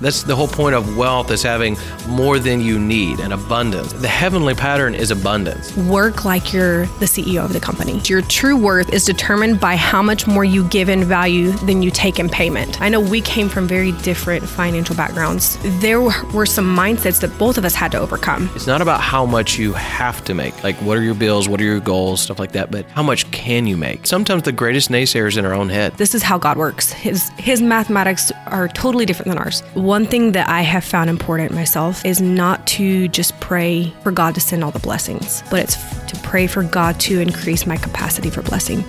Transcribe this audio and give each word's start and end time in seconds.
That's 0.00 0.22
the 0.22 0.36
whole 0.36 0.48
point 0.48 0.74
of 0.74 0.96
wealth 0.96 1.30
is 1.30 1.42
having 1.42 1.76
more 2.06 2.38
than 2.38 2.60
you 2.60 2.78
need 2.78 3.20
and 3.20 3.32
abundance. 3.32 3.92
The 3.94 4.08
heavenly 4.08 4.54
pattern 4.54 4.94
is 4.94 5.10
abundance. 5.10 5.74
Work 5.76 6.24
like 6.24 6.52
you're 6.52 6.86
the 7.00 7.06
CEO 7.06 7.44
of 7.44 7.52
the 7.52 7.60
company. 7.60 8.00
Your 8.04 8.20
true 8.22 8.56
worth 8.56 8.92
is 8.92 9.04
determined 9.04 9.58
by 9.58 9.76
how 9.76 10.02
much 10.02 10.26
more 10.26 10.44
you 10.44 10.68
give 10.68 10.90
in 10.90 11.04
value 11.04 11.52
than 11.52 11.82
you 11.82 11.90
take 11.90 12.18
in 12.18 12.28
payment. 12.28 12.80
I 12.82 12.90
know 12.90 13.00
we 13.00 13.22
came 13.22 13.48
from 13.48 13.66
very 13.66 13.92
different 13.92 14.46
financial 14.46 14.94
backgrounds. 14.94 15.56
There 15.80 16.00
were 16.00 16.46
some 16.46 16.76
mindsets 16.76 17.20
that 17.22 17.36
both 17.38 17.56
of 17.56 17.64
us 17.64 17.74
had 17.74 17.90
to 17.92 17.98
overcome. 17.98 18.50
It's 18.54 18.66
not 18.66 18.82
about 18.82 19.00
how 19.00 19.24
much 19.24 19.58
you 19.58 19.72
have 19.72 20.22
to 20.26 20.34
make, 20.34 20.62
like 20.62 20.76
what 20.76 20.98
are 20.98 21.02
your 21.02 21.14
bills, 21.14 21.48
what 21.48 21.60
are 21.60 21.64
your 21.64 21.80
goals, 21.80 22.20
stuff 22.20 22.38
like 22.38 22.52
that, 22.52 22.70
but 22.70 22.84
how 22.90 23.02
much 23.02 23.30
can 23.30 23.66
you 23.66 23.76
make? 23.78 24.06
Sometimes 24.06 24.42
the 24.42 24.52
greatest 24.52 24.90
naysayers 24.90 25.38
in 25.38 25.46
our 25.46 25.54
own 25.54 25.70
head. 25.70 25.94
This 25.96 26.14
is 26.14 26.22
how 26.22 26.36
God 26.36 26.58
works. 26.58 26.92
His 26.92 27.30
his 27.38 27.62
mathematics 27.62 28.30
are 28.46 28.68
totally 28.68 29.06
different 29.06 29.30
than 29.30 29.38
ours. 29.38 29.62
One 29.86 30.04
thing 30.04 30.32
that 30.32 30.48
I 30.48 30.62
have 30.62 30.82
found 30.82 31.08
important 31.08 31.52
myself 31.52 32.04
is 32.04 32.20
not 32.20 32.66
to 32.66 33.06
just 33.06 33.38
pray 33.38 33.94
for 34.02 34.10
God 34.10 34.34
to 34.34 34.40
send 34.40 34.64
all 34.64 34.72
the 34.72 34.80
blessings, 34.80 35.44
but 35.48 35.60
it's 35.60 35.76
to 36.06 36.18
pray 36.24 36.48
for 36.48 36.64
God 36.64 36.98
to 37.02 37.20
increase 37.20 37.68
my 37.68 37.76
capacity 37.76 38.28
for 38.28 38.42
blessing. 38.42 38.80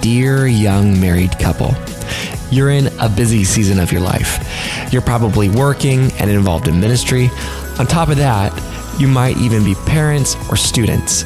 Dear 0.00 0.46
young 0.46 0.98
married 0.98 1.38
couple, 1.38 1.74
you're 2.50 2.70
in 2.70 2.86
a 2.98 3.10
busy 3.10 3.44
season 3.44 3.78
of 3.78 3.92
your 3.92 4.00
life. 4.00 4.88
You're 4.90 5.02
probably 5.02 5.50
working 5.50 6.10
and 6.12 6.30
involved 6.30 6.66
in 6.66 6.80
ministry. 6.80 7.28
On 7.78 7.86
top 7.86 8.08
of 8.08 8.16
that, 8.16 8.54
you 8.98 9.06
might 9.06 9.36
even 9.36 9.64
be 9.64 9.74
parents 9.84 10.34
or 10.48 10.56
students. 10.56 11.24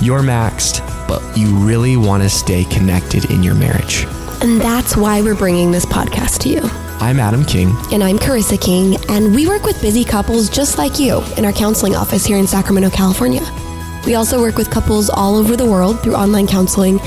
You're 0.00 0.22
maxed, 0.22 0.80
but 1.06 1.20
you 1.36 1.54
really 1.56 1.98
want 1.98 2.22
to 2.22 2.30
stay 2.30 2.64
connected 2.64 3.30
in 3.30 3.42
your 3.42 3.54
marriage. 3.54 4.06
And 4.44 4.60
that's 4.60 4.94
why 4.94 5.22
we're 5.22 5.34
bringing 5.34 5.70
this 5.70 5.86
podcast 5.86 6.40
to 6.40 6.50
you. 6.50 6.60
I'm 7.00 7.18
Adam 7.18 7.46
King. 7.46 7.74
And 7.90 8.04
I'm 8.04 8.18
Carissa 8.18 8.60
King, 8.60 8.98
and 9.08 9.34
we 9.34 9.48
work 9.48 9.64
with 9.64 9.80
busy 9.80 10.04
couples 10.04 10.50
just 10.50 10.76
like 10.76 10.98
you 11.00 11.22
in 11.38 11.46
our 11.46 11.52
counseling 11.52 11.96
office 11.96 12.26
here 12.26 12.36
in 12.36 12.46
Sacramento, 12.46 12.90
California. 12.90 13.40
We 14.04 14.16
also 14.16 14.42
work 14.42 14.56
with 14.56 14.70
couples 14.70 15.08
all 15.08 15.36
over 15.36 15.56
the 15.56 15.64
world 15.64 16.02
through 16.02 16.16
online 16.16 16.46
counseling, 16.46 17.00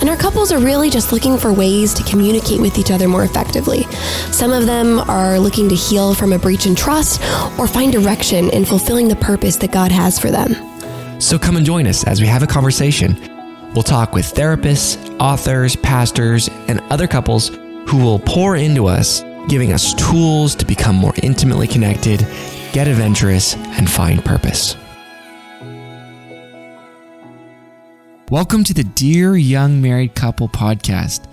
and 0.00 0.08
our 0.08 0.16
couples 0.16 0.52
are 0.52 0.60
really 0.60 0.88
just 0.88 1.10
looking 1.10 1.36
for 1.36 1.52
ways 1.52 1.92
to 1.94 2.04
communicate 2.04 2.60
with 2.60 2.78
each 2.78 2.92
other 2.92 3.08
more 3.08 3.24
effectively. 3.24 3.82
Some 4.30 4.52
of 4.52 4.66
them 4.66 5.00
are 5.00 5.36
looking 5.40 5.68
to 5.70 5.74
heal 5.74 6.14
from 6.14 6.32
a 6.32 6.38
breach 6.38 6.64
in 6.64 6.76
trust 6.76 7.20
or 7.58 7.66
find 7.66 7.92
direction 7.92 8.50
in 8.50 8.64
fulfilling 8.64 9.08
the 9.08 9.16
purpose 9.16 9.56
that 9.56 9.72
God 9.72 9.90
has 9.90 10.20
for 10.20 10.30
them. 10.30 10.54
So 11.20 11.40
come 11.40 11.56
and 11.56 11.66
join 11.66 11.88
us 11.88 12.04
as 12.04 12.20
we 12.20 12.28
have 12.28 12.44
a 12.44 12.46
conversation. 12.46 13.33
We'll 13.74 13.82
talk 13.82 14.12
with 14.12 14.32
therapists, 14.32 15.18
authors, 15.18 15.74
pastors, 15.74 16.48
and 16.68 16.78
other 16.90 17.08
couples 17.08 17.48
who 17.88 17.96
will 17.96 18.20
pour 18.20 18.54
into 18.54 18.86
us, 18.86 19.24
giving 19.48 19.72
us 19.72 19.94
tools 19.94 20.54
to 20.54 20.64
become 20.64 20.94
more 20.94 21.12
intimately 21.24 21.66
connected, 21.66 22.20
get 22.72 22.86
adventurous, 22.86 23.56
and 23.56 23.90
find 23.90 24.24
purpose. 24.24 24.76
Welcome 28.30 28.62
to 28.62 28.74
the 28.74 28.84
Dear 28.84 29.36
Young 29.36 29.82
Married 29.82 30.14
Couple 30.14 30.48
podcast. 30.48 31.26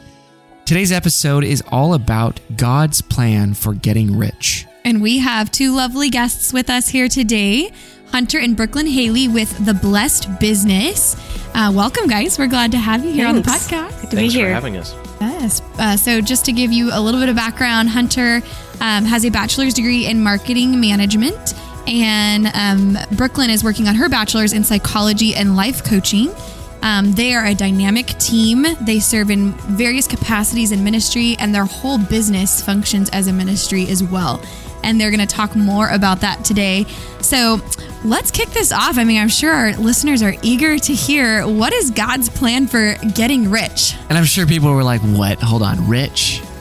Today's 0.65 0.91
episode 0.91 1.43
is 1.43 1.61
all 1.71 1.93
about 1.93 2.39
God's 2.57 3.01
plan 3.01 3.53
for 3.53 3.75
getting 3.75 4.17
rich. 4.17 4.65
And 4.83 5.01
we 5.01 5.19
have 5.19 5.51
two 5.51 5.75
lovely 5.75 6.09
guests 6.09 6.51
with 6.51 6.69
us 6.69 6.89
here 6.89 7.07
today 7.07 7.71
Hunter 8.11 8.39
and 8.39 8.57
Brookelyn 8.57 8.91
Haley 8.91 9.27
with 9.27 9.65
The 9.65 9.73
Blessed 9.73 10.39
Business. 10.39 11.15
Uh, 11.53 11.71
welcome, 11.73 12.07
guys. 12.07 12.37
We're 12.37 12.47
glad 12.47 12.71
to 12.71 12.77
have 12.77 13.05
you 13.05 13.11
here 13.11 13.25
Thanks. 13.25 13.37
on 13.37 13.43
the 13.43 13.49
podcast. 13.49 14.01
Good 14.01 14.09
to 14.09 14.15
Thanks 14.17 14.33
be 14.33 14.39
for 14.41 14.45
here. 14.45 14.53
having 14.53 14.75
us. 14.75 14.93
Yes. 15.21 15.61
Uh, 15.77 15.95
so, 15.95 16.19
just 16.19 16.43
to 16.45 16.51
give 16.51 16.71
you 16.73 16.89
a 16.91 16.99
little 16.99 17.19
bit 17.21 17.29
of 17.29 17.35
background, 17.35 17.89
Hunter 17.89 18.41
um, 18.81 19.05
has 19.05 19.23
a 19.23 19.29
bachelor's 19.29 19.73
degree 19.73 20.07
in 20.07 20.21
marketing 20.21 20.81
management, 20.81 21.53
and 21.87 22.47
um, 22.47 22.95
Brookelyn 23.15 23.49
is 23.49 23.63
working 23.63 23.87
on 23.87 23.95
her 23.95 24.09
bachelor's 24.09 24.51
in 24.51 24.63
psychology 24.63 25.35
and 25.35 25.55
life 25.55 25.85
coaching. 25.85 26.33
Um, 26.81 27.11
they 27.13 27.33
are 27.35 27.45
a 27.45 27.53
dynamic 27.53 28.07
team. 28.17 28.65
They 28.81 28.99
serve 28.99 29.29
in 29.29 29.51
various 29.51 30.07
capacities 30.07 30.71
in 30.71 30.83
ministry, 30.83 31.35
and 31.39 31.53
their 31.55 31.65
whole 31.65 31.97
business 31.97 32.61
functions 32.61 33.09
as 33.11 33.27
a 33.27 33.33
ministry 33.33 33.87
as 33.87 34.03
well. 34.03 34.41
And 34.83 34.99
they're 34.99 35.11
going 35.11 35.25
to 35.25 35.35
talk 35.35 35.55
more 35.55 35.89
about 35.89 36.21
that 36.21 36.43
today. 36.45 36.85
So 37.21 37.59
let's 38.03 38.31
kick 38.31 38.49
this 38.49 38.71
off. 38.71 38.97
I 38.97 39.03
mean, 39.03 39.21
I'm 39.21 39.29
sure 39.29 39.51
our 39.53 39.73
listeners 39.77 40.21
are 40.23 40.33
eager 40.41 40.77
to 40.79 40.93
hear 40.93 41.47
what 41.47 41.71
is 41.73 41.91
God's 41.91 42.29
plan 42.29 42.67
for 42.67 42.95
getting 43.13 43.49
rich? 43.49 43.95
And 44.09 44.17
I'm 44.17 44.25
sure 44.25 44.45
people 44.45 44.73
were 44.73 44.83
like, 44.83 45.01
what? 45.01 45.39
Hold 45.41 45.61
on, 45.63 45.87
rich? 45.87 46.41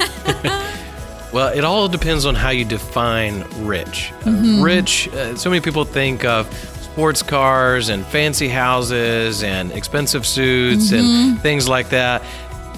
Well, 1.32 1.56
it 1.56 1.62
all 1.64 1.86
depends 1.86 2.26
on 2.26 2.34
how 2.34 2.50
you 2.50 2.64
define 2.64 3.44
rich. 3.64 4.10
Uh, 4.12 4.30
Mm-hmm. 4.30 4.62
rich, 4.62 5.06
uh, 5.10 5.36
so 5.36 5.48
many 5.48 5.60
people 5.60 5.84
think 5.84 6.24
of 6.24 6.52
sports 6.82 7.22
cars 7.22 7.88
and 7.88 8.04
fancy 8.06 8.48
houses 8.48 9.44
and 9.44 9.70
expensive 9.70 10.26
suits 10.26 10.90
Mm-hmm. 10.90 11.30
and 11.30 11.40
things 11.40 11.68
like 11.68 11.90
that. 11.90 12.22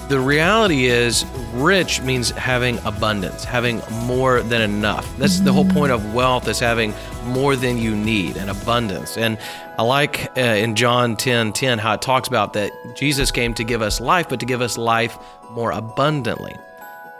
The 0.09 0.21
reality 0.21 0.87
is, 0.87 1.25
rich 1.55 2.03
means 2.03 2.31
having 2.31 2.79
abundance, 2.85 3.45
having 3.45 3.81
more 4.05 4.43
than 4.43 4.61
enough. 4.61 5.07
That's 5.17 5.41
the 5.41 5.53
whole 5.53 5.65
point 5.65 5.93
of 5.93 6.13
wealth 6.13 6.49
is 6.49 6.59
having 6.59 6.93
more 7.25 7.57
than 7.57 7.79
you 7.79 7.97
need 7.97 8.37
and 8.37 8.51
abundance. 8.51 9.17
And 9.17 9.39
I 9.79 9.85
like 9.85 10.31
uh, 10.37 10.41
in 10.41 10.75
John 10.75 11.17
10 11.17 11.53
10 11.53 11.79
how 11.79 11.95
it 11.95 12.03
talks 12.03 12.29
about 12.29 12.53
that 12.55 12.73
Jesus 12.95 13.31
came 13.31 13.55
to 13.55 13.65
give 13.65 13.81
us 13.81 14.01
life, 14.01 14.29
but 14.29 14.41
to 14.41 14.47
give 14.47 14.61
us 14.61 14.77
life 14.77 15.19
more 15.53 15.71
abundantly. 15.71 16.57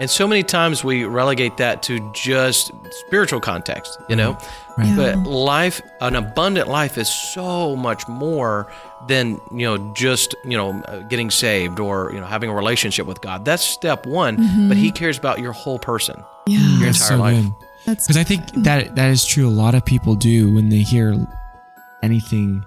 And 0.03 0.11
so 0.11 0.27
many 0.27 0.43
times 0.43 0.83
we 0.83 1.05
relegate 1.05 1.59
that 1.59 1.81
to 1.85 2.01
just 2.13 2.73
spiritual 3.07 3.39
context, 3.39 4.01
you 4.09 4.17
know? 4.17 4.33
Mm-hmm. 4.33 4.83
Right. 4.83 4.97
But 4.97 5.31
life, 5.31 5.81
an 6.01 6.17
abundant 6.17 6.67
life 6.67 6.99
is 6.99 7.09
so 7.09 7.77
much 7.77 8.09
more 8.09 8.69
than, 9.07 9.41
you 9.53 9.65
know, 9.65 9.93
just, 9.95 10.35
you 10.45 10.57
know, 10.57 10.83
getting 11.09 11.31
saved 11.31 11.79
or, 11.79 12.11
you 12.13 12.19
know, 12.19 12.27
having 12.27 12.51
a 12.51 12.53
relationship 12.53 13.07
with 13.07 13.21
God. 13.21 13.45
That's 13.45 13.63
step 13.63 14.05
one, 14.05 14.35
but 14.67 14.77
he 14.77 14.89
mm-hmm. 14.89 14.97
cares 14.97 15.19
about 15.19 15.39
your 15.39 15.53
whole 15.53 15.79
person, 15.79 16.25
your 16.49 16.61
entire 16.61 16.87
That's 16.87 17.07
so 17.07 17.17
life. 17.19 17.37
good. 17.37 17.55
Because 17.87 18.17
I 18.17 18.25
think 18.25 18.45
that 18.65 18.97
that 18.97 19.09
is 19.09 19.25
true. 19.25 19.47
A 19.47 19.51
lot 19.51 19.77
of 19.77 19.85
people 19.85 20.17
do 20.17 20.53
when 20.53 20.69
they 20.69 20.81
hear 20.81 21.15
anything 22.03 22.65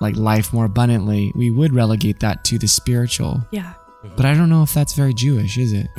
like 0.00 0.16
life 0.16 0.52
more 0.52 0.64
abundantly, 0.64 1.30
we 1.36 1.52
would 1.52 1.72
relegate 1.74 2.18
that 2.20 2.42
to 2.46 2.58
the 2.58 2.66
spiritual. 2.66 3.40
Yeah. 3.52 3.74
But 4.16 4.26
I 4.26 4.34
don't 4.34 4.48
know 4.48 4.62
if 4.62 4.74
that's 4.74 4.94
very 4.94 5.14
Jewish, 5.14 5.56
is 5.58 5.72
it? 5.72 5.86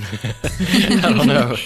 I 1.04 1.12
don't 1.14 1.28
know. 1.28 1.56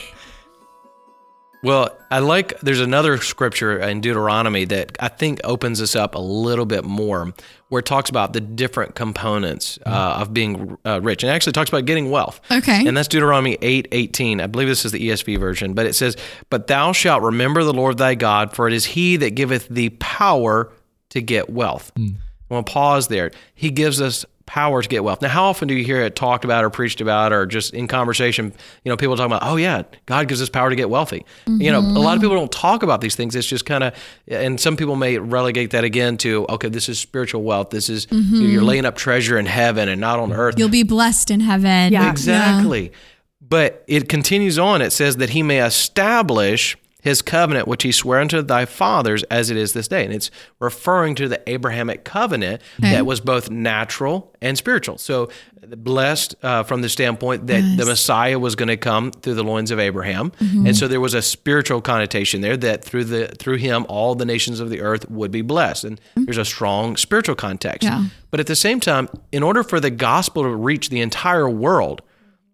Well, 1.64 1.98
I 2.12 2.20
like 2.20 2.60
there's 2.60 2.80
another 2.80 3.18
scripture 3.18 3.80
in 3.80 4.00
Deuteronomy 4.00 4.66
that 4.66 4.96
I 5.00 5.08
think 5.08 5.42
opens 5.44 5.82
us 5.82 5.96
up 5.96 6.14
a 6.14 6.20
little 6.20 6.68
bit 6.68 6.86
more, 6.86 7.34
where 7.70 7.80
it 7.80 7.86
talks 7.86 8.12
about 8.12 8.34
the 8.34 8.40
different 8.42 8.94
components 8.94 9.80
uh, 9.86 10.18
of 10.20 10.34
being 10.36 10.78
uh, 10.86 11.02
rich, 11.02 11.24
and 11.24 11.32
actually 11.32 11.54
talks 11.54 11.70
about 11.70 11.86
getting 11.86 12.12
wealth. 12.12 12.40
Okay. 12.52 12.88
and 12.88 12.96
that's 12.96 13.08
Deuteronomy 13.08 13.58
eight 13.64 13.88
eighteen. 13.92 14.40
I 14.40 14.46
believe 14.46 14.68
this 14.68 14.86
is 14.86 14.92
the 14.92 15.10
ESV 15.10 15.40
version, 15.40 15.74
but 15.74 15.88
it 15.88 15.94
says, 15.94 16.16
"But 16.52 16.68
thou 16.68 16.92
shalt 16.92 17.24
remember 17.24 17.64
the 17.64 17.74
Lord 17.74 17.98
thy 17.98 18.14
God, 18.14 18.54
for 18.56 18.68
it 18.68 18.74
is 18.74 18.86
He 18.86 19.18
that 19.18 19.32
giveth 19.32 19.68
thee 19.68 19.90
power 19.90 20.72
to 21.10 21.22
get 21.22 21.50
wealth." 21.50 21.92
I 21.98 22.54
want 22.54 22.68
to 22.68 22.72
pause 22.72 23.08
there. 23.08 23.32
He 23.56 23.72
gives 23.72 24.00
us 24.00 24.26
power 24.48 24.82
to 24.82 24.90
get 24.90 25.04
wealth. 25.04 25.22
Now, 25.22 25.28
how 25.28 25.44
often 25.44 25.68
do 25.68 25.76
you 25.76 25.84
hear 25.84 26.02
it 26.02 26.16
talked 26.16 26.44
about 26.44 26.64
or 26.64 26.72
preached 26.72 27.02
about 27.02 27.32
or 27.32 27.46
just 27.46 27.74
in 27.74 27.88
conversation, 27.88 28.54
you 28.84 28.90
know, 28.90 28.98
people 28.98 29.16
talking 29.16 29.32
about, 29.32 29.44
oh, 29.44 29.58
yeah, 29.58 29.84
God 30.08 30.28
gives 30.28 30.42
us 30.42 30.50
power 30.50 30.70
to 30.72 30.76
get 30.76 30.90
wealthy. 30.90 31.26
Mm-hmm. 31.46 31.62
You 31.62 31.72
know, 31.72 31.80
a 31.80 32.02
lot 32.02 32.16
of 32.16 32.22
people 32.22 32.36
don't 32.36 32.52
talk 32.52 32.82
about 32.82 33.02
these 33.02 33.14
things. 33.14 33.36
It's 33.36 33.46
just 33.46 33.66
kind 33.66 33.84
of, 33.84 33.94
and 34.28 34.60
some 34.60 34.78
people 34.78 34.96
may 34.96 35.20
relegate 35.20 35.72
that 35.72 35.84
again 35.84 36.18
to, 36.20 36.48
okay, 36.50 36.70
this 36.70 36.90
is 36.90 36.98
spiritual 36.98 37.44
wealth. 37.44 37.70
This 37.70 37.90
is, 37.90 38.08
mm-hmm. 38.08 38.42
you're 38.42 38.64
laying 38.64 38.86
up 38.86 38.96
treasure 38.96 39.38
in 39.38 39.46
heaven 39.46 39.90
and 39.90 40.02
not 40.02 40.18
on 40.18 40.32
earth. 40.32 40.58
You'll 40.58 40.70
be 40.70 40.84
blessed 40.84 41.30
in 41.30 41.42
heaven. 41.42 41.92
Yeah. 41.92 42.10
Exactly. 42.10 42.84
Yeah. 42.86 42.98
But 43.42 43.84
it 43.88 44.10
continues 44.10 44.58
on. 44.58 44.82
It 44.82 44.92
says 44.92 45.18
that 45.18 45.30
he 45.32 45.44
may 45.44 45.64
establish 45.64 46.78
his 47.08 47.22
covenant 47.22 47.68
which 47.68 47.84
he 47.84 47.92
swore 47.92 48.20
unto 48.20 48.42
thy 48.42 48.66
fathers 48.66 49.24
as 49.24 49.50
it 49.50 49.58
is 49.58 49.74
this 49.74 49.88
day. 49.88 50.04
And 50.04 50.14
it's 50.14 50.30
referring 50.60 51.16
to 51.16 51.28
the 51.28 51.42
Abrahamic 51.50 52.04
covenant 52.04 52.62
that 52.80 53.06
was 53.06 53.20
both 53.22 53.50
natural 53.50 54.34
and 54.42 54.58
spiritual. 54.58 54.98
So 54.98 55.30
blessed 55.76 56.36
uh, 56.44 56.64
from 56.64 56.82
the 56.82 56.90
standpoint 56.90 57.48
that 57.48 57.62
the 57.78 57.86
Messiah 57.86 58.40
was 58.40 58.56
going 58.56 58.68
to 58.68 58.78
come 58.78 59.12
through 59.12 59.34
the 59.34 59.44
loins 59.44 59.72
of 59.72 59.80
Abraham. 59.80 60.32
Mm-hmm. 60.32 60.68
And 60.68 60.78
so 60.78 60.88
there 60.88 61.02
was 61.02 61.14
a 61.14 61.22
spiritual 61.22 61.82
connotation 61.82 62.42
there 62.42 62.58
that 62.58 62.84
through 62.84 63.06
the 63.06 63.28
through 63.40 63.58
him 63.58 63.86
all 63.90 64.16
the 64.16 64.26
nations 64.26 64.60
of 64.60 64.70
the 64.70 64.82
earth 64.82 65.10
would 65.10 65.32
be 65.32 65.42
blessed. 65.42 65.84
And 65.84 66.00
mm-hmm. 66.00 66.26
there's 66.26 66.38
a 66.38 66.46
strong 66.46 66.98
spiritual 66.98 67.36
context. 67.36 67.84
Yeah. 67.84 68.06
But 68.30 68.40
at 68.40 68.48
the 68.48 68.56
same 68.56 68.80
time, 68.80 69.10
in 69.32 69.44
order 69.44 69.64
for 69.64 69.80
the 69.80 69.90
gospel 69.90 70.44
to 70.44 70.50
reach 70.50 70.90
the 70.90 71.02
entire 71.02 71.50
world, 71.50 72.02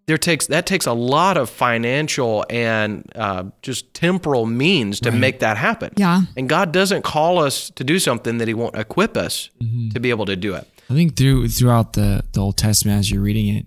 there 0.06 0.18
takes 0.18 0.48
that 0.48 0.66
takes 0.66 0.86
a 0.86 0.94
lot 0.94 1.38
of 1.38 1.50
financial 1.50 2.46
and 2.50 3.10
uh, 3.16 3.46
just 3.62 3.94
temporal 3.94 4.46
means 4.46 5.00
to 5.02 5.12
right. 5.12 5.20
make 5.20 5.40
that 5.40 5.58
happen. 5.58 5.94
Yeah. 5.96 6.24
And 6.36 6.50
God 6.50 6.72
doesn't 6.72 7.04
call 7.04 7.40
us 7.40 7.70
to 7.72 7.84
do 7.84 8.00
something 8.00 8.38
that 8.40 8.48
He 8.48 8.54
won't 8.54 8.76
equip 8.76 9.16
us 9.16 9.50
mm-hmm. 9.62 9.90
to 9.90 10.00
be 10.00 10.10
able 10.10 10.26
to 10.26 10.36
do 10.36 10.56
it. 10.56 10.68
I 10.90 10.94
think 10.94 11.16
through 11.16 11.48
throughout 11.50 11.94
the 11.94 12.24
the 12.34 12.42
Old 12.42 12.58
Testament, 12.58 13.00
as 13.00 13.12
you're 13.12 13.22
reading 13.22 13.56
it, 13.56 13.66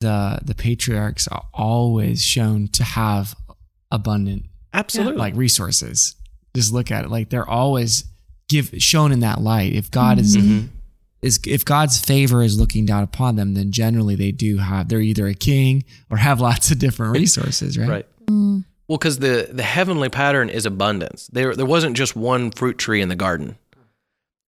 the 0.00 0.38
the 0.42 0.54
patriarchs 0.54 1.28
are 1.28 1.44
always 1.52 2.24
shown 2.24 2.68
to 2.68 2.84
have 2.84 3.34
abundant, 3.90 4.44
absolutely, 4.72 5.18
like 5.18 5.36
resources. 5.36 6.16
Just 6.56 6.72
look 6.72 6.90
at 6.90 7.04
it; 7.04 7.10
like 7.10 7.28
they're 7.28 7.48
always 7.48 8.04
give 8.48 8.70
shown 8.78 9.12
in 9.12 9.20
that 9.20 9.40
light. 9.40 9.74
If 9.74 9.90
God 9.90 10.16
mm-hmm. 10.16 10.24
is 10.24 10.36
mm-hmm 10.36 10.76
is 11.22 11.38
if 11.46 11.64
God's 11.64 12.00
favor 12.00 12.42
is 12.42 12.58
looking 12.58 12.86
down 12.86 13.02
upon 13.02 13.36
them, 13.36 13.54
then 13.54 13.72
generally 13.72 14.14
they 14.14 14.32
do 14.32 14.58
have 14.58 14.88
they're 14.88 15.00
either 15.00 15.26
a 15.26 15.34
king 15.34 15.84
or 16.10 16.16
have 16.16 16.40
lots 16.40 16.70
of 16.70 16.78
different 16.78 17.12
resources, 17.16 17.76
right? 17.78 17.88
Right. 17.88 18.06
Mm. 18.26 18.64
Well, 18.88 18.98
because 18.98 19.18
the 19.18 19.48
the 19.52 19.62
heavenly 19.62 20.08
pattern 20.08 20.48
is 20.48 20.66
abundance. 20.66 21.28
There 21.32 21.54
there 21.54 21.66
wasn't 21.66 21.96
just 21.96 22.16
one 22.16 22.50
fruit 22.50 22.78
tree 22.78 23.00
in 23.00 23.08
the 23.08 23.16
garden, 23.16 23.56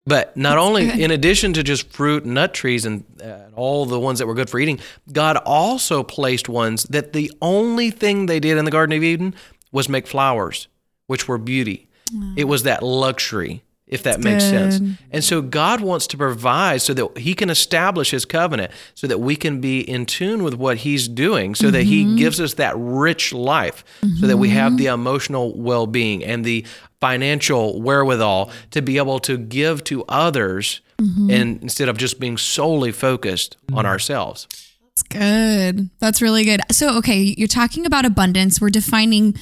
but 0.07 0.37
not 0.37 0.57
That's 0.57 0.67
only 0.67 0.87
good. 0.87 0.99
in 0.99 1.11
addition 1.11 1.53
to 1.53 1.63
just 1.63 1.91
fruit 1.93 2.25
and 2.25 2.35
nut 2.35 2.55
trees 2.55 2.85
and 2.85 3.05
uh, 3.23 3.51
all 3.55 3.87
the 3.87 4.01
ones 4.01 4.19
that 4.19 4.27
were 4.27 4.35
good 4.35 4.51
for 4.51 4.59
eating, 4.59 4.81
God 5.13 5.37
also 5.37 6.03
placed 6.03 6.49
ones 6.49 6.85
that 6.85 7.13
the 7.13 7.31
only 7.41 7.91
thing 7.91 8.27
they 8.27 8.41
did 8.41 8.59
in 8.59 8.65
the 8.65 8.71
Garden 8.71 8.97
of 8.97 9.03
Eden 9.05 9.35
was 9.71 9.89
make 9.89 10.07
flowers, 10.07 10.69
which 11.07 11.29
were 11.29 11.39
beauty. 11.39 11.89
Mm. 12.13 12.35
It 12.37 12.45
was 12.45 12.65
that 12.65 12.83
luxury 12.83 13.63
if 13.93 14.03
that 14.05 14.21
makes 14.21 14.43
sense. 14.43 14.81
And 15.11 15.23
so 15.23 15.43
God 15.43 15.83
wants 15.83 16.07
to 16.09 16.17
provide 16.17 16.81
so 16.81 16.95
that 16.95 17.19
He 17.19 17.35
can 17.35 17.51
establish 17.51 18.11
His 18.11 18.25
covenant, 18.25 18.73
so 18.95 19.07
that 19.07 19.19
we 19.19 19.37
can 19.37 19.61
be 19.61 19.81
in 19.81 20.07
tune 20.07 20.43
with 20.43 20.55
what 20.55 20.79
He's 20.79 21.07
doing, 21.09 21.55
so 21.55 21.67
mm-hmm. 21.67 21.73
that 21.73 21.83
He 21.85 22.05
mm-hmm. 22.05 22.17
gives 22.17 22.41
us 22.41 22.55
that 22.55 22.75
rich 22.77 23.33
life, 23.33 23.85
mm-hmm. 24.01 24.17
so 24.17 24.27
that 24.27 24.39
we 24.39 24.49
have 24.49 24.79
the 24.79 24.87
emotional 24.87 25.57
well 25.57 25.87
being 25.87 26.25
and 26.25 26.45
the 26.45 26.65
financial 27.01 27.83
wherewithal 27.83 28.51
to 28.71 28.81
be 28.81 28.97
able 28.97 29.19
to 29.19 29.37
give 29.37 29.85
to 29.85 30.05
others 30.09 30.81
mm-hmm. 30.99 31.31
and 31.31 31.63
instead 31.63 31.89
of 31.89 31.99
just 31.99 32.19
being 32.19 32.39
solely 32.39 32.93
focused 32.93 33.57
on 33.73 33.85
ourselves. 33.85 34.47
That's 34.95 35.03
good. 35.03 35.91
That's 36.01 36.23
really 36.23 36.45
good. 36.45 36.61
So, 36.71 36.97
okay, 36.99 37.35
you're 37.37 37.49
talking 37.49 37.87
about 37.87 38.05
abundance. 38.05 38.61
We're 38.61 38.71
defining 38.71 39.35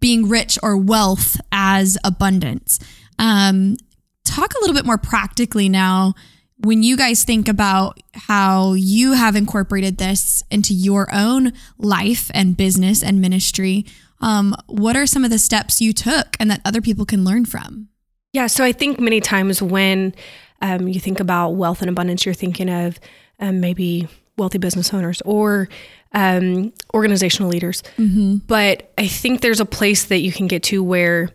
being 0.00 0.28
rich 0.28 0.58
or 0.62 0.76
wealth 0.76 1.40
as 1.52 1.98
abundance. 2.04 2.78
Um, 3.18 3.76
talk 4.24 4.54
a 4.54 4.60
little 4.60 4.74
bit 4.74 4.86
more 4.86 4.98
practically 4.98 5.68
now 5.68 6.14
when 6.58 6.82
you 6.82 6.96
guys 6.96 7.24
think 7.24 7.48
about 7.48 8.00
how 8.14 8.74
you 8.74 9.12
have 9.12 9.36
incorporated 9.36 9.98
this 9.98 10.42
into 10.50 10.72
your 10.72 11.08
own 11.12 11.52
life 11.78 12.30
and 12.32 12.56
business 12.56 13.02
and 13.02 13.20
ministry, 13.20 13.84
um, 14.20 14.54
what 14.66 14.96
are 14.96 15.06
some 15.06 15.24
of 15.24 15.30
the 15.30 15.38
steps 15.38 15.80
you 15.80 15.92
took 15.92 16.36
and 16.38 16.50
that 16.50 16.60
other 16.64 16.80
people 16.80 17.04
can 17.04 17.24
learn 17.24 17.44
from? 17.44 17.88
Yeah, 18.32 18.46
so 18.46 18.64
I 18.64 18.72
think 18.72 18.98
many 18.98 19.20
times 19.20 19.60
when 19.60 20.14
um, 20.62 20.88
you 20.88 21.00
think 21.00 21.20
about 21.20 21.50
wealth 21.50 21.82
and 21.82 21.90
abundance, 21.90 22.24
you're 22.24 22.34
thinking 22.34 22.68
of 22.68 22.98
um, 23.38 23.60
maybe 23.60 24.08
wealthy 24.36 24.58
business 24.58 24.92
owners 24.92 25.20
or 25.24 25.68
um, 26.12 26.72
organizational 26.94 27.50
leaders. 27.50 27.82
Mm-hmm. 27.98 28.36
But 28.46 28.92
I 28.96 29.06
think 29.06 29.40
there's 29.40 29.60
a 29.60 29.66
place 29.66 30.04
that 30.06 30.20
you 30.20 30.32
can 30.32 30.46
get 30.46 30.62
to 30.64 30.82
where 30.82 31.30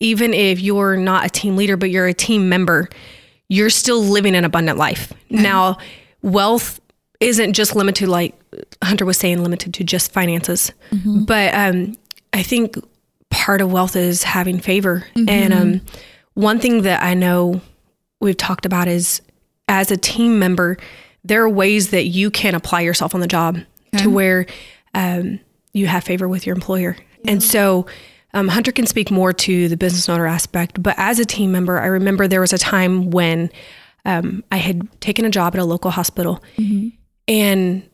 even 0.00 0.34
if 0.34 0.60
you're 0.60 0.96
not 0.96 1.26
a 1.26 1.28
team 1.28 1.56
leader, 1.56 1.76
but 1.76 1.90
you're 1.90 2.06
a 2.06 2.14
team 2.14 2.48
member, 2.48 2.88
you're 3.48 3.70
still 3.70 4.02
living 4.02 4.34
an 4.34 4.44
abundant 4.44 4.78
life. 4.78 5.12
Mm-hmm. 5.30 5.42
Now, 5.42 5.78
wealth 6.22 6.80
isn't 7.20 7.54
just 7.54 7.74
limited, 7.74 8.08
like 8.08 8.34
Hunter 8.82 9.04
was 9.04 9.16
saying, 9.16 9.42
limited 9.42 9.72
to 9.74 9.84
just 9.84 10.12
finances. 10.12 10.72
Mm-hmm. 10.90 11.24
But 11.24 11.54
um, 11.54 11.96
I 12.32 12.42
think 12.42 12.76
part 13.30 13.60
of 13.60 13.72
wealth 13.72 13.96
is 13.96 14.22
having 14.22 14.60
favor. 14.60 15.06
Mm-hmm. 15.14 15.28
And 15.28 15.54
um, 15.54 15.80
one 16.34 16.58
thing 16.58 16.82
that 16.82 17.02
I 17.02 17.14
know 17.14 17.60
we've 18.20 18.36
talked 18.36 18.66
about 18.66 18.88
is 18.88 19.22
as 19.68 19.90
a 19.90 19.96
team 19.96 20.38
member, 20.38 20.76
there 21.24 21.42
are 21.42 21.48
ways 21.48 21.90
that 21.90 22.04
you 22.04 22.30
can 22.30 22.54
apply 22.54 22.82
yourself 22.82 23.14
on 23.14 23.20
the 23.20 23.26
job 23.26 23.56
okay. 23.94 24.04
to 24.04 24.10
where 24.10 24.46
um, 24.94 25.40
you 25.72 25.86
have 25.86 26.04
favor 26.04 26.28
with 26.28 26.46
your 26.46 26.54
employer. 26.54 26.96
Yeah. 27.24 27.32
And 27.32 27.42
so, 27.42 27.86
um, 28.34 28.48
Hunter 28.48 28.72
can 28.72 28.86
speak 28.86 29.10
more 29.10 29.32
to 29.32 29.68
the 29.68 29.76
business 29.76 30.08
owner 30.08 30.26
aspect, 30.26 30.82
but 30.82 30.94
as 30.98 31.18
a 31.18 31.24
team 31.24 31.52
member, 31.52 31.78
I 31.78 31.86
remember 31.86 32.28
there 32.28 32.40
was 32.40 32.52
a 32.52 32.58
time 32.58 33.10
when 33.10 33.50
um, 34.04 34.44
I 34.52 34.56
had 34.56 34.88
taken 35.00 35.24
a 35.24 35.30
job 35.30 35.54
at 35.54 35.60
a 35.60 35.64
local 35.64 35.90
hospital, 35.90 36.42
mm-hmm. 36.56 36.88
and 37.28 37.88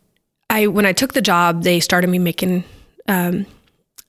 I 0.50 0.66
when 0.66 0.86
I 0.86 0.92
took 0.92 1.12
the 1.12 1.22
job, 1.22 1.62
they 1.62 1.80
started 1.80 2.08
me 2.08 2.18
making 2.18 2.64
um, 3.08 3.46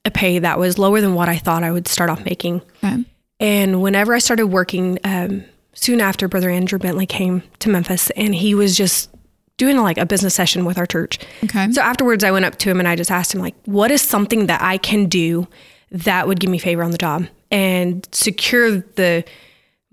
a 0.06 0.12
pay 0.12 0.40
that 0.40 0.60
was 0.60 0.78
lower 0.78 1.02
than 1.02 1.14
what 1.14 1.30
I 1.30 1.38
thought 1.38 1.64
I 1.64 1.72
would 1.72 1.88
start 1.88 2.10
off 2.10 2.26
making. 2.26 2.62
Okay. 2.84 3.04
And 3.40 3.82
whenever 3.82 4.14
I 4.14 4.20
started 4.20 4.48
working, 4.48 5.00
um, 5.04 5.44
soon 5.74 6.02
after, 6.02 6.28
Brother 6.28 6.50
Andrew 6.50 6.80
Bentley 6.80 7.06
came 7.06 7.44
to 7.60 7.70
Memphis, 7.70 8.10
and 8.12 8.34
he 8.34 8.56
was 8.56 8.78
just 8.78 9.10
doing 9.58 9.78
like 9.78 9.98
a 9.98 10.06
business 10.06 10.34
session 10.34 10.66
with 10.66 10.78
our 10.78 10.86
church. 10.86 11.20
Okay. 11.44 11.72
So 11.72 11.82
afterwards, 11.82 12.24
I 12.24 12.32
went 12.32 12.46
up 12.46 12.58
to 12.58 12.70
him 12.70 12.80
and 12.80 12.88
I 12.88 12.96
just 12.96 13.12
asked 13.12 13.34
him 13.34 13.42
like, 13.42 13.56
"What 13.66 13.92
is 13.92 14.02
something 14.02 14.48
that 14.48 14.62
I 14.62 14.78
can 14.78 15.06
do 15.06 15.48
that 15.94 16.28
would 16.28 16.40
give 16.40 16.50
me 16.50 16.58
favor 16.58 16.84
on 16.84 16.92
the 16.92 16.98
job 16.98 17.28
and 17.52 18.08
secure 18.12 18.72
the 18.72 19.24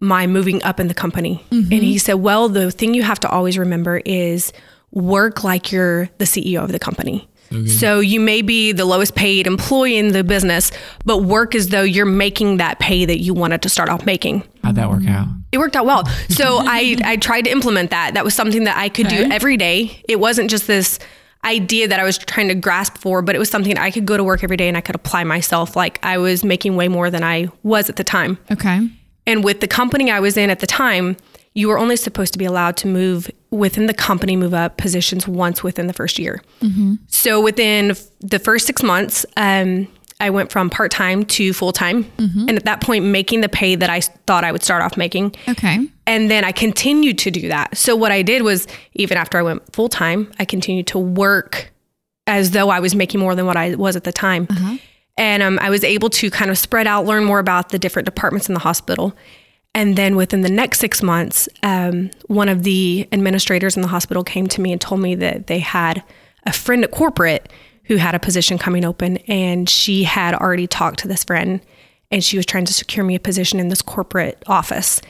my 0.00 0.26
moving 0.26 0.62
up 0.62 0.80
in 0.80 0.88
the 0.88 0.94
company. 0.94 1.44
Mm-hmm. 1.50 1.72
And 1.72 1.82
he 1.82 1.98
said, 1.98 2.14
"Well, 2.14 2.48
the 2.48 2.70
thing 2.70 2.94
you 2.94 3.02
have 3.02 3.20
to 3.20 3.28
always 3.28 3.58
remember 3.58 3.98
is 4.04 4.52
work 4.90 5.44
like 5.44 5.70
you're 5.70 6.06
the 6.18 6.24
CEO 6.24 6.64
of 6.64 6.72
the 6.72 6.78
company." 6.78 7.28
Okay. 7.52 7.66
So 7.66 7.98
you 7.98 8.20
may 8.20 8.42
be 8.42 8.70
the 8.72 8.84
lowest 8.84 9.16
paid 9.16 9.46
employee 9.46 9.96
in 9.96 10.12
the 10.12 10.22
business, 10.22 10.70
but 11.04 11.24
work 11.24 11.54
as 11.56 11.70
though 11.70 11.82
you're 11.82 12.06
making 12.06 12.58
that 12.58 12.78
pay 12.78 13.04
that 13.04 13.18
you 13.18 13.34
wanted 13.34 13.62
to 13.62 13.68
start 13.68 13.88
off 13.88 14.06
making. 14.06 14.44
How'd 14.62 14.76
that 14.76 14.88
work 14.88 15.06
out? 15.08 15.26
It 15.50 15.58
worked 15.58 15.74
out 15.74 15.84
well. 15.84 16.06
So 16.28 16.58
I 16.60 16.96
I 17.04 17.16
tried 17.16 17.42
to 17.42 17.50
implement 17.50 17.90
that. 17.90 18.14
That 18.14 18.24
was 18.24 18.34
something 18.34 18.64
that 18.64 18.76
I 18.76 18.88
could 18.88 19.06
okay. 19.06 19.24
do 19.24 19.32
every 19.32 19.56
day. 19.56 20.02
It 20.08 20.20
wasn't 20.20 20.48
just 20.48 20.66
this 20.66 20.98
idea 21.44 21.88
that 21.88 21.98
I 21.98 22.04
was 22.04 22.18
trying 22.18 22.48
to 22.48 22.54
grasp 22.54 22.98
for, 22.98 23.22
but 23.22 23.34
it 23.34 23.38
was 23.38 23.48
something 23.48 23.76
I 23.78 23.90
could 23.90 24.06
go 24.06 24.16
to 24.16 24.24
work 24.24 24.44
every 24.44 24.56
day 24.56 24.68
and 24.68 24.76
I 24.76 24.80
could 24.80 24.94
apply 24.94 25.24
myself. 25.24 25.74
Like 25.74 25.98
I 26.04 26.18
was 26.18 26.44
making 26.44 26.76
way 26.76 26.88
more 26.88 27.10
than 27.10 27.24
I 27.24 27.48
was 27.62 27.88
at 27.88 27.96
the 27.96 28.04
time. 28.04 28.38
Okay. 28.50 28.88
And 29.26 29.44
with 29.44 29.60
the 29.60 29.68
company 29.68 30.10
I 30.10 30.20
was 30.20 30.36
in 30.36 30.50
at 30.50 30.60
the 30.60 30.66
time, 30.66 31.16
you 31.54 31.68
were 31.68 31.78
only 31.78 31.96
supposed 31.96 32.32
to 32.32 32.38
be 32.38 32.44
allowed 32.44 32.76
to 32.78 32.86
move 32.86 33.30
within 33.50 33.86
the 33.86 33.94
company, 33.94 34.36
move 34.36 34.54
up 34.54 34.76
positions 34.76 35.26
once 35.26 35.62
within 35.62 35.86
the 35.86 35.92
first 35.92 36.18
year. 36.18 36.42
Mm-hmm. 36.60 36.94
So 37.08 37.40
within 37.40 37.96
the 38.20 38.38
first 38.38 38.66
six 38.66 38.82
months, 38.82 39.26
um, 39.36 39.88
I 40.20 40.30
went 40.30 40.52
from 40.52 40.70
part 40.70 40.90
time 40.90 41.24
to 41.24 41.52
full 41.52 41.72
time. 41.72 42.04
Mm-hmm. 42.04 42.48
And 42.48 42.56
at 42.56 42.64
that 42.64 42.80
point, 42.80 43.04
making 43.04 43.40
the 43.40 43.48
pay 43.48 43.74
that 43.74 43.90
I 43.90 44.00
thought 44.00 44.44
I 44.44 44.52
would 44.52 44.62
start 44.62 44.82
off 44.82 44.96
making. 44.96 45.34
Okay. 45.48 45.86
And 46.06 46.30
then 46.30 46.44
I 46.44 46.52
continued 46.52 47.18
to 47.18 47.30
do 47.30 47.48
that. 47.48 47.76
So 47.76 47.96
what 47.96 48.12
I 48.12 48.22
did 48.22 48.42
was, 48.42 48.66
even 48.94 49.16
after 49.16 49.38
I 49.38 49.42
went 49.42 49.72
full 49.74 49.88
time, 49.88 50.30
I 50.38 50.44
continued 50.44 50.86
to 50.88 50.98
work 50.98 51.72
as 52.26 52.52
though 52.52 52.68
I 52.68 52.80
was 52.80 52.94
making 52.94 53.20
more 53.20 53.34
than 53.34 53.46
what 53.46 53.56
I 53.56 53.74
was 53.74 53.96
at 53.96 54.04
the 54.04 54.12
time. 54.12 54.46
Uh-huh. 54.50 54.76
And 55.16 55.42
um, 55.42 55.58
I 55.60 55.70
was 55.70 55.84
able 55.84 56.10
to 56.10 56.30
kind 56.30 56.50
of 56.50 56.58
spread 56.58 56.86
out, 56.86 57.04
learn 57.04 57.24
more 57.24 57.38
about 57.38 57.70
the 57.70 57.78
different 57.78 58.06
departments 58.06 58.48
in 58.48 58.54
the 58.54 58.60
hospital. 58.60 59.14
And 59.74 59.96
then 59.96 60.16
within 60.16 60.40
the 60.40 60.50
next 60.50 60.78
six 60.80 61.02
months, 61.02 61.48
um, 61.62 62.10
one 62.26 62.48
of 62.48 62.62
the 62.62 63.08
administrators 63.12 63.76
in 63.76 63.82
the 63.82 63.88
hospital 63.88 64.24
came 64.24 64.46
to 64.48 64.60
me 64.60 64.72
and 64.72 64.80
told 64.80 65.00
me 65.00 65.14
that 65.16 65.46
they 65.46 65.58
had 65.60 66.02
a 66.44 66.52
friend 66.52 66.82
at 66.82 66.90
corporate 66.90 67.52
who 67.90 67.96
had 67.96 68.14
a 68.14 68.20
position 68.20 68.56
coming 68.56 68.84
open 68.84 69.16
and 69.26 69.68
she 69.68 70.04
had 70.04 70.32
already 70.32 70.68
talked 70.68 71.00
to 71.00 71.08
this 71.08 71.24
friend 71.24 71.60
and 72.08 72.22
she 72.22 72.36
was 72.36 72.46
trying 72.46 72.64
to 72.64 72.72
secure 72.72 73.04
me 73.04 73.16
a 73.16 73.20
position 73.20 73.58
in 73.58 73.68
this 73.68 73.82
corporate 73.82 74.40
office. 74.46 75.02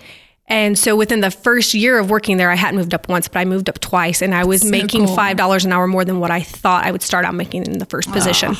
And 0.46 0.78
so 0.78 0.96
within 0.96 1.20
the 1.20 1.30
first 1.30 1.74
year 1.74 1.98
of 1.98 2.08
working 2.08 2.38
there, 2.38 2.50
I 2.50 2.54
hadn't 2.54 2.78
moved 2.78 2.94
up 2.94 3.06
once, 3.06 3.28
but 3.28 3.38
I 3.38 3.44
moved 3.44 3.68
up 3.68 3.80
twice 3.80 4.22
and 4.22 4.34
I 4.34 4.46
was 4.46 4.62
So 4.62 4.70
making 4.70 5.08
cool. 5.08 5.14
$5 5.14 5.64
an 5.66 5.72
hour 5.74 5.86
more 5.86 6.06
than 6.06 6.20
what 6.20 6.30
I 6.30 6.40
thought 6.40 6.86
I 6.86 6.90
would 6.90 7.02
start 7.02 7.26
out 7.26 7.34
making 7.34 7.66
in 7.66 7.80
the 7.80 7.84
first 7.84 8.10
position. 8.12 8.56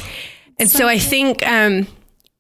And 0.59 0.71
so, 0.71 0.87
I 0.87 0.99
think 0.99 1.43
um, 1.47 1.87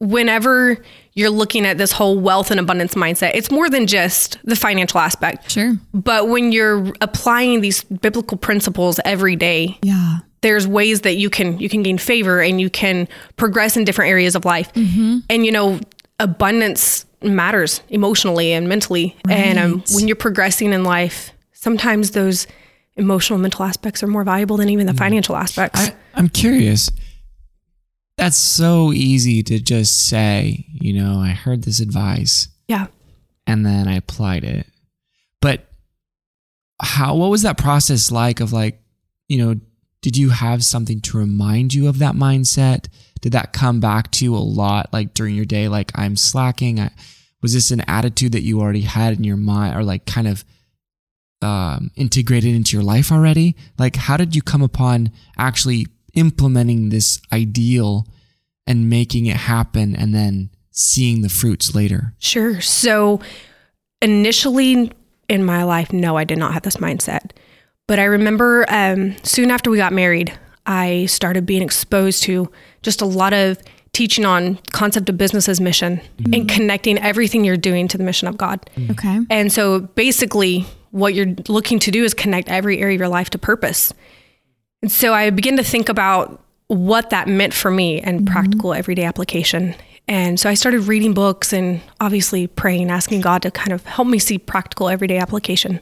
whenever 0.00 0.84
you're 1.14 1.30
looking 1.30 1.66
at 1.66 1.76
this 1.78 1.92
whole 1.92 2.18
wealth 2.18 2.50
and 2.50 2.60
abundance 2.60 2.94
mindset, 2.94 3.32
it's 3.34 3.50
more 3.50 3.68
than 3.68 3.86
just 3.86 4.38
the 4.44 4.54
financial 4.56 5.00
aspect. 5.00 5.50
Sure. 5.50 5.74
But 5.92 6.28
when 6.28 6.52
you're 6.52 6.92
applying 7.00 7.60
these 7.62 7.82
biblical 7.84 8.36
principles 8.36 9.00
every 9.04 9.34
day, 9.36 9.78
Yeah. 9.82 10.18
there's 10.42 10.66
ways 10.68 11.00
that 11.02 11.16
you 11.16 11.28
can 11.28 11.58
you 11.58 11.68
can 11.68 11.82
gain 11.82 11.98
favor 11.98 12.40
and 12.40 12.60
you 12.60 12.70
can 12.70 13.08
progress 13.36 13.76
in 13.76 13.84
different 13.84 14.10
areas 14.10 14.34
of 14.36 14.44
life. 14.44 14.70
And 14.74 15.44
you 15.44 15.52
know, 15.52 15.80
abundance 16.20 17.06
matters 17.22 17.82
emotionally 17.88 18.52
and 18.52 18.68
mentally. 18.68 19.16
And 19.28 19.58
um, 19.58 19.84
when 19.92 20.06
you're 20.06 20.16
progressing 20.16 20.72
in 20.72 20.84
life, 20.84 21.32
sometimes 21.52 22.12
those 22.12 22.46
emotional 22.96 23.38
mental 23.38 23.64
aspects 23.64 24.02
are 24.02 24.06
more 24.06 24.24
valuable 24.24 24.56
than 24.56 24.68
even 24.68 24.86
the 24.86 24.94
financial 24.94 25.36
aspects. 25.36 25.80
I, 25.88 25.94
I'm 26.14 26.28
curious. 26.28 26.90
That's 28.20 28.36
so 28.36 28.92
easy 28.92 29.42
to 29.44 29.58
just 29.58 30.06
say, 30.08 30.66
you 30.72 30.92
know, 30.92 31.18
I 31.18 31.30
heard 31.30 31.64
this 31.64 31.80
advice 31.80 32.48
yeah. 32.68 32.88
and 33.46 33.64
then 33.64 33.88
I 33.88 33.96
applied 33.96 34.44
it. 34.44 34.66
But 35.40 35.66
how 36.82 37.14
what 37.14 37.30
was 37.30 37.40
that 37.42 37.56
process 37.56 38.10
like 38.10 38.40
of 38.40 38.52
like, 38.52 38.78
you 39.26 39.38
know, 39.38 39.58
did 40.02 40.18
you 40.18 40.28
have 40.28 40.62
something 40.62 41.00
to 41.00 41.16
remind 41.16 41.72
you 41.72 41.88
of 41.88 41.98
that 42.00 42.14
mindset? 42.14 42.88
Did 43.22 43.32
that 43.32 43.54
come 43.54 43.80
back 43.80 44.10
to 44.12 44.24
you 44.26 44.36
a 44.36 44.38
lot 44.38 44.92
like 44.92 45.14
during 45.14 45.34
your 45.34 45.46
day 45.46 45.68
like 45.68 45.90
I'm 45.94 46.14
slacking? 46.14 46.78
I, 46.78 46.90
was 47.40 47.54
this 47.54 47.70
an 47.70 47.80
attitude 47.88 48.32
that 48.32 48.42
you 48.42 48.60
already 48.60 48.82
had 48.82 49.16
in 49.16 49.24
your 49.24 49.38
mind 49.38 49.74
or 49.74 49.82
like 49.82 50.04
kind 50.04 50.28
of 50.28 50.44
um, 51.40 51.90
integrated 51.96 52.54
into 52.54 52.76
your 52.76 52.84
life 52.84 53.10
already? 53.10 53.56
Like, 53.78 53.96
how 53.96 54.18
did 54.18 54.36
you 54.36 54.42
come 54.42 54.60
upon 54.60 55.10
actually 55.38 55.86
implementing 56.20 56.90
this 56.90 57.20
ideal 57.32 58.06
and 58.66 58.90
making 58.90 59.26
it 59.26 59.36
happen 59.36 59.96
and 59.96 60.14
then 60.14 60.50
seeing 60.70 61.22
the 61.22 61.28
fruits 61.28 61.74
later? 61.74 62.14
Sure. 62.18 62.60
So 62.60 63.20
initially 64.02 64.92
in 65.28 65.44
my 65.44 65.64
life, 65.64 65.92
no, 65.92 66.16
I 66.16 66.24
did 66.24 66.38
not 66.38 66.52
have 66.52 66.62
this 66.62 66.76
mindset. 66.76 67.30
But 67.88 67.98
I 67.98 68.04
remember 68.04 68.66
um, 68.68 69.16
soon 69.24 69.50
after 69.50 69.70
we 69.70 69.76
got 69.76 69.92
married, 69.92 70.32
I 70.66 71.06
started 71.06 71.46
being 71.46 71.62
exposed 71.62 72.22
to 72.24 72.50
just 72.82 73.00
a 73.00 73.06
lot 73.06 73.32
of 73.32 73.58
teaching 73.92 74.24
on 74.24 74.56
concept 74.70 75.08
of 75.08 75.18
business 75.18 75.48
as 75.48 75.60
mission 75.60 76.00
and 76.32 76.48
connecting 76.48 76.96
everything 76.98 77.44
you're 77.44 77.56
doing 77.56 77.88
to 77.88 77.98
the 77.98 78.04
mission 78.04 78.28
of 78.28 78.36
God. 78.36 78.70
Okay. 78.90 79.20
And 79.30 79.52
so 79.52 79.80
basically, 79.80 80.64
what 80.92 81.14
you're 81.14 81.34
looking 81.48 81.80
to 81.80 81.90
do 81.90 82.04
is 82.04 82.14
connect 82.14 82.48
every 82.48 82.78
area 82.78 82.94
of 82.94 83.00
your 83.00 83.08
life 83.08 83.30
to 83.30 83.38
purpose. 83.38 83.92
And 84.82 84.90
so 84.90 85.14
I 85.14 85.30
began 85.30 85.56
to 85.56 85.62
think 85.62 85.88
about 85.88 86.42
what 86.68 87.10
that 87.10 87.28
meant 87.28 87.52
for 87.52 87.70
me 87.70 88.00
and 88.00 88.26
practical 88.26 88.72
everyday 88.72 89.04
application. 89.04 89.74
And 90.08 90.40
so 90.40 90.48
I 90.48 90.54
started 90.54 90.80
reading 90.82 91.14
books 91.14 91.52
and 91.52 91.80
obviously 92.00 92.46
praying, 92.46 92.90
asking 92.90 93.20
God 93.20 93.42
to 93.42 93.50
kind 93.50 93.72
of 93.72 93.84
help 93.84 94.08
me 94.08 94.18
see 94.18 94.38
practical 94.38 94.88
everyday 94.88 95.18
application. 95.18 95.80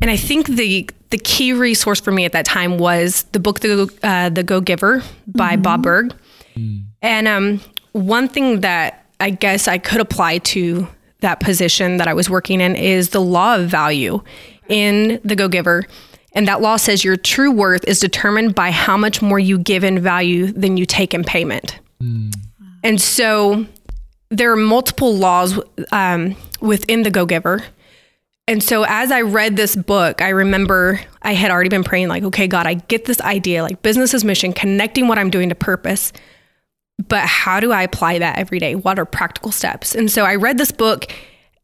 And 0.00 0.10
I 0.10 0.16
think 0.16 0.46
the 0.46 0.88
the 1.10 1.18
key 1.18 1.52
resource 1.52 2.00
for 2.00 2.10
me 2.10 2.24
at 2.24 2.32
that 2.32 2.44
time 2.44 2.76
was 2.78 3.22
the 3.32 3.38
book 3.38 3.60
The, 3.60 3.88
uh, 4.02 4.30
the 4.30 4.42
Go 4.42 4.60
Giver 4.60 5.02
by 5.26 5.54
Bob 5.56 5.82
Burg. 5.84 6.12
And 7.02 7.28
um, 7.28 7.60
one 7.92 8.28
thing 8.28 8.60
that 8.62 9.06
I 9.20 9.30
guess 9.30 9.68
I 9.68 9.78
could 9.78 10.00
apply 10.00 10.38
to 10.38 10.88
that 11.20 11.38
position 11.38 11.98
that 11.98 12.08
I 12.08 12.14
was 12.14 12.28
working 12.28 12.60
in 12.60 12.74
is 12.74 13.10
the 13.10 13.20
law 13.20 13.56
of 13.56 13.68
value 13.68 14.22
in 14.68 15.20
the 15.24 15.36
Go 15.36 15.48
Giver. 15.48 15.84
And 16.34 16.48
that 16.48 16.60
law 16.60 16.76
says 16.76 17.04
your 17.04 17.16
true 17.16 17.52
worth 17.52 17.84
is 17.86 18.00
determined 18.00 18.54
by 18.54 18.70
how 18.72 18.96
much 18.96 19.22
more 19.22 19.38
you 19.38 19.56
give 19.58 19.84
in 19.84 20.00
value 20.00 20.46
than 20.52 20.76
you 20.76 20.84
take 20.84 21.14
in 21.14 21.22
payment. 21.24 21.78
And 22.82 23.00
so 23.00 23.66
there 24.30 24.50
are 24.52 24.56
multiple 24.56 25.14
laws 25.14 25.60
um, 25.92 26.34
within 26.60 27.02
the 27.02 27.10
Go 27.10 27.24
Giver. 27.24 27.64
And 28.46 28.62
so 28.62 28.84
as 28.86 29.10
I 29.10 29.22
read 29.22 29.56
this 29.56 29.74
book, 29.74 30.20
I 30.20 30.30
remember 30.30 31.00
I 31.22 31.32
had 31.32 31.50
already 31.50 31.70
been 31.70 31.84
praying, 31.84 32.08
like, 32.08 32.24
okay, 32.24 32.46
God, 32.46 32.66
I 32.66 32.74
get 32.74 33.06
this 33.06 33.20
idea, 33.22 33.62
like 33.62 33.80
business 33.80 34.12
is 34.12 34.24
mission, 34.24 34.52
connecting 34.52 35.08
what 35.08 35.18
I'm 35.18 35.30
doing 35.30 35.48
to 35.48 35.54
purpose. 35.54 36.12
But 37.08 37.24
how 37.24 37.58
do 37.60 37.72
I 37.72 37.82
apply 37.84 38.18
that 38.18 38.38
every 38.38 38.58
day? 38.58 38.74
What 38.74 38.98
are 38.98 39.06
practical 39.06 39.50
steps? 39.50 39.94
And 39.94 40.10
so 40.10 40.24
I 40.24 40.34
read 40.34 40.58
this 40.58 40.72
book 40.72 41.06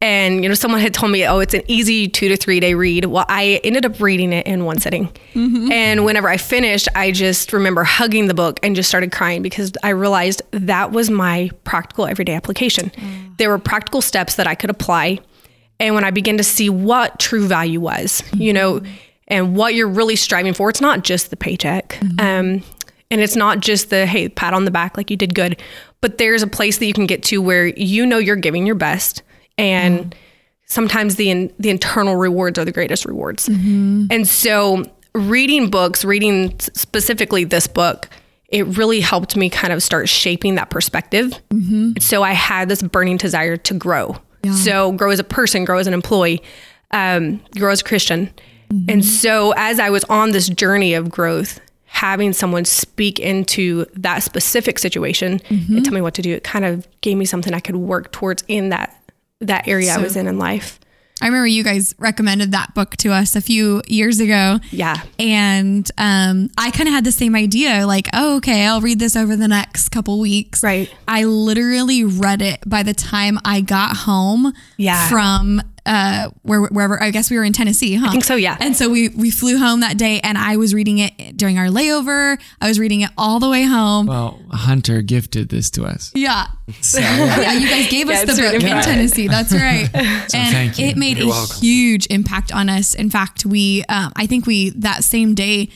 and 0.01 0.43
you 0.43 0.49
know 0.49 0.55
someone 0.55 0.81
had 0.81 0.93
told 0.93 1.11
me 1.11 1.25
oh 1.25 1.39
it's 1.39 1.53
an 1.53 1.61
easy 1.67 2.07
two 2.07 2.27
to 2.27 2.35
three 2.35 2.59
day 2.59 2.73
read. 2.73 3.05
Well 3.05 3.25
i 3.29 3.61
ended 3.63 3.85
up 3.85 3.99
reading 3.99 4.33
it 4.33 4.47
in 4.47 4.65
one 4.65 4.79
sitting. 4.79 5.07
Mm-hmm. 5.33 5.71
And 5.71 6.05
whenever 6.05 6.27
i 6.27 6.37
finished 6.37 6.87
i 6.95 7.11
just 7.11 7.53
remember 7.53 7.83
hugging 7.83 8.27
the 8.27 8.33
book 8.33 8.59
and 8.63 8.75
just 8.75 8.89
started 8.89 9.11
crying 9.11 9.41
because 9.41 9.71
i 9.83 9.89
realized 9.89 10.41
that 10.51 10.91
was 10.91 11.09
my 11.09 11.51
practical 11.63 12.05
everyday 12.05 12.33
application. 12.33 12.89
Mm. 12.89 13.37
There 13.37 13.49
were 13.49 13.59
practical 13.59 14.01
steps 14.01 14.35
that 14.35 14.47
i 14.47 14.55
could 14.55 14.69
apply. 14.69 15.19
And 15.79 15.95
when 15.95 16.03
i 16.03 16.11
began 16.11 16.37
to 16.37 16.43
see 16.43 16.69
what 16.69 17.19
true 17.19 17.47
value 17.47 17.79
was 17.79 18.23
you 18.33 18.53
mm-hmm. 18.53 18.83
know 18.83 18.91
and 19.27 19.55
what 19.55 19.75
you're 19.75 19.87
really 19.87 20.15
striving 20.15 20.53
for 20.53 20.69
it's 20.69 20.81
not 20.81 21.03
just 21.03 21.29
the 21.29 21.37
paycheck. 21.37 21.89
Mm-hmm. 21.89 22.19
Um, 22.19 22.63
and 23.11 23.19
it's 23.19 23.35
not 23.35 23.59
just 23.59 23.89
the 23.89 24.05
hey 24.05 24.29
pat 24.29 24.53
on 24.53 24.65
the 24.65 24.71
back 24.71 24.97
like 24.97 25.11
you 25.11 25.17
did 25.17 25.35
good 25.35 25.61
but 25.99 26.17
there's 26.17 26.41
a 26.41 26.47
place 26.47 26.79
that 26.79 26.85
you 26.85 26.93
can 26.93 27.05
get 27.05 27.21
to 27.23 27.41
where 27.41 27.67
you 27.67 28.05
know 28.05 28.17
you're 28.17 28.35
giving 28.35 28.65
your 28.65 28.75
best 28.75 29.21
and 29.61 29.99
mm-hmm. 29.99 30.19
sometimes 30.65 31.15
the 31.15 31.29
in, 31.29 31.53
the 31.59 31.69
internal 31.69 32.15
rewards 32.15 32.57
are 32.59 32.65
the 32.65 32.71
greatest 32.71 33.05
rewards. 33.05 33.47
Mm-hmm. 33.47 34.07
And 34.09 34.27
so 34.27 34.85
reading 35.13 35.69
books 35.69 36.05
reading 36.05 36.57
specifically 36.59 37.43
this 37.43 37.67
book 37.67 38.07
it 38.47 38.65
really 38.77 38.99
helped 38.99 39.37
me 39.37 39.49
kind 39.49 39.71
of 39.71 39.81
start 39.81 40.09
shaping 40.09 40.55
that 40.55 40.69
perspective. 40.69 41.31
Mm-hmm. 41.49 41.99
So 41.99 42.23
i 42.23 42.31
had 42.31 42.69
this 42.69 42.81
burning 42.81 43.17
desire 43.17 43.57
to 43.57 43.73
grow. 43.73 44.17
So 44.55 44.91
grow 44.93 45.11
as 45.11 45.19
a 45.19 45.23
person 45.23 45.65
grow 45.65 45.77
as 45.77 45.87
an 45.87 45.93
employee 45.93 46.41
um, 46.91 47.41
grow 47.57 47.71
as 47.71 47.81
a 47.81 47.83
christian. 47.83 48.33
And 48.87 49.03
so 49.03 49.53
as 49.57 49.79
i 49.79 49.89
was 49.89 50.03
on 50.05 50.31
this 50.31 50.47
journey 50.49 50.93
of 50.93 51.09
growth 51.09 51.59
having 51.85 52.31
someone 52.31 52.63
speak 52.63 53.19
into 53.19 53.85
that 53.93 54.23
specific 54.23 54.79
situation 54.79 55.41
and 55.75 55.83
tell 55.83 55.93
me 55.93 55.99
what 55.99 56.13
to 56.13 56.21
do 56.21 56.33
it 56.33 56.43
kind 56.43 56.63
of 56.63 56.87
gave 57.01 57.17
me 57.17 57.25
something 57.25 57.53
i 57.53 57.59
could 57.59 57.75
work 57.75 58.13
towards 58.13 58.45
in 58.47 58.69
that 58.69 59.00
that 59.41 59.67
area 59.67 59.93
i 59.93 59.97
was 59.97 60.15
in 60.15 60.27
in 60.27 60.37
life 60.39 60.79
I 61.23 61.27
remember 61.27 61.45
you 61.45 61.63
guys 61.63 61.93
recommended 61.99 62.51
that 62.53 62.73
book 62.73 62.97
to 62.97 63.11
us 63.13 63.35
a 63.35 63.41
few 63.41 63.83
years 63.85 64.19
ago. 64.19 64.57
yeah 64.71 65.03
And 65.19 65.87
um, 65.99 66.49
I 66.57 66.71
kind 66.71 66.87
of 66.89 66.95
had 66.95 67.03
the 67.03 67.11
same 67.11 67.35
idea 67.35 67.85
like, 67.85 68.07
oh, 68.11 68.37
okay, 68.37 68.65
I'll 68.65 68.81
read 68.81 68.97
this 68.97 69.15
over 69.15 69.35
the 69.35 69.47
next 69.47 69.89
couple 69.89 70.19
weeks. 70.19 70.63
Right. 70.63 70.91
I 71.07 71.25
literally 71.25 72.03
read 72.03 72.41
it 72.41 72.61
by 72.65 72.81
the 72.81 72.95
time 72.95 73.37
I 73.45 73.61
got 73.61 73.97
home 73.97 74.51
Yeah. 74.77 75.07
from 75.09 75.61
uh, 75.85 76.29
where, 76.43 76.61
wherever, 76.63 77.01
I 77.01 77.11
guess 77.11 77.29
we 77.31 77.37
were 77.37 77.43
in 77.43 77.53
Tennessee, 77.53 77.95
huh? 77.95 78.07
I 78.07 78.11
think 78.11 78.23
so, 78.23 78.35
yeah. 78.35 78.57
And 78.59 78.75
so 78.75 78.89
we, 78.89 79.09
we 79.09 79.31
flew 79.31 79.57
home 79.57 79.79
that 79.81 79.97
day 79.97 80.19
and 80.23 80.37
I 80.37 80.57
was 80.57 80.73
reading 80.73 80.99
it 80.99 81.37
during 81.37 81.57
our 81.57 81.67
layover. 81.67 82.39
I 82.59 82.67
was 82.67 82.79
reading 82.79 83.01
it 83.01 83.09
all 83.17 83.39
the 83.39 83.49
way 83.49 83.63
home. 83.63 84.05
Well, 84.07 84.39
Hunter 84.51 85.01
gifted 85.01 85.49
this 85.49 85.69
to 85.71 85.85
us. 85.85 86.11
Yeah. 86.13 86.47
So, 86.81 86.99
Yeah, 87.41 87.53
you 87.53 87.67
guys 87.67 87.89
gave 87.89 88.09
us 88.09 88.21
the 88.21 88.41
book 88.41 88.53
in 88.53 88.83
Tennessee. 88.83 89.27
That's 89.27 89.53
right. 89.53 89.89
and 89.93 90.29
thank 90.31 90.77
you. 90.77 90.87
it 90.87 90.97
made 90.97 91.19
a 91.19 91.31
huge 91.59 92.07
impact 92.09 92.53
on 92.53 92.69
us. 92.69 92.93
In 92.93 93.09
fact, 93.09 93.45
we, 93.45 93.83
um, 93.89 94.11
I 94.15 94.27
think 94.27 94.45
we 94.45 94.69
that 94.71 95.03
same 95.03 95.33
day 95.35 95.69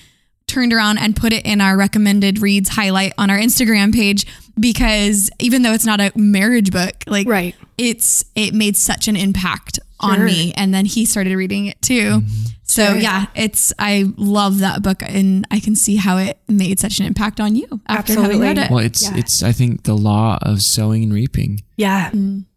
turned 0.47 0.73
around 0.73 0.97
and 0.99 1.15
put 1.15 1.33
it 1.33 1.45
in 1.45 1.61
our 1.61 1.77
recommended 1.77 2.39
reads 2.41 2.69
highlight 2.69 3.13
on 3.17 3.29
our 3.29 3.37
Instagram 3.37 3.93
page 3.93 4.25
because 4.59 5.29
even 5.39 5.63
though 5.63 5.73
it's 5.73 5.85
not 5.85 5.99
a 5.99 6.11
marriage 6.15 6.71
book, 6.71 6.93
like 7.07 7.27
Right. 7.27 7.55
it's 7.77 8.23
it 8.35 8.53
made 8.53 8.77
such 8.77 9.07
an 9.07 9.15
impact 9.15 9.79
on 9.99 10.23
me. 10.23 10.53
And 10.55 10.73
then 10.73 10.85
he 10.85 11.05
started 11.05 11.35
reading 11.35 11.65
it 11.67 11.81
too. 11.81 12.21
So 12.63 12.93
yeah, 12.93 13.25
it's 13.35 13.73
I 13.79 14.05
love 14.17 14.59
that 14.59 14.81
book 14.83 15.01
and 15.01 15.47
I 15.51 15.59
can 15.59 15.75
see 15.75 15.95
how 15.95 16.17
it 16.17 16.37
made 16.47 16.79
such 16.79 16.99
an 16.99 17.05
impact 17.05 17.39
on 17.39 17.55
you 17.55 17.67
after 17.87 18.19
having 18.19 18.39
read 18.39 18.57
it. 18.57 18.69
well, 18.69 18.79
it's 18.79 19.03
Yeah. 19.03 19.17
it's 19.17 19.41
I 19.43 19.51
think 19.51 19.83
the 19.83 19.95
law 19.95 20.37
of 20.41 20.61
sowing 20.61 21.03
and 21.03 21.13
reaping. 21.13 21.61
yeah 21.77 22.11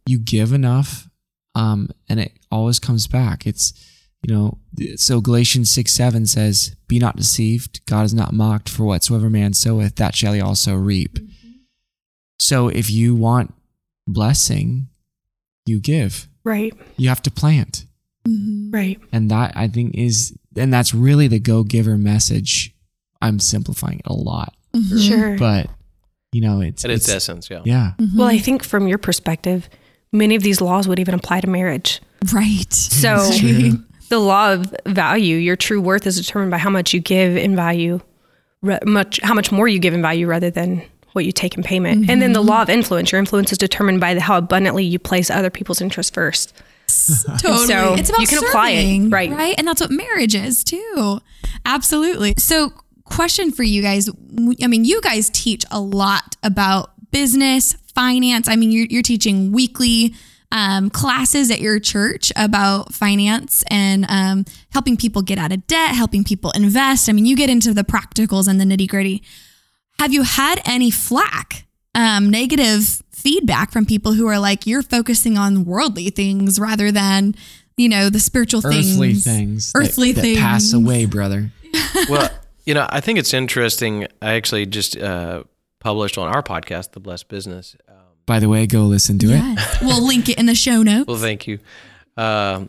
You 0.06 0.18
give 0.18 0.52
enough, 0.52 1.08
um, 1.54 1.88
and 2.08 2.20
it 2.20 2.32
always 2.50 2.78
comes 2.78 3.06
back. 3.06 3.46
It's 3.46 3.72
you 4.26 4.34
know, 4.34 4.58
so 4.96 5.20
Galatians 5.20 5.70
six 5.70 5.94
seven 5.94 6.26
says, 6.26 6.74
"Be 6.88 6.98
not 6.98 7.16
deceived; 7.16 7.84
God 7.86 8.04
is 8.04 8.14
not 8.14 8.32
mocked. 8.32 8.68
For 8.68 8.84
whatsoever 8.84 9.30
man 9.30 9.54
soweth, 9.54 9.96
that 9.96 10.14
shall 10.14 10.32
he 10.32 10.40
also 10.40 10.74
reap." 10.74 11.18
Mm-hmm. 11.18 11.50
So 12.40 12.68
if 12.68 12.90
you 12.90 13.14
want 13.14 13.54
blessing, 14.06 14.88
you 15.66 15.80
give. 15.80 16.28
right 16.44 16.72
You 16.96 17.08
have 17.08 17.22
to 17.22 17.30
plant. 17.30 17.86
Mm-hmm. 18.26 18.70
right 18.72 19.00
And 19.12 19.30
that 19.30 19.56
I 19.56 19.68
think 19.68 19.94
is, 19.94 20.36
and 20.56 20.72
that's 20.72 20.92
really 20.92 21.28
the 21.28 21.38
go 21.38 21.62
giver 21.62 21.96
message. 21.96 22.74
I'm 23.22 23.40
simplifying 23.40 24.00
it 24.00 24.06
a 24.06 24.12
lot, 24.12 24.54
mm-hmm. 24.74 24.98
sure 24.98 25.38
but 25.38 25.70
you 26.32 26.42
know, 26.42 26.60
it's, 26.60 26.84
At 26.84 26.90
its 26.90 27.08
essence, 27.08 27.48
yeah. 27.50 27.62
yeah. 27.64 27.92
Well, 28.14 28.28
I 28.28 28.38
think 28.38 28.62
from 28.62 28.86
your 28.86 28.98
perspective, 28.98 29.68
many 30.12 30.34
of 30.34 30.42
these 30.42 30.60
laws 30.60 30.86
would 30.86 30.98
even 30.98 31.14
apply 31.14 31.40
to 31.40 31.46
marriage. 31.46 32.02
Right. 32.32 32.72
So 32.72 33.16
the 34.08 34.18
law 34.18 34.52
of 34.52 34.74
value, 34.86 35.36
your 35.36 35.56
true 35.56 35.80
worth 35.80 36.06
is 36.06 36.16
determined 36.16 36.50
by 36.50 36.58
how 36.58 36.70
much 36.70 36.92
you 36.92 37.00
give 37.00 37.36
in 37.36 37.56
value, 37.56 38.00
re- 38.62 38.78
much 38.84 39.20
how 39.22 39.34
much 39.34 39.52
more 39.52 39.68
you 39.68 39.78
give 39.78 39.94
in 39.94 40.02
value 40.02 40.26
rather 40.26 40.50
than 40.50 40.82
what 41.12 41.24
you 41.24 41.32
take 41.32 41.56
in 41.56 41.62
payment. 41.62 42.08
And 42.08 42.22
then 42.22 42.32
the 42.32 42.40
mm-hmm. 42.40 42.48
law 42.48 42.62
of 42.62 42.68
influence, 42.68 43.12
your 43.12 43.18
influence 43.18 43.50
is 43.50 43.58
determined 43.58 44.00
by 44.00 44.14
the, 44.14 44.20
how 44.20 44.38
abundantly 44.38 44.84
you 44.84 44.98
place 44.98 45.30
other 45.30 45.50
people's 45.50 45.80
interests 45.80 46.14
first. 46.14 46.54
Totally. 47.40 47.66
So 47.66 47.94
it's 47.94 48.08
about 48.08 48.20
you 48.20 48.26
can 48.26 48.38
apply 48.38 48.70
it, 48.70 48.82
serving, 48.82 49.10
right. 49.10 49.30
Right. 49.30 49.54
And 49.58 49.66
that's 49.66 49.80
what 49.80 49.90
marriage 49.90 50.34
is 50.34 50.64
too. 50.64 51.20
Absolutely. 51.64 52.34
So, 52.38 52.72
question 53.04 53.50
for 53.50 53.62
you 53.62 53.82
guys. 53.82 54.08
I 54.62 54.66
mean, 54.66 54.84
you 54.84 55.00
guys 55.00 55.30
teach 55.30 55.64
a 55.70 55.80
lot 55.80 56.36
about 56.42 56.92
business, 57.10 57.72
finance. 57.94 58.48
I 58.48 58.56
mean, 58.56 58.70
you're, 58.70 58.86
you're 58.88 59.02
teaching 59.02 59.52
weekly 59.52 60.14
um, 60.50 60.88
classes 60.90 61.50
at 61.50 61.60
your 61.60 61.78
church 61.78 62.32
about 62.36 62.94
finance 62.94 63.62
and 63.70 64.06
um, 64.08 64.44
helping 64.70 64.96
people 64.96 65.22
get 65.22 65.38
out 65.38 65.52
of 65.52 65.66
debt, 65.66 65.94
helping 65.94 66.24
people 66.24 66.50
invest. 66.52 67.08
I 67.08 67.12
mean, 67.12 67.26
you 67.26 67.36
get 67.36 67.50
into 67.50 67.74
the 67.74 67.84
practicals 67.84 68.48
and 68.48 68.60
the 68.60 68.64
nitty 68.64 68.88
gritty. 68.88 69.22
Have 69.98 70.12
you 70.12 70.22
had 70.22 70.60
any 70.64 70.90
flack, 70.90 71.66
um, 71.94 72.30
negative 72.30 73.02
feedback 73.10 73.72
from 73.72 73.84
people 73.84 74.12
who 74.12 74.26
are 74.26 74.38
like, 74.38 74.66
you're 74.66 74.82
focusing 74.82 75.36
on 75.36 75.64
worldly 75.64 76.08
things 76.10 76.58
rather 76.60 76.90
than, 76.92 77.34
you 77.76 77.88
know, 77.88 78.08
the 78.08 78.20
spiritual 78.20 78.60
things, 78.62 78.92
Earthly 78.92 79.14
things. 79.14 79.72
that- 79.72 79.78
earthly 79.80 80.12
that, 80.12 80.20
things, 80.20 80.38
pass 80.38 80.72
away, 80.72 81.04
brother. 81.04 81.50
well, 82.08 82.30
you 82.64 82.74
know, 82.74 82.86
I 82.88 83.00
think 83.00 83.18
it's 83.18 83.34
interesting. 83.34 84.06
I 84.22 84.34
actually 84.34 84.66
just 84.66 84.96
uh, 84.96 85.42
published 85.80 86.16
on 86.16 86.28
our 86.28 86.42
podcast, 86.42 86.92
The 86.92 87.00
Blessed 87.00 87.28
Business. 87.28 87.76
By 88.28 88.40
the 88.40 88.48
way, 88.48 88.66
go 88.66 88.82
listen 88.82 89.18
to 89.20 89.28
it. 89.30 89.58
We'll 89.80 90.06
link 90.06 90.28
it 90.28 90.38
in 90.38 90.44
the 90.44 90.54
show 90.54 90.82
notes. 90.82 91.08
well, 91.08 91.16
thank 91.16 91.46
you. 91.46 91.58
Um, 92.18 92.68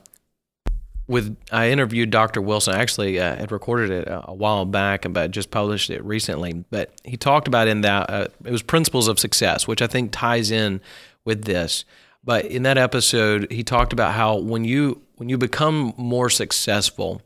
with 1.06 1.36
I 1.52 1.72
interviewed 1.72 2.12
Dr. 2.12 2.42
Wilson. 2.42 2.76
I 2.76 2.80
actually 2.80 3.20
uh, 3.20 3.36
had 3.36 3.52
recorded 3.52 3.90
it 3.90 4.08
a, 4.08 4.30
a 4.30 4.34
while 4.34 4.64
back, 4.64 5.06
but 5.10 5.32
just 5.32 5.52
published 5.52 5.90
it 5.90 6.02
recently. 6.06 6.64
But 6.72 6.94
he 7.04 7.18
talked 7.18 7.50
about 7.50 7.68
in 7.68 7.82
that 7.82 8.10
uh, 8.10 8.28
it 8.46 8.52
was 8.52 8.62
principles 8.62 9.10
of 9.10 9.20
success, 9.20 9.68
which 9.68 9.82
I 9.82 9.88
think 9.88 10.12
ties 10.14 10.50
in 10.50 10.80
with 11.26 11.44
this. 11.44 11.84
But 12.24 12.46
in 12.46 12.64
that 12.64 12.78
episode, 12.78 13.52
he 13.52 13.64
talked 13.64 13.92
about 13.92 14.14
how 14.14 14.38
when 14.38 14.64
you 14.64 15.02
when 15.18 15.28
you 15.28 15.38
become 15.38 15.94
more 15.98 16.30
successful, 16.30 17.22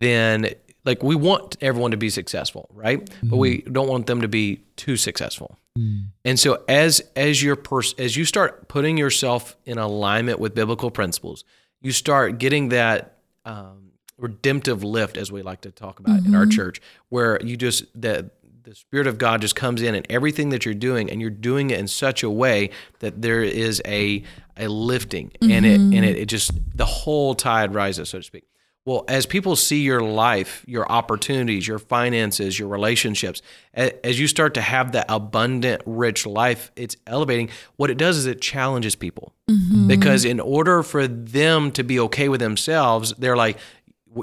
then 0.00 0.50
like 0.84 1.02
we 1.02 1.14
want 1.14 1.56
everyone 1.60 1.90
to 1.92 1.96
be 1.96 2.10
successful, 2.10 2.68
right? 2.72 3.08
But 3.22 3.36
we 3.36 3.58
mm-hmm. 3.58 3.72
don't 3.72 3.88
want 3.88 4.06
them 4.06 4.20
to 4.20 4.28
be 4.28 4.60
too 4.76 4.96
successful. 4.96 5.58
Mm. 5.78 6.06
And 6.24 6.38
so 6.38 6.62
as 6.68 7.02
as 7.16 7.42
your 7.42 7.56
pers- 7.56 7.94
as 7.98 8.16
you 8.16 8.24
start 8.24 8.68
putting 8.68 8.96
yourself 8.96 9.56
in 9.64 9.78
alignment 9.78 10.38
with 10.38 10.54
biblical 10.54 10.90
principles, 10.90 11.44
you 11.80 11.92
start 11.92 12.38
getting 12.38 12.68
that 12.68 13.18
um, 13.44 13.92
redemptive 14.18 14.84
lift, 14.84 15.16
as 15.16 15.32
we 15.32 15.42
like 15.42 15.62
to 15.62 15.70
talk 15.70 16.00
about 16.00 16.24
in 16.24 16.34
our 16.34 16.42
mm-hmm. 16.42 16.50
church, 16.50 16.80
where 17.08 17.40
you 17.42 17.56
just 17.56 17.84
the 18.00 18.30
the 18.62 18.74
spirit 18.74 19.06
of 19.06 19.18
God 19.18 19.42
just 19.42 19.56
comes 19.56 19.82
in 19.82 19.94
and 19.94 20.06
everything 20.08 20.48
that 20.50 20.64
you're 20.64 20.74
doing, 20.74 21.10
and 21.10 21.20
you're 21.20 21.30
doing 21.30 21.70
it 21.70 21.78
in 21.78 21.88
such 21.88 22.22
a 22.22 22.30
way 22.30 22.70
that 23.00 23.20
there 23.20 23.42
is 23.42 23.82
a 23.84 24.22
a 24.56 24.68
lifting, 24.68 25.32
and 25.42 25.66
it 25.66 25.80
and 25.80 25.92
mm-hmm. 25.92 26.04
it, 26.04 26.16
it 26.16 26.26
just 26.26 26.52
the 26.76 26.86
whole 26.86 27.34
tide 27.34 27.74
rises, 27.74 28.10
so 28.10 28.18
to 28.18 28.24
speak. 28.24 28.44
Well, 28.86 29.04
as 29.08 29.24
people 29.24 29.56
see 29.56 29.80
your 29.80 30.02
life, 30.02 30.62
your 30.66 30.90
opportunities, 30.90 31.66
your 31.66 31.78
finances, 31.78 32.58
your 32.58 32.68
relationships, 32.68 33.40
as 33.72 34.20
you 34.20 34.26
start 34.26 34.52
to 34.54 34.60
have 34.60 34.92
that 34.92 35.06
abundant, 35.08 35.80
rich 35.86 36.26
life, 36.26 36.70
it's 36.76 36.94
elevating. 37.06 37.48
What 37.76 37.88
it 37.90 37.96
does 37.96 38.18
is 38.18 38.26
it 38.26 38.42
challenges 38.42 38.94
people 38.94 39.32
mm-hmm. 39.50 39.88
because 39.88 40.26
in 40.26 40.38
order 40.38 40.82
for 40.82 41.06
them 41.08 41.70
to 41.72 41.82
be 41.82 41.98
okay 42.00 42.28
with 42.28 42.40
themselves, 42.40 43.14
they're 43.16 43.38
like, 43.38 43.56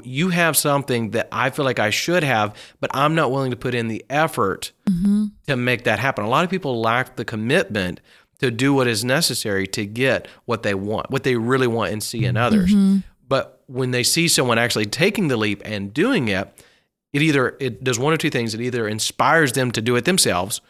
you 0.04 0.28
have 0.28 0.56
something 0.56 1.10
that 1.10 1.28
I 1.32 1.50
feel 1.50 1.64
like 1.64 1.78
I 1.80 1.90
should 1.90 2.22
have, 2.22 2.56
but 2.80 2.90
I'm 2.94 3.14
not 3.14 3.30
willing 3.30 3.50
to 3.50 3.56
put 3.56 3.74
in 3.74 3.88
the 3.88 4.04
effort 4.08 4.72
mm-hmm. 4.88 5.26
to 5.48 5.56
make 5.56 5.84
that 5.84 5.98
happen. 5.98 6.24
A 6.24 6.28
lot 6.28 6.44
of 6.44 6.50
people 6.50 6.80
lack 6.80 7.16
the 7.16 7.24
commitment 7.24 8.00
to 8.38 8.50
do 8.50 8.74
what 8.74 8.88
is 8.88 9.04
necessary 9.04 9.66
to 9.68 9.86
get 9.86 10.26
what 10.46 10.62
they 10.62 10.74
want, 10.74 11.10
what 11.10 11.22
they 11.22 11.36
really 11.36 11.68
want 11.68 11.92
and 11.92 12.02
see 12.02 12.24
in 12.24 12.36
others. 12.36 12.72
Mm-hmm. 12.72 12.98
But 13.32 13.62
when 13.66 13.92
they 13.92 14.02
see 14.02 14.28
someone 14.28 14.58
actually 14.58 14.84
taking 14.84 15.28
the 15.28 15.38
leap 15.38 15.62
and 15.64 15.94
doing 15.94 16.28
it, 16.28 16.52
it 17.14 17.22
either 17.22 17.56
it 17.60 17.82
does 17.82 17.98
one 17.98 18.12
or 18.12 18.18
two 18.18 18.28
things. 18.28 18.52
It 18.52 18.60
either 18.60 18.86
inspires 18.86 19.52
them 19.52 19.70
to 19.70 19.80
do 19.80 19.96
it 19.96 20.04
themselves, 20.04 20.60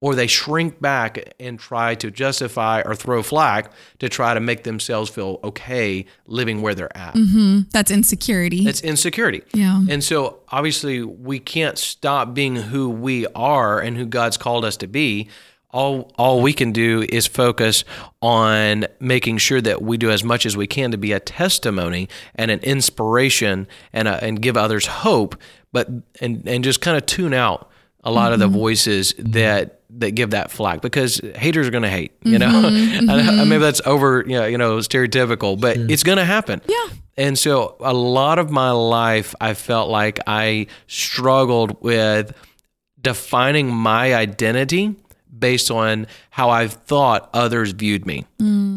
or 0.00 0.14
they 0.14 0.28
shrink 0.28 0.80
back 0.80 1.34
and 1.40 1.58
try 1.58 1.96
to 1.96 2.12
justify 2.12 2.82
or 2.82 2.94
throw 2.94 3.20
flack 3.20 3.72
to 3.98 4.08
try 4.08 4.32
to 4.32 4.38
make 4.38 4.62
themselves 4.62 5.10
feel 5.10 5.40
okay 5.42 6.06
living 6.28 6.62
where 6.62 6.76
they're 6.76 6.96
at. 6.96 7.14
Mm-hmm. 7.14 7.62
That's 7.72 7.90
insecurity. 7.90 8.68
It's 8.68 8.80
insecurity. 8.80 9.42
Yeah. 9.52 9.82
And 9.90 10.04
so 10.04 10.38
obviously 10.50 11.02
we 11.02 11.40
can't 11.40 11.78
stop 11.78 12.32
being 12.32 12.54
who 12.54 12.90
we 12.90 13.26
are 13.34 13.80
and 13.80 13.96
who 13.96 14.06
God's 14.06 14.36
called 14.36 14.64
us 14.64 14.76
to 14.76 14.86
be. 14.86 15.30
All 15.74 16.12
all 16.16 16.40
we 16.40 16.52
can 16.52 16.70
do 16.70 17.04
is 17.08 17.26
focus 17.26 17.84
on 18.22 18.86
making 19.00 19.38
sure 19.38 19.60
that 19.60 19.82
we 19.82 19.96
do 19.96 20.10
as 20.10 20.22
much 20.22 20.46
as 20.46 20.56
we 20.56 20.68
can 20.68 20.92
to 20.92 20.96
be 20.96 21.10
a 21.10 21.18
testimony 21.18 22.08
and 22.36 22.52
an 22.52 22.60
inspiration 22.60 23.66
and 23.92 24.06
a, 24.06 24.22
and 24.22 24.40
give 24.40 24.56
others 24.56 24.86
hope, 24.86 25.36
but 25.72 25.88
and 26.20 26.46
and 26.48 26.62
just 26.62 26.80
kind 26.80 26.96
of 26.96 27.06
tune 27.06 27.34
out 27.34 27.70
a 28.04 28.10
lot 28.10 28.32
of 28.32 28.38
the 28.38 28.46
mm-hmm. 28.46 28.54
voices 28.54 29.12
mm-hmm. 29.14 29.32
that 29.32 29.80
that 29.98 30.12
give 30.12 30.30
that 30.30 30.50
flack 30.50 30.80
because 30.80 31.20
haters 31.34 31.66
are 31.66 31.70
going 31.70 31.82
to 31.82 31.90
hate, 31.90 32.12
you 32.22 32.38
mm-hmm. 32.38 33.06
know. 33.06 33.12
I, 33.12 33.40
I 33.42 33.44
maybe 33.44 33.62
that's 33.62 33.80
over, 33.84 34.24
you 34.26 34.38
know, 34.38 34.46
you 34.46 34.58
know, 34.58 34.76
stereotypical, 34.78 35.60
but 35.60 35.76
it's 35.76 36.02
going 36.02 36.18
to 36.18 36.24
happen. 36.24 36.60
Yeah. 36.68 36.88
And 37.16 37.38
so 37.38 37.76
a 37.80 37.94
lot 37.94 38.38
of 38.38 38.50
my 38.50 38.70
life, 38.70 39.34
I 39.40 39.54
felt 39.54 39.88
like 39.88 40.18
I 40.26 40.66
struggled 40.86 41.80
with 41.82 42.32
defining 43.00 43.72
my 43.72 44.14
identity 44.14 44.96
based 45.44 45.70
on 45.70 46.06
how 46.30 46.48
I 46.48 46.68
thought 46.68 47.28
others 47.34 47.72
viewed 47.72 48.06
me. 48.06 48.24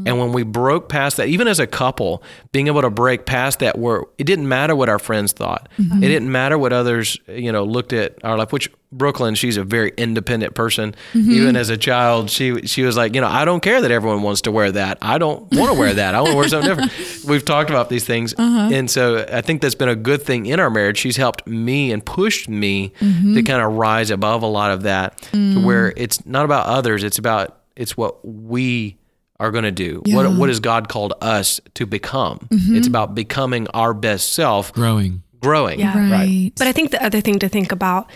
And 0.07 0.19
when 0.19 0.33
we 0.33 0.43
broke 0.43 0.89
past 0.89 1.15
that, 1.15 1.29
even 1.29 1.47
as 1.47 1.61
a 1.61 1.67
couple, 1.67 2.21
being 2.51 2.67
able 2.67 2.81
to 2.81 2.89
break 2.89 3.25
past 3.25 3.59
that 3.59 3.77
where 3.77 4.03
it 4.17 4.25
didn't 4.25 4.49
matter 4.49 4.75
what 4.75 4.89
our 4.89 4.99
friends 4.99 5.31
thought. 5.31 5.69
Mm-hmm. 5.77 6.03
It 6.03 6.07
didn't 6.07 6.31
matter 6.31 6.57
what 6.57 6.73
others, 6.73 7.17
you 7.27 7.53
know, 7.53 7.63
looked 7.63 7.93
at 7.93 8.23
our 8.23 8.37
life, 8.37 8.51
which 8.51 8.69
Brookelyn, 8.95 9.35
she's 9.35 9.57
a 9.57 9.65
very 9.65 9.91
independent 9.97 10.55
person. 10.55 10.95
Mm-hmm. 11.13 11.31
Even 11.31 11.55
as 11.57 11.69
a 11.69 11.75
child, 11.75 12.29
she 12.29 12.65
she 12.67 12.83
was 12.83 12.95
like, 12.95 13.15
you 13.15 13.21
know, 13.21 13.27
I 13.27 13.43
don't 13.43 13.59
care 13.59 13.81
that 13.81 13.91
everyone 13.91 14.21
wants 14.21 14.41
to 14.41 14.51
wear 14.51 14.71
that. 14.71 14.97
I 15.01 15.17
don't 15.17 15.41
want 15.53 15.73
to 15.73 15.77
wear 15.77 15.93
that. 15.93 16.15
I 16.15 16.21
want 16.21 16.31
to 16.31 16.37
wear 16.37 16.47
something 16.47 16.69
different. 16.69 17.25
We've 17.27 17.43
talked 17.43 17.69
about 17.69 17.89
these 17.89 18.05
things. 18.05 18.33
Uh-huh. 18.37 18.69
And 18.71 18.89
so 18.89 19.25
I 19.29 19.41
think 19.41 19.61
that's 19.61 19.75
been 19.75 19.89
a 19.89 19.95
good 19.95 20.21
thing 20.21 20.45
in 20.45 20.61
our 20.61 20.69
marriage. 20.69 20.97
She's 20.97 21.17
helped 21.17 21.45
me 21.45 21.91
and 21.91 22.05
pushed 22.05 22.47
me 22.47 22.89
to 22.89 23.05
mm-hmm. 23.05 23.39
kind 23.41 23.61
of 23.61 23.73
rise 23.73 24.09
above 24.09 24.41
a 24.41 24.47
lot 24.47 24.71
of 24.71 24.83
that 24.83 25.21
to 25.33 25.65
where 25.65 25.93
it's 25.97 26.25
not 26.25 26.45
about 26.45 26.56
others, 26.65 27.03
it's 27.03 27.17
about 27.17 27.59
it's 27.75 27.95
what 27.95 28.25
we 28.27 28.97
are 29.39 29.51
going 29.51 29.63
to 29.65 29.71
do. 29.71 30.01
What 30.07 30.31
what 30.33 30.49
has 30.49 30.59
God 30.59 30.89
called 30.89 31.13
us 31.21 31.61
to 31.75 31.85
become? 31.85 32.47
It's 32.51 32.87
about 32.87 33.13
becoming 33.13 33.67
our 33.73 33.93
best 33.93 34.33
self, 34.33 34.73
Growing. 34.73 35.21
growing. 35.39 35.79
Yeah. 35.79 36.11
right. 36.11 36.51
But 36.57 36.67
I 36.67 36.71
think 36.71 36.91
the 36.91 37.03
other 37.03 37.21
thing 37.21 37.37
to 37.39 37.49
think 37.49 37.71
about 37.71 38.09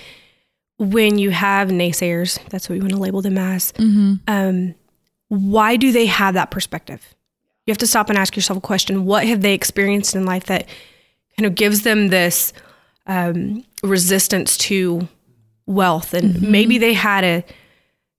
when 0.80 1.20
you 1.20 1.30
have 1.30 1.68
naysayers, 1.70 2.40
that's 2.50 2.68
what 2.68 2.76
you 2.76 2.82
want 2.82 2.94
to 2.94 2.98
label 3.00 3.22
them 3.22 3.38
as, 3.38 3.72
um, 3.78 4.74
why 5.28 5.76
do 5.76 5.92
they 5.92 6.08
have 6.08 6.34
that 6.34 6.50
perspective? 6.50 7.14
You 7.68 7.72
have 7.72 7.78
to 7.78 7.88
stop 7.88 8.10
and 8.10 8.18
ask 8.18 8.36
yourself 8.36 8.58
a 8.58 8.62
question. 8.62 9.06
What 9.06 9.28
have 9.28 9.42
they 9.42 9.54
experienced 9.54 10.16
in 10.16 10.26
life 10.26 10.46
that 10.46 10.68
kind 11.38 11.46
of 11.46 11.54
gives 11.54 11.84
them 11.84 12.08
this 12.08 12.52
um, 13.06 13.64
resistance 13.84 14.58
to 14.58 15.08
wealth? 15.68 16.16
And 16.16 16.42
maybe 16.42 16.80
they 16.80 16.94
had 16.94 17.24
a 17.24 17.44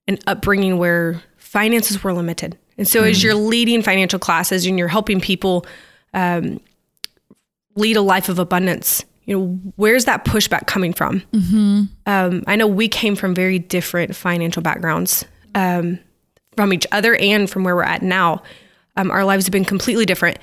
an 0.09 0.19
upbringing 0.27 0.79
where 0.79 1.23
finances 1.37 2.03
were 2.03 2.13
limited. 2.13 2.59
And 2.79 2.89
so 2.89 3.03
as 3.05 3.23
you're 3.23 3.35
leading 3.35 3.83
financial 3.83 4.19
classes 4.19 4.67
and 4.67 4.79
you're 4.79 4.89
helping 4.89 5.21
people 5.21 5.67
um, 6.15 6.61
lead 7.77 7.97
a 7.97 8.01
life 8.01 8.29
of 8.29 8.39
abundance, 8.39 9.05
you 9.25 9.39
know, 9.39 9.47
where's 9.77 10.07
that 10.07 10.25
pushback 10.25 10.67
coming 10.67 10.93
from? 10.93 11.23
Um, 12.07 12.43
I 12.47 12.57
know 12.57 12.67
we 12.67 12.89
came 12.89 13.15
from 13.15 13.35
very 13.35 13.59
different 13.59 14.17
financial 14.17 14.63
backgrounds 14.63 15.25
um, 15.55 15.99
from 16.57 16.73
each 16.73 16.87
other 16.93 17.15
and 17.17 17.49
from 17.49 17.63
where 17.63 17.77
we're 17.77 17.85
at 17.85 18.03
now. 18.03 18.43
Um, 18.97 19.11
our 19.11 19.25
lives 19.25 19.47
have 19.47 19.53
been 19.53 19.65
completely 19.65 20.05
different. 20.07 20.39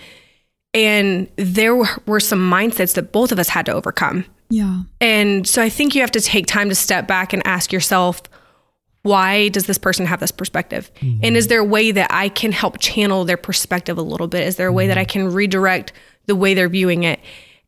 And 0.73 1.29
there 1.35 1.75
were- 1.75 1.89
were 2.05 2.19
some 2.19 2.39
mindsets 2.49 2.93
that 2.93 3.11
both 3.11 3.31
of 3.31 3.39
us 3.39 3.49
had 3.49 3.65
to 3.65 3.73
overcome. 3.73 4.23
Yeah. 4.49 4.81
And 5.01 5.45
so 5.47 5.61
I 5.61 5.69
think 5.69 5.93
you 5.95 6.01
have 6.01 6.11
to 6.11 6.21
take 6.21 6.45
time 6.45 6.69
to 6.69 6.75
step 6.75 7.07
back 7.07 7.33
and 7.33 7.45
ask 7.45 7.73
yourself, 7.73 8.21
why 9.03 9.47
does 9.49 9.65
this 9.65 9.77
person 9.77 10.05
have 10.05 10.19
this 10.19 10.31
perspective? 10.31 10.91
And 11.01 11.37
is 11.37 11.47
there 11.47 11.59
a 11.61 11.65
way 11.65 11.91
that 11.91 12.11
I 12.11 12.29
can 12.29 12.51
help 12.51 12.79
channel 12.79 13.23
their 13.25 13.37
perspective 13.37 13.97
a 13.97 14.01
little 14.01 14.27
bit? 14.27 14.45
Is 14.45 14.57
there 14.57 14.67
a 14.67 14.73
way 14.73 14.87
that 14.87 14.97
I 14.97 15.05
can 15.05 15.31
redirect 15.33 15.93
the 16.25 16.35
way 16.35 16.53
they're 16.53 16.69
viewing 16.69 17.03
it 17.03 17.19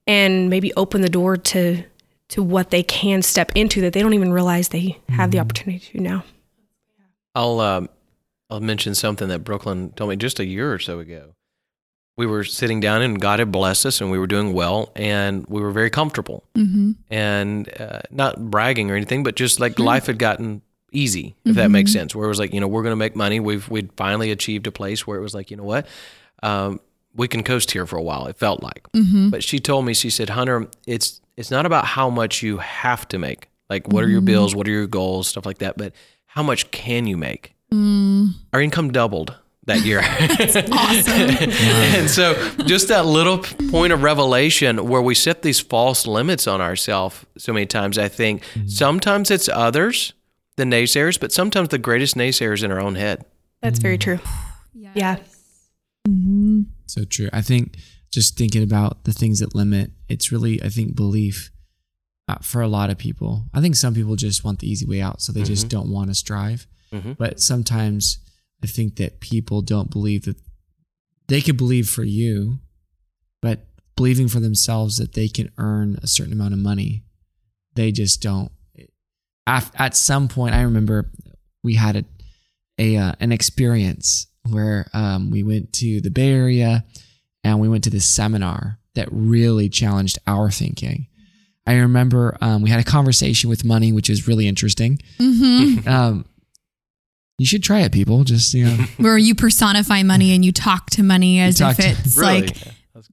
and 0.07 0.49
maybe 0.49 0.73
open 0.75 1.01
the 1.01 1.09
door 1.09 1.37
to 1.37 1.83
to 2.29 2.41
what 2.43 2.69
they 2.69 2.81
can 2.83 3.21
step 3.21 3.51
into 3.55 3.81
that 3.81 3.91
they 3.93 4.01
don't 4.01 4.13
even 4.13 4.31
realize 4.31 4.69
they 4.69 4.97
have 5.09 5.31
the 5.31 5.39
opportunity 5.39 5.79
to 5.79 5.99
now? 6.01 6.23
I'll 7.35 7.59
um, 7.59 7.89
I'll 8.49 8.59
mention 8.59 8.95
something 8.95 9.27
that 9.29 9.43
Brookelyn 9.43 9.95
told 9.95 10.09
me 10.09 10.15
just 10.17 10.39
a 10.39 10.45
year 10.45 10.73
or 10.73 10.79
so 10.79 10.99
ago. 10.99 11.33
we 12.17 12.25
were 12.25 12.43
sitting 12.43 12.79
down 12.81 13.01
and 13.01 13.19
God 13.21 13.39
had 13.39 13.51
blessed 13.51 13.85
us 13.85 14.01
and 14.01 14.11
we 14.11 14.19
were 14.19 14.27
doing 14.27 14.53
well 14.53 14.91
and 14.95 15.45
we 15.47 15.61
were 15.61 15.71
very 15.71 15.89
comfortable 15.89 16.43
Mm-hmm. 16.55 16.91
and 17.09 17.69
uh, 17.81 18.01
not 18.11 18.51
bragging 18.51 18.91
or 18.91 18.95
anything, 18.95 19.23
but 19.23 19.35
just 19.35 19.59
like 19.61 19.79
life 19.79 20.07
had 20.07 20.19
gotten 20.19 20.61
easy, 20.91 21.35
if 21.45 21.55
that 21.55 21.71
makes 21.71 21.91
mm-hmm. 21.91 21.99
sense. 21.99 22.15
Where 22.15 22.25
it 22.25 22.29
was 22.29 22.39
like, 22.39 22.53
you 22.53 22.59
know, 22.59 22.67
we're 22.67 22.83
going 22.83 22.91
to 22.91 22.97
make 22.97 23.15
money. 23.15 23.39
We've 23.39 23.67
we'd 23.69 23.91
finally 23.93 24.31
achieved 24.31 24.67
a 24.67 24.71
place 24.71 25.07
where 25.07 25.17
it 25.17 25.21
was 25.21 25.33
like, 25.33 25.51
you 25.51 25.57
know 25.57 25.63
what, 25.63 25.87
um, 26.43 26.79
we 27.15 27.27
can 27.27 27.43
coast 27.43 27.71
here 27.71 27.85
for 27.85 27.97
a 27.97 28.01
while. 28.01 28.27
It 28.27 28.37
felt 28.37 28.63
like, 28.63 28.91
mm-hmm. 28.93 29.29
but 29.29 29.43
she 29.43 29.59
told 29.59 29.85
me, 29.85 29.93
she 29.93 30.09
said, 30.09 30.29
Hunter, 30.29 30.67
it's 30.85 31.21
it's 31.37 31.51
not 31.51 31.65
about 31.65 31.85
how 31.85 32.09
much 32.09 32.43
you 32.43 32.57
have 32.57 33.07
to 33.09 33.17
make. 33.17 33.49
Like, 33.69 33.87
what 33.87 34.03
are 34.03 34.09
your 34.09 34.19
mm-hmm. 34.19 34.25
bills? 34.25 34.55
What 34.55 34.67
are 34.67 34.71
your 34.71 34.87
goals? 34.87 35.27
Stuff 35.29 35.45
like 35.45 35.59
that. 35.59 35.77
But 35.77 35.93
how 36.25 36.43
much 36.43 36.71
can 36.71 37.07
you 37.07 37.17
make? 37.17 37.55
Mm. 37.73 38.33
Our 38.53 38.61
income 38.61 38.91
doubled 38.91 39.35
that 39.65 39.85
year. 39.85 39.99
awesome. 40.71 41.13
and 41.99 42.09
so 42.09 42.33
just 42.65 42.89
that 42.89 43.05
little 43.05 43.39
point 43.69 43.93
of 43.93 44.03
revelation 44.03 44.87
where 44.87 45.01
we 45.01 45.15
set 45.15 45.41
these 45.41 45.59
false 45.59 46.05
limits 46.07 46.47
on 46.47 46.61
ourselves 46.61 47.25
so 47.37 47.53
many 47.53 47.65
times, 47.65 47.97
I 47.97 48.07
think 48.07 48.43
sometimes 48.67 49.31
it's 49.31 49.47
others, 49.47 50.13
the 50.57 50.63
naysayers, 50.63 51.19
but 51.19 51.31
sometimes 51.31 51.69
the 51.69 51.77
greatest 51.77 52.15
naysayers 52.15 52.63
in 52.63 52.71
our 52.71 52.79
own 52.79 52.95
head. 52.95 53.25
That's 53.61 53.79
very 53.79 53.97
true. 53.97 54.19
Yeah. 54.93 55.17
Mm-hmm. 56.07 56.61
So 56.87 57.03
true. 57.05 57.29
I 57.31 57.41
think 57.41 57.77
just 58.11 58.37
thinking 58.37 58.63
about 58.63 59.05
the 59.05 59.13
things 59.13 59.39
that 59.39 59.55
limit, 59.55 59.91
it's 60.09 60.31
really, 60.31 60.61
I 60.61 60.69
think, 60.69 60.95
belief 60.95 61.51
uh, 62.27 62.35
for 62.41 62.61
a 62.61 62.67
lot 62.67 62.89
of 62.89 62.97
people. 62.97 63.45
I 63.53 63.61
think 63.61 63.75
some 63.75 63.93
people 63.93 64.15
just 64.15 64.43
want 64.43 64.59
the 64.59 64.69
easy 64.69 64.85
way 64.85 64.99
out, 65.01 65.21
so 65.21 65.31
they 65.31 65.43
just 65.43 65.69
don't 65.69 65.89
want 65.89 66.09
to 66.09 66.15
strive. 66.15 66.67
Mhm. 66.91 67.17
But 67.17 67.39
sometimes 67.39 68.19
I 68.63 68.67
think 68.67 68.97
that 68.97 69.19
people 69.21 69.61
don't 69.61 69.89
believe 69.89 70.23
that 70.25 70.37
they 71.27 71.41
could 71.41 71.57
believe 71.57 71.89
for 71.89 72.03
you, 72.03 72.59
but 73.41 73.67
believing 73.95 74.27
for 74.27 74.39
themselves 74.41 74.97
that 74.97 75.13
they 75.13 75.27
can 75.29 75.49
earn 75.57 75.99
a 76.01 76.07
certain 76.07 76.33
amount 76.33 76.53
of 76.53 76.59
money, 76.59 77.03
they 77.75 77.91
just 77.91 78.21
don't. 78.21 78.51
At, 79.47 79.69
at 79.77 79.95
some 79.95 80.27
point, 80.27 80.53
I 80.55 80.61
remember 80.61 81.09
we 81.63 81.75
had 81.75 81.95
a, 81.97 82.05
a 82.77 82.97
uh, 82.97 83.13
an 83.19 83.31
experience 83.31 84.27
where 84.49 84.87
um, 84.93 85.29
we 85.31 85.43
went 85.43 85.73
to 85.73 86.01
the 86.01 86.09
Bay 86.11 86.31
Area 86.31 86.83
and 87.43 87.59
we 87.59 87.67
went 87.69 87.83
to 87.85 87.89
this 87.89 88.05
seminar 88.07 88.79
that 88.95 89.07
really 89.11 89.69
challenged 89.69 90.19
our 90.27 90.49
thinking. 90.51 91.07
I 91.67 91.73
remember 91.75 92.37
um, 92.41 92.61
we 92.63 92.69
had 92.69 92.79
a 92.79 92.83
conversation 92.83 93.49
with 93.49 93.63
money, 93.63 93.91
which 93.91 94.09
is 94.09 94.27
really 94.27 94.47
interesting. 94.47 94.99
Mm-hmm. 95.19 95.87
Um, 95.89 96.25
you 97.37 97.47
should 97.47 97.63
try 97.63 97.79
it, 97.79 97.91
people. 97.91 98.23
Just 98.23 98.53
you 98.53 98.65
know, 98.65 98.77
Where 98.97 99.17
you 99.17 99.33
personify 99.33 100.03
money 100.03 100.35
and 100.35 100.45
you 100.45 100.51
talk 100.51 100.91
to 100.91 101.03
money 101.03 101.39
as 101.39 101.59
if 101.59 101.77
to- 101.77 101.83
it's 101.89 102.15
Really? 102.17 102.41
like 102.41 102.57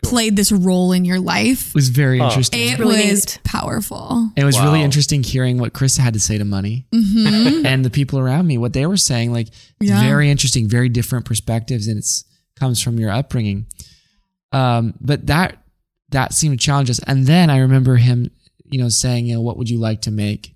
cool. 0.03 0.11
played 0.11 0.37
this 0.37 0.51
role 0.53 0.93
in 0.93 1.05
your 1.05 1.21
life. 1.21 1.69
it 1.69 1.75
was 1.75 1.89
very 1.89 2.21
Oh. 2.21 2.27
interesting. 2.29 2.61
It 2.69 2.79
really 2.79 3.11
was 3.11 3.27
neat. 3.27 3.39
powerful. 3.45 4.31
it 4.37 4.45
was 4.45 4.59
really 4.61 4.83
interesting 4.83 5.23
hearing 5.23 5.59
what 5.59 5.73
Chris 5.73 5.97
had 5.97 6.15
to 6.15 6.21
say 6.21 6.39
to 6.39 6.45
money 6.45 6.87
Mm-hmm. 6.93 7.65
and 7.67 7.85
the 7.85 7.91
people 7.91 8.19
around 8.19 8.47
me, 8.47 8.59
what 8.59 8.73
they 8.73 8.87
were 8.87 8.97
saying. 8.97 9.33
Like, 9.33 9.49
Yeah. 9.81 10.01
very 10.03 10.31
interesting, 10.31 10.69
very 10.69 10.89
different 10.89 11.25
perspectives, 11.25 11.87
and 11.89 11.99
it's 11.99 12.25
comes 12.57 12.83
from 12.83 12.99
your 12.99 13.11
upbringing. 13.11 13.67
Um, 14.53 14.95
but 15.01 15.27
that 15.27 15.63
that 16.11 16.33
seemed 16.33 16.59
to 16.59 16.65
challenge 16.65 16.91
us. 16.91 16.99
And 17.07 17.27
then 17.27 17.51
I 17.51 17.59
remember 17.59 17.97
him, 17.97 18.31
you 18.65 18.81
know, 18.81 18.89
saying, 18.89 19.27
you 19.27 19.35
know, 19.35 19.41
what 19.43 19.57
would 19.59 19.69
you 19.71 19.79
like 19.79 20.01
to 20.03 20.11
make? 20.11 20.55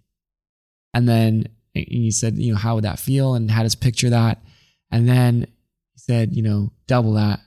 And 0.94 1.06
then 1.08 1.46
he 1.74 2.10
said, 2.10 2.38
you 2.38 2.52
know, 2.52 2.58
how 2.58 2.74
would 2.74 2.84
that 2.84 2.98
feel? 2.98 3.34
And 3.34 3.50
had 3.50 3.66
us 3.66 3.74
picture 3.74 4.10
that. 4.10 4.42
And 4.90 5.08
then 5.08 5.46
he 5.92 5.98
said, 5.98 6.34
you 6.34 6.42
know, 6.42 6.72
double 6.86 7.12
that. 7.14 7.40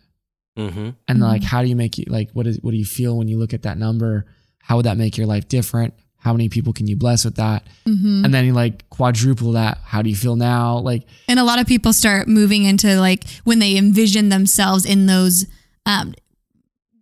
Mm-hmm. 0.58 0.90
And 1.08 1.20
like, 1.20 1.44
how 1.44 1.62
do 1.62 1.68
you 1.68 1.76
make 1.76 1.98
you 1.98 2.06
like 2.08 2.32
what 2.32 2.48
is 2.48 2.60
what 2.62 2.72
do 2.72 2.78
you 2.78 2.86
feel 2.86 3.18
when 3.18 3.28
you 3.28 3.38
look 3.38 3.54
at 3.54 3.64
that 3.64 3.78
number? 3.78 4.26
How 4.60 4.78
would 4.78 4.86
that 4.86 4.98
make 4.98 5.18
your 5.18 5.28
life 5.28 5.48
different? 5.48 5.94
How 6.18 6.34
many 6.34 6.50
people 6.50 6.74
can 6.74 6.88
you 6.88 6.96
bless 6.96 7.24
with 7.24 7.36
that? 7.36 7.68
Mm-hmm. 7.86 8.26
And 8.26 8.34
then 8.34 8.46
you 8.46 8.54
like 8.54 8.90
quadruple 8.90 9.52
that. 9.52 9.78
How 9.84 10.02
do 10.02 10.10
you 10.10 10.16
feel 10.16 10.36
now? 10.36 10.78
Like, 10.80 11.04
And 11.28 11.40
a 11.40 11.44
lot 11.44 11.60
of 11.60 11.68
people 11.68 11.94
start 11.94 12.28
moving 12.28 12.64
into 12.64 13.00
like 13.00 13.26
when 13.44 13.60
they 13.60 13.78
envision 13.78 14.30
themselves 14.30 14.86
in 14.86 15.06
those, 15.06 15.46
um, 15.86 16.16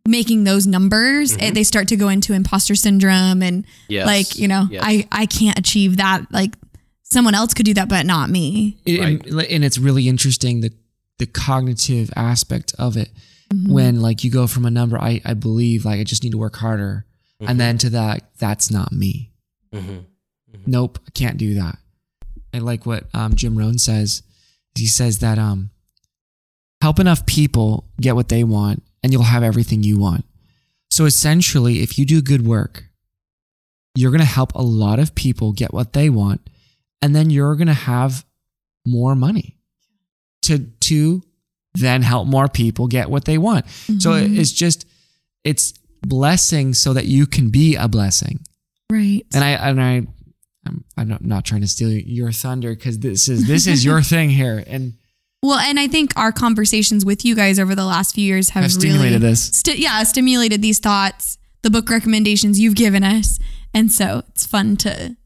making 0.05 0.43
those 0.43 0.67
numbers, 0.67 1.37
eh, 1.39 1.51
they 1.51 1.63
start 1.63 1.87
to 1.87 1.95
go 1.95 2.09
into 2.09 2.33
imposter 2.33 2.75
syndrome 2.75 3.41
and 3.41 3.65
Yes. 3.87 4.05
like, 4.05 4.35
you 4.37 4.49
know, 4.49 4.67
Yes. 4.69 4.83
I, 4.85 5.07
I 5.09 5.25
can't 5.25 5.57
achieve 5.57 5.95
that. 5.97 6.25
Like 6.29 6.55
someone 7.03 7.33
else 7.33 7.53
could 7.53 7.65
do 7.65 7.73
that, 7.75 7.87
but 7.87 8.05
not 8.05 8.29
me. 8.29 8.77
Right. 8.85 9.25
and, 9.25 9.41
and 9.41 9.63
it's 9.63 9.77
really 9.77 10.09
interesting 10.09 10.59
the 10.59 10.71
the 11.19 11.27
cognitive 11.27 12.09
aspect 12.17 12.73
of 12.77 12.97
it 12.97 13.09
Mm-hmm. 13.53 13.71
when 13.71 14.01
like 14.01 14.23
you 14.23 14.31
go 14.31 14.47
from 14.47 14.65
a 14.65 14.71
number 14.71 14.97
I 14.97 15.21
I 15.23 15.33
believe 15.35 15.85
like 15.85 15.99
I 15.99 16.03
just 16.03 16.23
need 16.23 16.31
to 16.31 16.37
work 16.37 16.55
harder, 16.55 17.05
and 17.39 17.59
then 17.59 17.77
to 17.79 17.89
that 17.91 18.31
that's 18.39 18.71
not 18.71 18.91
me. 18.91 19.31
Mm-hmm. 19.73 19.99
Nope, 20.65 20.99
I 21.07 21.11
can't 21.11 21.37
do 21.37 21.53
that. 21.55 21.77
I 22.53 22.59
like 22.59 22.85
what 22.85 23.05
um, 23.13 23.35
Jim 23.35 23.57
Rohn 23.57 23.77
says. 23.77 24.23
He 24.75 24.87
says 24.87 25.19
that 25.19 25.37
um, 25.37 25.71
help 26.81 26.99
enough 26.99 27.25
people 27.25 27.85
get 27.99 28.15
what 28.15 28.29
they 28.29 28.43
want, 28.43 28.81
and 29.03 29.11
you'll 29.11 29.23
have 29.23 29.43
everything 29.43 29.83
you 29.83 29.99
want. 29.99 30.25
So 30.89 31.05
essentially, 31.05 31.81
if 31.81 31.99
you 31.99 32.05
do 32.05 32.21
good 32.21 32.45
work, 32.45 32.85
you're 33.95 34.11
going 34.11 34.19
to 34.19 34.25
help 34.25 34.55
a 34.55 34.61
lot 34.61 34.99
of 34.99 35.15
people 35.15 35.51
get 35.51 35.73
what 35.73 35.93
they 35.93 36.09
want, 36.09 36.49
and 37.01 37.15
then 37.15 37.29
you're 37.29 37.55
going 37.55 37.67
to 37.67 37.73
have 37.73 38.25
more 38.85 39.15
money 39.15 39.57
to 40.43 40.59
to 40.81 41.23
then 41.75 42.01
help 42.01 42.27
more 42.27 42.47
people 42.47 42.87
get 42.87 43.09
what 43.09 43.25
they 43.25 43.37
want. 43.37 43.67
So 43.99 44.13
it's 44.13 44.27
mm-hmm. 44.27 44.41
just 44.41 44.85
it's 45.43 45.73
blessing 46.01 46.73
so 46.73 46.93
that 46.93 47.05
you 47.05 47.25
can 47.25 47.49
be 47.49 47.75
a 47.75 47.87
blessing. 47.87 48.39
Right. 48.91 49.23
And 49.33 49.43
I 49.43 49.49
and 49.51 49.81
I 49.81 50.07
I'm, 50.65 50.83
I'm 50.97 51.07
not- 51.07 51.23
not 51.23 51.45
trying 51.45 51.61
to 51.61 51.67
steal 51.67 51.89
your 51.89 52.31
thunder 52.31 52.73
because 52.75 52.99
this 52.99 53.27
is 53.27 53.47
this 53.47 53.67
is 53.67 53.83
your 53.83 54.01
thing 54.13 54.29
here, 54.29 54.63
and 54.67 54.93
Well, 55.41 55.59
and 55.59 55.79
I 55.79 55.87
think 55.87 56.13
our 56.15 56.31
conversations 56.31 57.03
with 57.03 57.25
you 57.25 57.35
guys 57.35 57.59
over 57.59 57.75
the 57.75 57.85
last 57.85 58.15
few 58.15 58.23
years 58.23 58.49
have 58.51 58.63
Have 58.63 58.71
stimulated 58.71 59.21
really, 59.21 59.31
this. 59.31 59.43
sti- 59.57 59.75
yeah, 59.75 60.01
stimulated 60.03 60.61
these 60.61 60.79
thoughts, 60.79 61.37
the 61.63 61.69
book 61.69 61.89
recommendations 61.89 62.59
you've 62.59 62.75
given 62.75 63.03
us, 63.03 63.39
and 63.73 63.91
so 63.91 64.23
it's 64.29 64.45
fun 64.45 64.77
to, 64.77 65.17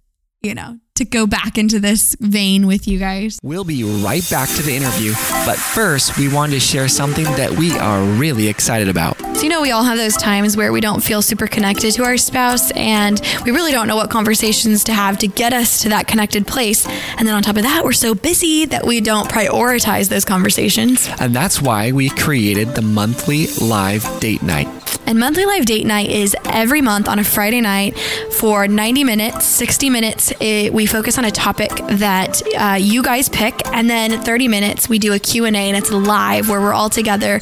you 0.41 0.55
know, 0.55 0.79
to 0.97 1.05
go 1.05 1.27
back 1.27 1.57
into 1.57 1.79
this 1.79 2.15
vein 2.19 2.67
with 2.67 2.87
you 2.87 2.99
guys. 2.99 3.39
We'll 3.43 3.63
be 3.63 3.83
right 3.83 4.27
back 4.29 4.49
to 4.49 4.61
the 4.63 4.75
interview, 4.75 5.11
but 5.45 5.57
first, 5.57 6.17
we 6.17 6.31
wanted 6.31 6.53
to 6.53 6.59
share 6.59 6.87
something 6.87 7.25
that 7.25 7.51
we 7.51 7.77
are 7.77 8.03
really 8.19 8.47
excited 8.47 8.89
about. 8.89 9.26
So, 9.37 9.43
you 9.43 9.49
know, 9.49 9.61
we 9.61 9.69
all 9.69 9.83
have 9.83 9.99
those 9.99 10.17
times 10.17 10.57
where 10.57 10.71
we 10.71 10.81
don't 10.81 11.03
feel 11.03 11.21
super 11.21 11.45
connected 11.45 11.93
to 11.93 12.03
our 12.03 12.17
spouse 12.17 12.71
and 12.71 13.21
we 13.45 13.51
really 13.51 13.71
don't 13.71 13.87
know 13.87 13.95
what 13.95 14.09
conversations 14.09 14.83
to 14.85 14.93
have 14.93 15.19
to 15.19 15.27
get 15.27 15.53
us 15.53 15.83
to 15.83 15.89
that 15.89 16.07
connected 16.07 16.47
place. 16.47 16.87
And 16.87 17.27
then 17.27 17.35
on 17.35 17.43
top 17.43 17.55
of 17.55 17.61
that, 17.61 17.85
we're 17.85 17.91
so 17.91 18.15
busy 18.15 18.65
that 18.65 18.83
we 18.83 18.99
don't 18.99 19.29
prioritize 19.29 20.09
those 20.09 20.25
conversations. 20.25 21.07
And 21.19 21.35
that's 21.35 21.61
why 21.61 21.91
we 21.91 22.09
created 22.09 22.69
the 22.69 22.81
monthly 22.81 23.45
live 23.61 24.19
date 24.19 24.41
night. 24.41 24.67
And 25.05 25.19
monthly 25.19 25.45
live 25.45 25.67
date 25.67 25.85
night 25.85 26.09
is 26.09 26.35
every 26.45 26.81
month 26.81 27.07
on 27.07 27.19
a 27.19 27.23
Friday 27.23 27.61
night 27.61 27.95
for 28.39 28.67
90 28.67 29.03
minutes, 29.03 29.45
60 29.45 29.91
minutes. 29.91 30.33
It, 30.39 30.73
we 30.73 30.87
focus 30.87 31.19
on 31.19 31.25
a 31.25 31.31
topic 31.31 31.69
that 31.91 32.41
uh, 32.57 32.77
you 32.81 33.03
guys 33.03 33.29
pick, 33.29 33.65
and 33.67 33.87
then 33.87 34.19
30 34.19 34.47
minutes 34.47 34.89
we 34.89 34.97
do 34.97 35.13
a 35.13 35.19
Q&A, 35.19 35.49
and 35.49 35.77
it's 35.77 35.91
live 35.91 36.49
where 36.49 36.59
we're 36.59 36.73
all 36.73 36.89
together 36.89 37.39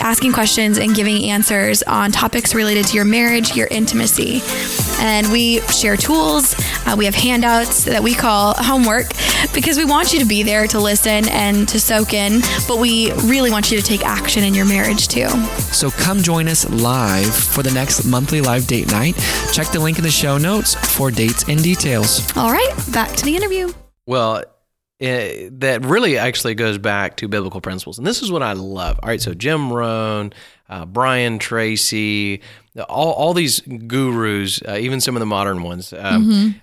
asking 0.00 0.32
questions 0.32 0.78
and 0.78 0.94
giving 0.94 1.25
answers 1.28 1.82
on 1.82 2.12
topics 2.12 2.54
related 2.54 2.86
to 2.86 2.96
your 2.96 3.04
marriage, 3.04 3.54
your 3.56 3.66
intimacy. 3.68 4.40
And 5.00 5.30
we 5.30 5.60
share 5.62 5.96
tools. 5.96 6.54
Uh, 6.86 6.94
we 6.96 7.04
have 7.04 7.14
handouts 7.14 7.84
that 7.84 8.02
we 8.02 8.14
call 8.14 8.54
homework 8.54 9.06
because 9.54 9.76
we 9.76 9.84
want 9.84 10.12
you 10.12 10.20
to 10.20 10.26
be 10.26 10.42
there 10.42 10.66
to 10.68 10.78
listen 10.78 11.28
and 11.28 11.68
to 11.68 11.80
soak 11.80 12.14
in, 12.14 12.40
but 12.66 12.78
we 12.78 13.12
really 13.24 13.50
want 13.50 13.70
you 13.70 13.78
to 13.78 13.84
take 13.84 14.04
action 14.04 14.44
in 14.44 14.54
your 14.54 14.66
marriage 14.66 15.08
too. 15.08 15.28
So 15.72 15.90
come 15.90 16.22
join 16.22 16.48
us 16.48 16.68
live 16.70 17.34
for 17.34 17.62
the 17.62 17.72
next 17.72 18.04
monthly 18.04 18.40
live 18.40 18.66
date 18.66 18.90
night. 18.90 19.16
Check 19.52 19.68
the 19.68 19.80
link 19.80 19.98
in 19.98 20.04
the 20.04 20.10
show 20.10 20.38
notes 20.38 20.74
for 20.96 21.10
dates 21.10 21.48
and 21.48 21.62
details. 21.62 22.20
All 22.36 22.50
right, 22.50 22.72
back 22.92 23.14
to 23.16 23.24
the 23.24 23.36
interview. 23.36 23.72
Well, 24.06 24.44
eh, 25.00 25.48
that 25.52 25.84
really 25.84 26.18
actually 26.18 26.54
goes 26.54 26.78
back 26.78 27.16
to 27.18 27.28
biblical 27.28 27.60
principles. 27.60 27.98
And 27.98 28.06
this 28.06 28.22
is 28.22 28.30
what 28.30 28.42
I 28.42 28.52
love. 28.54 28.98
All 29.02 29.08
right, 29.08 29.20
so 29.20 29.34
Jim 29.34 29.72
Rohn, 29.72 30.32
uh, 30.68 30.86
Brian 30.86 31.38
Tracy, 31.38 32.40
all, 32.88 33.12
all 33.12 33.34
these 33.34 33.60
gurus, 33.60 34.60
uh, 34.66 34.76
even 34.78 35.00
some 35.00 35.16
of 35.16 35.20
the 35.20 35.26
modern 35.26 35.62
ones, 35.62 35.92
um, 35.92 36.60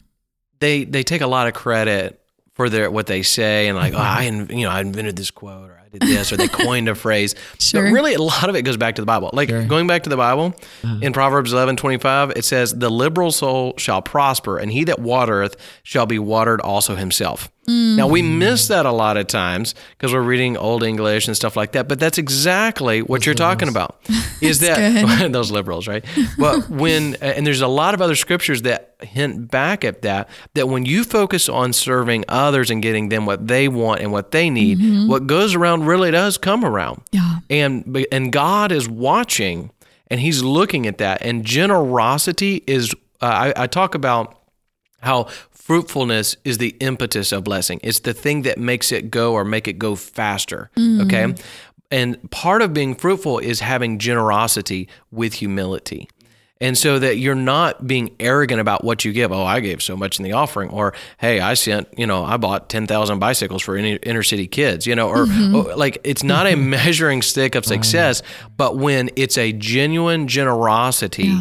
they 0.59 0.83
they 0.85 1.03
take 1.03 1.21
a 1.21 1.27
lot 1.27 1.47
of 1.47 1.53
credit 1.53 2.19
for 2.53 2.69
their 2.69 2.89
what 2.91 3.07
they 3.07 3.23
say 3.23 3.67
and 3.67 3.77
like, 3.77 3.93
oh, 3.93 3.97
I 3.97 4.23
you 4.23 4.63
know 4.65 4.69
I 4.69 4.79
invented 4.81 5.15
this 5.15 5.31
quote 5.31 5.69
or 5.71 5.81
I 5.83 5.89
did 5.89 6.01
this 6.01 6.31
or 6.31 6.37
they 6.37 6.47
coined 6.65 6.87
a 6.87 6.95
phrase. 6.95 7.35
Sure. 7.59 7.83
But 7.83 7.91
really, 7.91 8.13
a 8.13 8.21
lot 8.21 8.47
of 8.47 8.55
it 8.55 8.61
goes 8.61 8.77
back 8.77 8.95
to 8.95 9.01
the 9.01 9.05
Bible. 9.07 9.31
Like 9.33 9.49
Sure. 9.49 9.65
going 9.65 9.87
back 9.87 10.03
to 10.03 10.09
the 10.09 10.15
Bible, 10.17 10.53
in 11.01 11.11
Proverbs 11.13 11.51
eleven 11.51 11.75
twenty 11.75 11.97
five, 11.97 12.31
it 12.35 12.45
says, 12.45 12.73
The 12.73 12.89
liberal 12.91 13.31
soul 13.31 13.73
shall 13.77 14.01
prosper, 14.01 14.57
and 14.59 14.71
he 14.71 14.83
that 14.85 14.99
watereth 14.99 15.55
shall 15.81 16.05
be 16.05 16.19
watered 16.19 16.61
also 16.61 16.95
himself. 16.95 17.49
Now, 17.67 18.07
we 18.07 18.21
miss 18.21 18.67
that 18.67 18.85
a 18.85 18.91
lot 18.91 19.15
of 19.15 19.27
times 19.27 19.73
because 19.91 20.13
we're 20.13 20.21
reading 20.21 20.57
Old 20.57 20.83
English 20.83 21.27
and 21.27 21.35
stuff 21.35 21.55
like 21.55 21.71
that, 21.73 21.87
but 21.87 21.99
that's 21.99 22.17
exactly 22.17 23.01
what 23.01 23.25
you're 23.25 23.35
talking 23.35 23.69
about. 23.69 24.01
Is 24.41 24.59
that 24.59 25.31
those 25.31 25.49
liberals, 25.49 25.87
right? 25.87 26.03
But 26.37 26.69
when, 26.69 27.15
and 27.15 27.47
there's 27.47 27.61
a 27.61 27.67
lot 27.67 27.93
of 27.93 28.01
other 28.01 28.15
scriptures 28.15 28.63
that 28.63 28.95
hint 29.01 29.49
back 29.49 29.85
at 29.85 30.01
that, 30.01 30.27
that 30.55 30.67
when 30.67 30.85
you 30.85 31.05
focus 31.05 31.47
on 31.47 31.71
serving 31.71 32.25
others 32.27 32.69
and 32.69 32.81
getting 32.81 33.07
them 33.09 33.25
what 33.25 33.47
they 33.47 33.69
want 33.69 34.01
and 34.01 34.11
what 34.11 34.31
they 34.31 34.49
need, 34.49 35.07
what 35.07 35.27
goes 35.27 35.55
around 35.55 35.85
really 35.85 36.11
does 36.11 36.37
come 36.37 36.65
around. 36.65 37.01
Yeah. 37.11 37.39
And, 37.49 38.05
and 38.11 38.31
God 38.31 38.71
is 38.73 38.89
watching 38.89 39.71
and 40.07 40.19
he's 40.19 40.43
looking 40.43 40.85
at 40.85 40.97
that. 40.97 41.21
And 41.21 41.45
generosity 41.45 42.61
is, 42.67 42.93
uh, 43.21 43.25
I, 43.55 43.63
I 43.63 43.67
talk 43.67 43.95
about 43.95 44.37
how 45.01 45.27
fruitfulness 45.63 46.35
is 46.43 46.57
the 46.57 46.75
impetus 46.81 47.31
of 47.31 47.45
blessing. 47.45 47.79
It's 47.83 47.99
the 47.99 48.13
thing 48.13 48.41
that 48.41 48.57
makes 48.57 48.91
it 48.91 49.09
go 49.09 49.33
or 49.33 49.45
make 49.45 49.67
it 49.69 49.79
go 49.79 49.95
faster. 49.95 50.69
Okay. 50.77 51.33
And 51.89 52.31
part 52.31 52.61
of 52.61 52.73
being 52.73 52.95
fruitful 52.95 53.39
is 53.39 53.61
having 53.61 53.97
generosity 53.97 54.89
with 55.09 55.35
humility. 55.35 56.09
And 56.59 56.77
so 56.77 56.99
that 56.99 57.17
you're 57.17 57.35
not 57.35 57.87
being 57.87 58.15
arrogant 58.19 58.59
about 58.59 58.83
what 58.83 59.05
you 59.05 59.13
give. 59.13 59.31
Oh, 59.31 59.43
I 59.43 59.61
gave 59.61 59.81
so 59.81 59.95
much 59.95 60.19
in 60.19 60.23
the 60.23 60.33
offering. 60.33 60.69
Or, 60.69 60.93
hey, 61.17 61.39
I 61.39 61.53
sent, 61.53 61.87
you 61.97 62.07
know, 62.07 62.23
I 62.25 62.37
bought 62.37 62.69
10,000 62.69 63.19
bicycles 63.19 63.61
for 63.61 63.77
inner, 63.77 63.99
inner 64.03 64.23
city 64.23 64.47
kids, 64.47 64.85
you 64.85 64.95
know, 64.95 65.07
or, 65.07 65.27
or 65.53 65.75
like 65.75 65.99
it's 66.03 66.23
not 66.23 66.45
a 66.45 66.51
mm-hmm. 66.51 66.71
measuring 66.71 67.21
stick 67.21 67.55
of 67.55 67.65
success, 67.65 68.21
but 68.57 68.77
when 68.77 69.09
it's 69.15 69.37
a 69.37 69.53
genuine 69.53 70.27
generosity, 70.27 71.33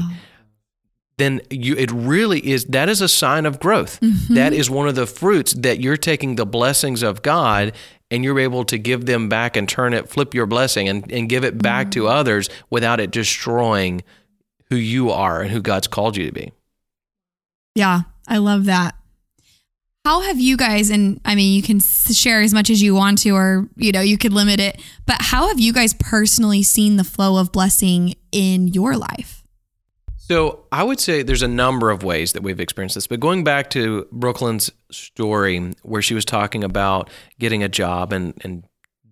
then 1.23 1.41
you 1.51 1.77
it 1.77 1.91
really 1.93 2.51
is 2.51 2.65
that 2.67 2.89
is 2.89 3.01
a 3.01 3.09
sign 3.09 3.47
of 3.47 3.61
growth. 3.61 4.01
Mm-hmm. 4.01 4.35
That 4.35 4.53
is 4.53 4.69
one 4.69 4.89
of 4.89 4.95
the 4.95 5.07
fruits 5.07 5.53
that 5.55 5.81
you're 5.81 5.97
taking 5.97 6.35
the 6.35 6.47
blessings 6.47 7.03
of 7.03 7.23
God 7.23 7.73
and 8.11 8.25
you're 8.25 8.39
able 8.39 8.65
to 8.65 8.77
give 8.77 9.07
them 9.07 9.29
back 9.29 9.57
and 9.57 9.69
turn 9.69 9.95
it, 9.95 10.09
flip 10.09 10.35
your 10.35 10.47
blessing 10.47 10.89
and, 10.89 11.11
and 11.11 11.29
give 11.29 11.45
it 11.45 11.63
back 11.63 11.91
to 11.93 12.01
mm-hmm. 12.01 12.19
others 12.19 12.51
without 12.69 13.01
it 13.01 13.11
destroying 13.11 14.03
who 14.69 14.77
you 14.77 15.11
are 15.11 15.41
and 15.41 15.51
who 15.51 15.63
God's 15.63 15.87
called 15.87 16.17
you 16.17 16.27
to 16.27 16.33
be. 16.33 16.53
Yeah, 17.75 18.03
I 18.29 18.39
love 18.39 18.67
that. 18.67 18.97
How 20.05 20.21
have 20.23 20.41
you 20.41 20.57
guys, 20.57 20.91
and 20.91 21.21
I 21.25 21.37
mean, 21.37 21.55
you 21.55 21.63
can 21.63 21.79
share 21.79 22.41
as 22.41 22.53
much 22.53 22.71
as 22.71 22.83
you 22.83 22.95
want 22.95 23.19
to, 23.19 23.31
or, 23.31 23.69
you 23.77 23.93
know, 23.93 24.01
you 24.01 24.19
could 24.19 24.33
limit 24.33 24.59
it, 24.59 24.83
but 25.07 25.17
how 25.21 25.47
have 25.47 25.61
you 25.61 25.73
guys 25.73 25.95
personally 25.95 26.63
seen 26.63 26.97
the 26.97 27.05
flow 27.05 27.37
of 27.39 27.53
blessing 27.53 28.17
in 28.33 28.67
your 28.67 28.97
life? 28.97 29.42
So 30.33 30.65
I 30.73 30.83
would 30.83 30.99
say 30.99 31.23
there's 31.23 31.43
a 31.43 31.49
number 31.49 31.91
of 31.91 32.03
ways 32.03 32.33
that 32.33 32.43
we've 32.43 32.59
experienced 32.59 32.95
this. 32.95 33.07
But 33.07 33.21
going 33.21 33.45
back 33.45 33.69
to 33.71 34.07
Brookelyn's 34.13 34.71
story, 34.91 35.73
where 35.83 36.01
she 36.01 36.15
was 36.15 36.25
talking 36.25 36.65
about 36.65 37.11
getting 37.39 37.63
a 37.63 37.69
job 37.69 38.13
and, 38.15 38.33
and 38.43 38.65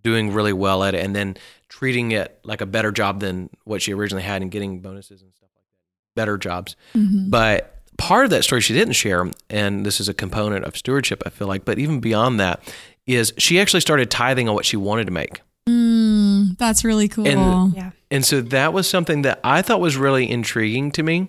doing 0.03 0.33
really 0.33 0.55
well 0.55 0.83
at 0.83 0.95
it, 0.95 1.05
and 1.05 1.15
then 1.15 1.37
treating 1.69 2.13
it 2.13 2.39
like 2.43 2.63
a 2.63 2.67
better 2.67 2.91
job 2.91 3.21
than 3.21 3.51
what 3.65 3.83
she 3.83 3.93
originally 3.93 4.23
had 4.23 4.41
and 4.41 4.51
getting 4.51 4.81
bonuses 4.81 5.21
and 5.21 5.35
stuff 5.35 5.51
like 5.55 5.65
that, 5.65 6.21
better 6.21 6.39
jobs. 6.39 6.75
But 6.95 7.77
part 7.99 8.25
of 8.25 8.31
that 8.31 8.43
story 8.45 8.63
she 8.63 8.73
didn't 8.73 8.95
share, 8.95 9.31
and 9.51 9.85
this 9.85 10.01
is 10.01 10.09
a 10.09 10.15
component 10.15 10.65
of 10.65 10.75
stewardship, 10.77 11.23
I 11.27 11.29
feel 11.29 11.49
like, 11.49 11.67
but 11.67 11.79
even 11.79 12.01
beyond 12.01 12.41
that, 12.41 12.63
is 13.07 13.35
she 13.37 13.61
actually 13.61 13.81
started 13.81 14.11
tithing 14.11 14.49
on 14.49 14.55
what 14.55 14.65
she 14.65 14.79
wanted 14.79 15.05
to 15.05 15.13
make. 15.13 15.43
Mm, 15.69 16.57
that's 16.57 16.83
really 16.83 17.09
cool. 17.09 17.29
And- 17.29 17.75
Yeah. 17.75 17.91
And 18.11 18.25
so 18.25 18.41
that 18.41 18.73
was 18.73 18.89
something 18.89 19.23
that 19.23 19.41
I 19.45 19.63
thought 19.63 19.81
was 19.81 19.97
really 19.97 20.29
intriguing 20.31 20.91
to 20.93 21.03
me. 21.03 21.29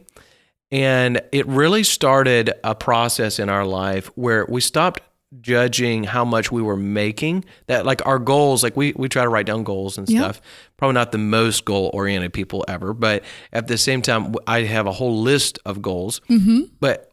And 0.71 1.21
it 1.31 1.45
really 1.47 1.83
started 1.83 2.51
a 2.63 2.73
process 2.75 3.39
in 3.39 3.49
our 3.49 3.65
life 3.65 4.07
where 4.15 4.45
we 4.47 4.61
stopped 4.61 5.01
judging 5.39 6.03
how 6.03 6.25
much 6.25 6.51
we 6.51 6.61
were 6.61 6.75
making. 6.77 7.45
That 7.67 7.85
like 7.85 8.05
our 8.05 8.19
goals, 8.19 8.63
like 8.63 8.75
we 8.75 8.93
we 8.95 9.09
try 9.09 9.23
to 9.23 9.29
write 9.29 9.45
down 9.45 9.63
goals 9.63 9.97
and 9.97 10.09
Yep. 10.09 10.21
stuff. 10.23 10.41
Probably 10.77 10.93
not 10.93 11.11
the 11.11 11.17
most 11.17 11.65
goal 11.65 11.89
oriented 11.93 12.33
people 12.33 12.65
ever, 12.67 12.93
but 12.93 13.23
at 13.53 13.67
the 13.67 13.77
same 13.77 14.01
time, 14.01 14.33
I 14.47 14.61
have 14.63 14.87
a 14.87 14.91
whole 14.91 15.21
list 15.21 15.59
of 15.65 15.81
goals. 15.81 16.21
Mm-hmm. 16.29 16.61
But 16.79 17.11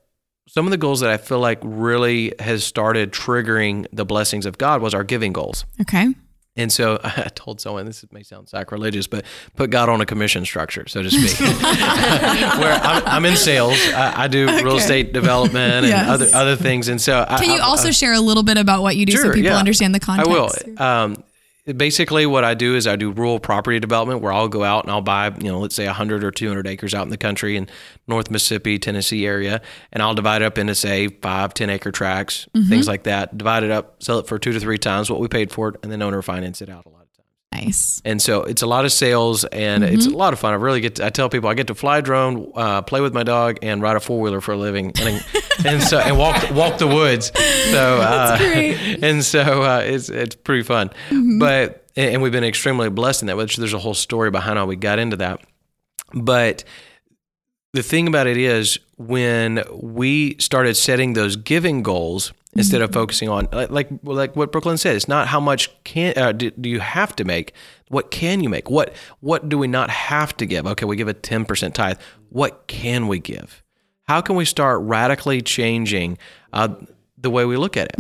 some 0.49 0.67
of 0.67 0.71
the 0.71 0.79
goals 0.79 1.01
that 1.01 1.11
I 1.11 1.17
feel 1.17 1.41
like 1.41 1.59
really 1.63 2.33
has 2.39 2.65
started 2.65 3.13
triggering 3.13 3.87
the 3.93 4.05
blessings 4.07 4.47
of 4.47 4.57
God 4.57 4.81
was 4.83 4.95
our 4.95 5.05
giving 5.05 5.33
goals. 5.33 5.65
okay. 5.81 6.15
And 6.59 6.73
so 6.73 6.99
I 7.05 7.31
told 7.35 7.61
someone 7.61 7.87
this 7.87 8.05
may 8.13 8.23
sound 8.23 8.49
sacrilegious, 8.49 9.07
but 9.07 9.25
put 9.57 9.71
God 9.71 9.89
on 9.89 10.01
a 10.01 10.07
commission 10.07 10.45
structure, 10.45 10.87
so 10.89 11.03
to 11.03 11.11
speak. 11.11 11.39
Where 11.51 12.75
I'm, 12.83 13.03
I'm 13.07 13.25
in 13.25 13.37
sales, 13.37 13.79
I, 13.95 14.25
I 14.25 14.29
do 14.29 14.47
real 14.47 14.77
estate 14.77 15.13
development 15.13 15.87
and 15.87 16.11
other 16.11 16.27
other 16.35 16.57
things, 16.57 16.89
and 16.89 17.01
so 17.01 17.25
I, 17.27 17.39
Can 17.39 17.51
you 17.51 17.61
I- 17.61 17.65
also 17.65 17.93
share 17.93 18.13
a 18.13 18.21
little 18.21 18.43
bit 18.43 18.59
about 18.59 18.83
what 18.83 18.97
you 18.97 19.07
do 19.07 19.13
so 19.13 19.33
people 19.33 19.51
yeah. 19.51 19.57
understand 19.57 19.95
the 19.95 20.01
context? 20.01 20.31
I 20.31 20.35
will. 20.35 20.83
Um, 20.83 21.25
basically, 21.77 22.25
what 22.27 22.45
I 22.45 22.55
do 22.55 22.75
is 22.77 22.87
I 22.87 22.97
do 22.97 23.11
rural 23.11 23.41
property 23.41 23.81
development, 23.81 24.21
where 24.23 24.33
I'll 24.33 24.49
go 24.49 24.65
out 24.65 24.85
and 24.85 24.91
I'll 24.93 25.01
buy, 25.03 25.29
you 25.39 25.51
know, 25.51 25.59
let's 25.59 25.75
say 25.75 25.87
100 25.87 26.23
or 26.25 26.31
200 26.31 26.67
acres 26.67 26.95
out 26.95 27.03
in 27.03 27.11
the 27.11 27.17
country 27.17 27.57
in 27.57 27.69
North 28.07 28.31
Mississippi, 28.31 28.79
Tennessee 28.79 29.27
area, 29.27 29.61
and 29.93 30.03
I'll 30.03 30.15
divide 30.15 30.43
it 30.43 30.45
up 30.47 30.57
into 30.59 30.75
say 30.75 31.09
five, 31.09 31.53
10 31.55 31.69
acre 31.71 31.91
tracts, 31.91 32.47
Mm-hmm. 32.55 32.69
things 32.69 32.87
like 32.89 33.03
that. 33.03 33.37
Divide 33.37 33.65
it 33.65 33.71
up, 33.71 34.03
sell 34.03 34.19
it 34.21 34.27
for 34.29 34.39
two 34.39 34.53
to 34.53 34.61
three 34.61 34.79
times 34.79 35.11
what 35.11 35.21
we 35.21 35.29
paid 35.29 35.51
for 35.51 35.69
it, 35.71 35.77
and 35.83 35.91
then 35.91 36.01
owner 36.03 36.23
finance 36.23 36.63
it 36.63 36.69
out 36.71 36.87
a 36.87 36.89
lot. 36.89 37.08
Nice. 37.53 38.01
And 38.05 38.21
so 38.21 38.43
it's 38.43 38.63
a 38.63 38.67
lot 38.67 38.85
of 38.85 38.93
sales 38.93 39.45
and 39.45 39.83
it's 39.83 40.07
a 40.07 40.11
lot 40.11 40.33
of 40.33 40.39
fun. 40.39 40.53
I 40.53 40.57
really 40.57 40.81
get 40.81 40.97
to, 40.97 41.07
I 41.07 41.11
tell 41.11 41.29
people 41.29 41.49
I 41.49 41.55
get 41.55 41.67
to 41.69 41.75
fly 41.75 41.99
a 41.99 42.03
drone, 42.03 42.53
uh, 42.55 42.83
play 42.83 43.01
with 43.01 43.15
my 43.15 43.23
dog 43.23 43.59
and 43.63 43.83
ride 43.83 43.97
a 43.97 44.01
four 44.01 44.21
wheeler 44.21 44.41
for 44.41 44.53
a 44.53 44.57
living 44.57 44.93
and, 45.01 45.25
and 45.65 45.83
so, 45.83 45.99
and 45.99 46.19
walk, 46.19 46.51
walk 46.51 46.79
the 46.79 46.87
woods. 46.87 47.33
So, 47.71 47.99
uh, 48.03 48.37
and 49.03 49.25
so, 49.25 49.63
uh, 49.63 49.83
it's, 49.85 50.09
it's 50.09 50.35
pretty 50.37 50.63
fun, 50.63 50.91
but, 51.39 51.87
and 51.97 52.15
and 52.15 52.23
we've 52.23 52.33
been 52.33 52.45
extremely 52.45 52.91
blessed 52.91 53.23
in 53.23 53.27
that, 53.27 53.37
which 53.37 53.57
there's 53.57 53.75
a 53.75 53.79
whole 53.79 53.95
story 53.95 54.31
behind 54.31 54.59
how 54.59 54.67
we 54.67 54.77
got 54.77 54.99
into 54.99 55.17
that. 55.17 55.41
But 56.15 56.65
the 57.73 57.83
thing 57.83 58.09
about 58.09 58.27
it 58.27 58.37
is 58.37 58.79
when 58.97 59.63
we 59.73 60.37
started 60.39 60.77
setting 60.77 61.15
those 61.15 61.37
giving 61.37 61.83
goals 61.83 62.33
instead 62.55 62.83
of 62.83 62.93
focusing 62.93 63.29
on 63.29 63.49
like 63.53 63.89
like, 64.03 64.37
what 64.37 64.53
Brookelyn 64.53 64.79
said, 64.79 64.97
it's 64.97 65.09
not 65.09 65.29
how 65.29 65.41
much 65.41 65.71
can 65.85 66.17
uh, 66.17 66.33
do, 66.33 66.51
do 66.51 66.69
you 66.69 66.81
have 66.81 67.15
to 67.17 67.25
make. 67.25 67.53
What 67.89 68.11
can 68.11 68.43
you 68.43 68.49
make? 68.49 68.71
What 68.71 68.95
what 69.21 69.49
do 69.49 69.59
we 69.59 69.67
not 69.69 69.91
have 69.91 70.37
to 70.39 70.47
give? 70.47 70.67
Okay, 70.67 70.85
we 70.85 70.97
give 70.97 71.09
a 71.09 71.15
ten 71.15 71.45
percent 71.45 71.75
tithe. 71.75 71.99
What 72.31 72.67
can 72.67 73.09
we 73.09 73.19
give? 73.19 73.63
How 74.05 74.21
can 74.21 74.37
we 74.37 74.45
start 74.45 74.81
radically 74.83 75.43
changing 75.43 76.19
uh, 76.53 76.75
the 77.21 77.31
way 77.31 77.45
we 77.45 77.57
look 77.57 77.77
at 77.77 77.89
it? 77.89 77.99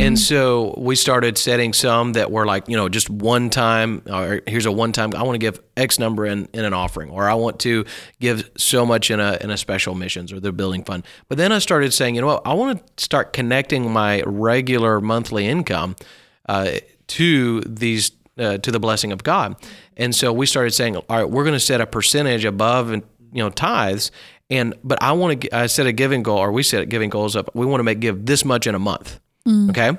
And 0.00 0.18
so 0.18 0.74
we 0.78 0.94
started 0.94 1.36
setting 1.36 1.72
some 1.72 2.12
that 2.12 2.30
were 2.30 2.46
like, 2.46 2.68
you 2.68 2.76
know, 2.76 2.88
just 2.88 3.10
one 3.10 3.50
time, 3.50 4.02
or 4.06 4.42
here's 4.46 4.66
a 4.66 4.72
one 4.72 4.92
time, 4.92 5.12
I 5.14 5.22
want 5.24 5.34
to 5.34 5.38
give 5.38 5.60
X 5.76 5.98
number 5.98 6.24
in, 6.24 6.48
in 6.52 6.64
an 6.64 6.72
offering, 6.72 7.10
or 7.10 7.28
I 7.28 7.34
want 7.34 7.58
to 7.60 7.84
give 8.20 8.48
so 8.56 8.86
much 8.86 9.10
in 9.10 9.18
a, 9.18 9.38
in 9.40 9.50
a 9.50 9.56
special 9.56 9.94
missions 9.94 10.32
or 10.32 10.38
the 10.38 10.52
building 10.52 10.84
fund. 10.84 11.04
But 11.28 11.38
then 11.38 11.50
I 11.50 11.58
started 11.58 11.92
saying, 11.92 12.14
you 12.14 12.20
know 12.20 12.28
what, 12.28 12.42
I 12.46 12.54
want 12.54 12.96
to 12.96 13.04
start 13.04 13.32
connecting 13.32 13.90
my 13.90 14.22
regular 14.24 15.00
monthly 15.00 15.48
income 15.48 15.96
uh, 16.48 16.74
to 17.08 17.60
these 17.62 18.12
uh, 18.38 18.58
to 18.58 18.70
the 18.70 18.80
blessing 18.80 19.12
of 19.12 19.22
God. 19.22 19.56
And 19.96 20.14
so 20.14 20.32
we 20.32 20.46
started 20.46 20.72
saying, 20.72 20.96
all 20.96 21.04
right, 21.10 21.28
we're 21.28 21.44
going 21.44 21.54
to 21.54 21.60
set 21.60 21.80
a 21.80 21.86
percentage 21.86 22.44
above 22.44 22.90
and 22.90 23.02
you 23.32 23.42
know 23.42 23.50
tithes, 23.50 24.10
and 24.50 24.74
but 24.84 25.02
I 25.02 25.12
want 25.12 25.40
to 25.40 25.56
I 25.56 25.66
set 25.66 25.86
a 25.86 25.92
giving 25.92 26.22
goal, 26.22 26.38
or 26.38 26.52
we 26.52 26.62
set 26.62 26.88
giving 26.88 27.10
goals 27.10 27.36
up. 27.36 27.54
We 27.54 27.66
want 27.66 27.80
to 27.80 27.84
make 27.84 28.00
give 28.00 28.26
this 28.26 28.44
much 28.44 28.66
in 28.66 28.74
a 28.74 28.78
month. 28.78 29.20
Okay. 29.70 29.96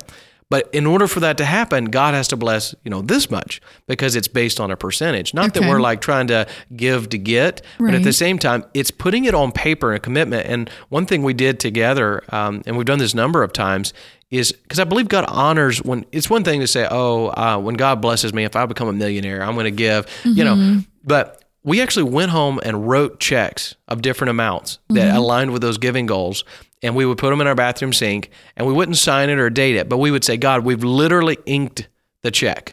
But 0.49 0.69
in 0.73 0.85
order 0.85 1.07
for 1.07 1.21
that 1.21 1.37
to 1.37 1.45
happen, 1.45 1.85
God 1.85 2.13
has 2.13 2.27
to 2.27 2.35
bless, 2.35 2.75
you 2.83 2.91
know, 2.91 3.01
this 3.01 3.31
much 3.31 3.61
because 3.87 4.17
it's 4.17 4.27
based 4.27 4.59
on 4.59 4.69
a 4.69 4.75
percentage. 4.75 5.33
Not 5.33 5.53
that 5.53 5.63
we're 5.63 5.79
like 5.79 6.01
trying 6.01 6.27
to 6.27 6.45
give 6.75 7.07
to 7.09 7.17
get, 7.17 7.61
but 7.79 7.93
at 7.93 8.03
the 8.03 8.11
same 8.11 8.37
time, 8.37 8.65
it's 8.73 8.91
putting 8.91 9.23
it 9.23 9.33
on 9.33 9.53
paper 9.53 9.91
and 9.91 9.97
a 9.97 9.99
commitment. 10.01 10.47
And 10.47 10.69
one 10.89 11.05
thing 11.05 11.23
we 11.23 11.33
did 11.33 11.61
together, 11.61 12.21
um, 12.35 12.63
and 12.65 12.75
we've 12.75 12.85
done 12.85 12.99
this 12.99 13.13
a 13.13 13.15
number 13.15 13.43
of 13.43 13.53
times, 13.53 13.93
is 14.29 14.51
because 14.51 14.79
I 14.79 14.83
believe 14.83 15.07
God 15.07 15.23
honors 15.29 15.81
when 15.83 16.05
it's 16.11 16.29
one 16.29 16.43
thing 16.43 16.59
to 16.59 16.67
say, 16.67 16.85
oh, 16.91 17.27
uh, 17.27 17.57
when 17.57 17.75
God 17.75 18.01
blesses 18.01 18.33
me, 18.33 18.43
if 18.43 18.53
I 18.57 18.65
become 18.65 18.89
a 18.89 18.93
millionaire, 18.93 19.41
I'm 19.43 19.53
going 19.53 19.63
to 19.63 19.71
give, 19.71 20.05
you 20.25 20.43
know, 20.43 20.81
but 21.05 21.40
we 21.63 21.81
actually 21.81 22.03
went 22.03 22.31
home 22.31 22.59
and 22.63 22.87
wrote 22.87 23.19
checks 23.19 23.75
of 23.87 24.01
different 24.01 24.29
amounts 24.29 24.79
that 24.89 25.15
aligned 25.15 25.51
with 25.51 25.61
those 25.61 25.77
giving 25.77 26.05
goals. 26.05 26.43
And 26.83 26.95
we 26.95 27.05
would 27.05 27.19
put 27.19 27.29
them 27.29 27.41
in 27.41 27.47
our 27.47 27.53
bathroom 27.53 27.93
sink 27.93 28.31
and 28.55 28.65
we 28.65 28.73
wouldn't 28.73 28.97
sign 28.97 29.29
it 29.29 29.37
or 29.37 29.51
date 29.51 29.75
it, 29.75 29.87
but 29.87 29.99
we 29.99 30.09
would 30.09 30.23
say, 30.23 30.37
God, 30.37 30.65
we've 30.65 30.83
literally 30.83 31.37
inked 31.45 31.87
the 32.23 32.31
check. 32.31 32.71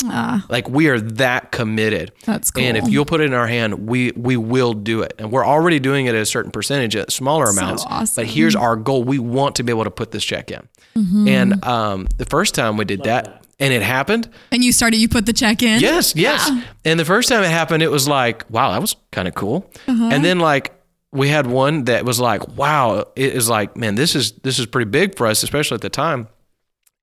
Like 0.49 0.69
we 0.69 0.89
are 0.89 1.01
that 1.01 1.53
committed. 1.53 2.13
That's 2.25 2.51
And 2.57 2.77
if 2.77 2.89
you'll 2.89 3.05
put 3.05 3.21
it 3.21 3.25
in 3.25 3.35
our 3.35 3.47
hand, 3.47 3.87
we 3.89 4.13
we 4.13 4.37
will 4.37 4.75
do 4.75 5.03
it. 5.03 5.15
And 5.19 5.31
we're 5.31 5.47
already 5.47 5.79
doing 5.79 6.07
it 6.07 6.15
at 6.15 6.21
a 6.21 6.27
certain 6.27 6.51
percentage 6.51 6.97
at 6.97 7.11
smaller 7.13 7.47
amounts. 7.47 7.85
awesome. 7.87 8.23
But 8.23 8.31
here's 8.31 8.55
our 8.55 8.77
goal. 8.77 9.05
We 9.05 9.19
want 9.19 9.57
to 9.57 9.63
be 9.63 9.73
able 9.73 9.85
to 9.85 9.91
put 9.91 10.11
this 10.11 10.25
check 10.25 10.51
in. 10.51 10.69
Mm-hmm. 10.97 11.29
And 11.29 11.65
um, 11.65 12.09
the 12.17 12.25
first 12.25 12.55
time 12.55 12.77
we 12.77 12.85
did 12.85 13.05
that, 13.05 13.38
and 13.59 13.73
it 13.73 13.83
happened. 13.83 14.29
And 14.53 14.63
you 14.63 14.73
started, 14.73 14.99
you 14.99 15.09
put 15.09 15.27
the 15.27 15.33
check 15.33 15.63
in? 15.63 15.81
Yes, 15.81 16.15
yes. 16.15 16.51
And 16.85 16.99
the 16.99 17.05
first 17.05 17.29
time 17.29 17.43
it 17.43 17.51
happened, 17.51 17.83
it 17.83 17.91
was 17.91 18.09
like, 18.09 18.49
wow, 18.51 18.73
that 18.73 18.81
was 18.81 18.97
kind 19.11 19.29
of 19.29 19.35
cool. 19.35 19.71
Uh-huh. 19.87 20.11
And 20.13 20.25
then 20.25 20.39
like 20.39 20.73
we 21.13 21.29
had 21.29 21.47
one 21.47 21.85
that 21.85 22.05
was 22.05 22.21
like, 22.21 22.57
wow, 22.57 23.07
it 23.17 23.35
was 23.35 23.49
like, 23.49 23.77
man, 23.77 23.95
this 23.95 24.15
is 24.15 24.33
this 24.33 24.59
is 24.59 24.67
pretty 24.67 24.91
big 24.91 25.17
for 25.17 25.27
us, 25.27 25.43
especially 25.43 25.77
at 25.77 25.81
the 25.81 25.91
time. 25.91 26.29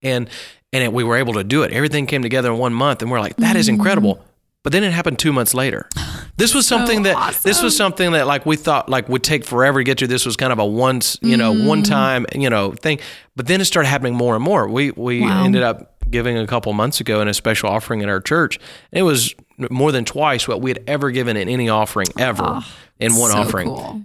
And 0.02 0.28
and 0.72 0.84
it, 0.84 0.92
we 0.92 1.04
were 1.04 1.16
able 1.16 1.34
to 1.34 1.44
do 1.44 1.62
it. 1.62 1.72
Everything 1.72 2.06
came 2.06 2.22
together 2.22 2.52
in 2.52 2.58
one 2.58 2.74
month, 2.74 3.02
and 3.02 3.10
we're 3.10 3.20
like, 3.20 3.36
that 3.36 3.56
is 3.56 3.66
mm-hmm. 3.66 3.76
incredible. 3.76 4.24
But 4.66 4.72
then 4.72 4.82
it 4.82 4.92
happened 4.92 5.20
two 5.20 5.32
months 5.32 5.54
later. 5.54 5.88
This 6.38 6.52
was 6.52 6.66
something 6.66 7.04
that 7.04 7.38
this 7.44 7.62
was 7.62 7.76
something 7.76 8.10
that 8.10 8.26
like 8.26 8.44
we 8.44 8.56
thought 8.56 8.88
like 8.88 9.08
would 9.08 9.22
take 9.22 9.44
forever 9.44 9.78
to 9.78 9.84
get 9.84 9.98
to. 9.98 10.08
This 10.08 10.26
was 10.26 10.36
kind 10.36 10.52
of 10.52 10.58
a 10.58 10.66
once, 10.66 11.16
you 11.22 11.36
know, 11.36 11.52
one 11.52 11.84
mm-hmm. 11.84 11.92
time, 11.92 12.26
you 12.34 12.50
know, 12.50 12.72
thing. 12.72 12.98
But 13.36 13.46
then 13.46 13.60
it 13.60 13.66
started 13.66 13.88
happening 13.88 14.16
more 14.16 14.34
and 14.34 14.42
more. 14.42 14.68
We 14.68 14.90
we 14.90 15.22
ended 15.22 15.62
up 15.62 16.02
giving 16.10 16.36
a 16.36 16.48
couple 16.48 16.72
months 16.72 17.00
ago 17.00 17.20
in 17.20 17.28
a 17.28 17.34
special 17.34 17.68
offering 17.68 18.02
at 18.02 18.08
our 18.08 18.20
church. 18.20 18.58
It 18.90 19.02
was 19.02 19.36
more 19.70 19.92
than 19.92 20.04
twice 20.04 20.48
what 20.48 20.60
we 20.60 20.70
had 20.70 20.82
ever 20.88 21.12
given 21.12 21.36
in 21.36 21.48
any 21.48 21.68
offering 21.68 22.08
ever 22.18 22.42
ah, 22.44 22.76
in 22.98 23.14
one 23.14 23.30
so 23.30 23.38
offering. 23.38 23.68
cool. 23.68 24.02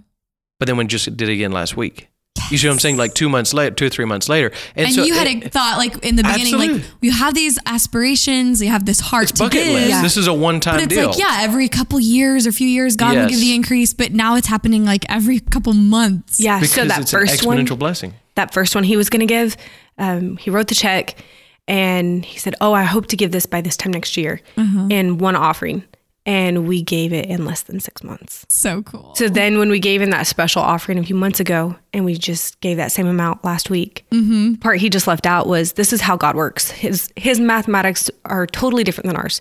But 0.60 0.66
then 0.66 0.76
we 0.76 0.84
just 0.84 1.06
did 1.16 1.28
it 1.28 1.32
again 1.32 1.50
last 1.50 1.76
week. 1.76 2.08
You 2.52 2.58
see 2.58 2.68
what 2.68 2.74
I'm 2.74 2.78
saying? 2.78 2.96
Like 2.98 3.14
two 3.14 3.28
months 3.28 3.52
later, 3.54 3.74
two 3.74 3.86
or 3.86 3.88
three 3.88 4.04
months 4.04 4.28
later, 4.28 4.52
And, 4.76 4.92
so 4.92 5.02
you 5.02 5.14
had 5.14 5.26
it- 5.26 5.46
a 5.46 5.48
thought 5.48 5.78
like 5.78 6.04
in 6.04 6.16
the 6.16 6.22
beginning, 6.22 6.56
like 6.56 6.82
you 7.00 7.10
have 7.10 7.34
these 7.34 7.58
aspirations, 7.66 8.62
you 8.62 8.68
have 8.68 8.84
this 8.86 9.00
heart 9.00 9.24
it's 9.24 9.32
to 9.32 9.44
bucket 9.44 9.64
give. 9.64 9.74
list. 9.74 10.02
This 10.02 10.16
is 10.16 10.26
a 10.26 10.32
one 10.34 10.60
time 10.60 10.76
But 10.76 10.84
it's 10.84 10.94
deal. 10.94 11.08
like, 11.08 11.18
yeah, 11.18 11.38
every 11.40 11.68
couple 11.68 11.98
years 12.00 12.46
or 12.46 12.50
a 12.50 12.52
few 12.52 12.68
years, 12.68 12.96
God 12.96 13.16
will 13.16 13.28
give 13.28 13.40
the 13.40 13.54
increase. 13.54 13.94
But 13.94 14.12
now 14.12 14.36
it's 14.36 14.46
happening 14.46 14.84
like 14.84 15.04
every 15.08 15.40
couple 15.40 15.72
months. 15.72 16.38
Yeah. 16.38 16.60
because 16.60 16.72
so 16.74 16.84
that 16.84 17.00
it's 17.00 17.10
first 17.10 17.42
an 17.42 17.46
one, 17.48 17.58
exponential 17.58 17.78
blessing. 17.78 18.14
that 18.36 18.52
first 18.54 18.74
one 18.74 18.84
he 18.84 18.96
was 18.96 19.08
going 19.10 19.20
to 19.20 19.26
give, 19.26 19.56
um, 19.98 20.36
he 20.36 20.50
wrote 20.50 20.68
the 20.68 20.74
check 20.74 21.16
and 21.68 22.24
he 22.24 22.38
said, 22.38 22.54
Oh, 22.60 22.72
I 22.72 22.82
hope 22.84 23.06
to 23.08 23.16
give 23.16 23.30
this 23.32 23.46
by 23.46 23.60
this 23.60 23.76
time 23.76 23.92
next 23.92 24.16
year 24.16 24.40
in 24.56 25.18
one 25.18 25.36
offering. 25.36 25.84
And 26.24 26.68
we 26.68 26.82
gave 26.82 27.12
it 27.12 27.26
in 27.26 27.44
less 27.44 27.62
than 27.62 27.80
six 27.80 28.04
months. 28.04 28.46
So 28.48 28.82
cool. 28.82 29.12
So 29.16 29.28
then 29.28 29.58
when 29.58 29.70
we 29.70 29.80
gave 29.80 30.02
in 30.02 30.10
that 30.10 30.28
special 30.28 30.62
offering 30.62 30.98
a 30.98 31.02
few 31.02 31.16
months 31.16 31.40
ago 31.40 31.74
and 31.92 32.04
we 32.04 32.14
just 32.14 32.60
gave 32.60 32.76
that 32.76 32.92
same 32.92 33.08
amount 33.08 33.44
last 33.44 33.70
week, 33.70 34.04
mm-hmm. 34.12 34.52
the 34.52 34.58
part 34.58 34.78
he 34.78 34.88
just 34.88 35.08
left 35.08 35.26
out 35.26 35.48
was 35.48 35.72
this 35.72 35.92
is 35.92 36.00
how 36.00 36.16
God 36.16 36.36
works. 36.36 36.70
His 36.70 37.12
his 37.16 37.40
mathematics 37.40 38.08
are 38.24 38.46
totally 38.46 38.84
different 38.84 39.08
than 39.08 39.16
ours. 39.16 39.40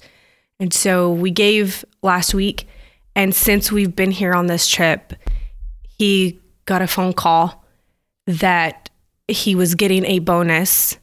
And 0.60 0.74
so 0.74 1.12
we 1.12 1.30
gave 1.30 1.86
last 2.02 2.34
week 2.34 2.68
and 3.16 3.36
since 3.36 3.72
we've 3.72 3.96
been 3.96 4.12
here 4.12 4.34
on 4.34 4.48
this 4.48 4.68
trip, 4.68 5.14
he 5.98 6.40
got 6.66 6.82
a 6.82 6.88
phone 6.88 7.14
call 7.14 7.64
that 8.26 8.90
he 9.28 9.54
was 9.56 9.76
getting 9.76 10.06
a 10.06 10.20
bonus 10.20 10.98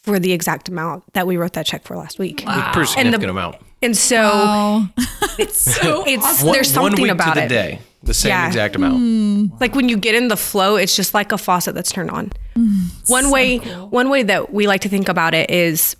for 0.00 0.18
the 0.18 0.32
exact 0.32 0.68
amount 0.68 1.04
that 1.14 1.26
we 1.26 1.36
wrote 1.36 1.52
that 1.52 1.66
check 1.66 1.84
for 1.84 1.96
last 1.96 2.18
week. 2.18 2.42
It's 2.42 2.50
a 2.50 2.70
pretty 2.72 2.78
And 2.78 2.80
the- 2.80 2.86
significant 2.86 3.30
amount. 3.30 3.56
And 3.82 3.96
so 3.96 4.30
Oh, 4.32 4.88
it's 5.38 5.58
so 5.80 6.04
it's 6.06 6.42
One- 6.42 6.52
there's 6.52 6.74
one 6.76 6.90
something 6.90 7.02
week 7.02 7.12
about 7.12 7.34
to 7.34 7.40
the 7.40 7.46
it. 7.46 7.48
day, 7.48 7.80
the 8.02 8.14
same 8.14 8.30
Yeah. 8.30 8.46
exact 8.46 8.76
amount. 8.76 8.96
Hmm. 8.98 9.46
like 9.60 9.74
when 9.74 9.88
you 9.88 9.96
get 9.96 10.14
in 10.14 10.28
the 10.28 10.36
flow 10.36 10.76
it's 10.76 10.94
just 10.96 11.14
like 11.14 11.32
a 11.32 11.38
faucet 11.38 11.74
that's 11.74 11.90
turned 11.92 12.10
on. 12.10 12.30
Hmm. 12.54 12.84
One 13.08 13.30
way 13.30 13.58
one 13.58 14.08
way 14.08 14.22
that 14.22 14.52
we 14.52 14.66
like 14.66 14.82
to 14.82 14.88
think 14.88 15.08
about 15.08 15.34
it 15.34 15.50
is 15.50 15.96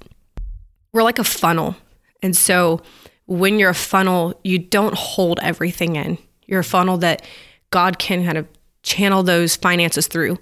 we're 0.93 1.03
like 1.03 1.19
a 1.19 1.25
funnel. 1.25 1.75
And 2.23 2.37
so 2.37 2.83
when 3.27 3.59
you're 3.59 3.71
a 3.71 3.75
funnel 3.75 4.39
you 4.45 4.59
don't 4.59 4.95
hold 4.95 5.41
everything 5.43 5.97
in. 5.97 6.19
You're 6.47 6.61
a 6.61 6.65
funnel 6.65 6.99
that 6.99 7.23
god 7.71 7.99
can 7.99 8.25
kind 8.25 8.39
of 8.39 8.47
channel 8.83 9.23
those 9.23 9.57
finances 9.57 10.07
through. 10.07 10.39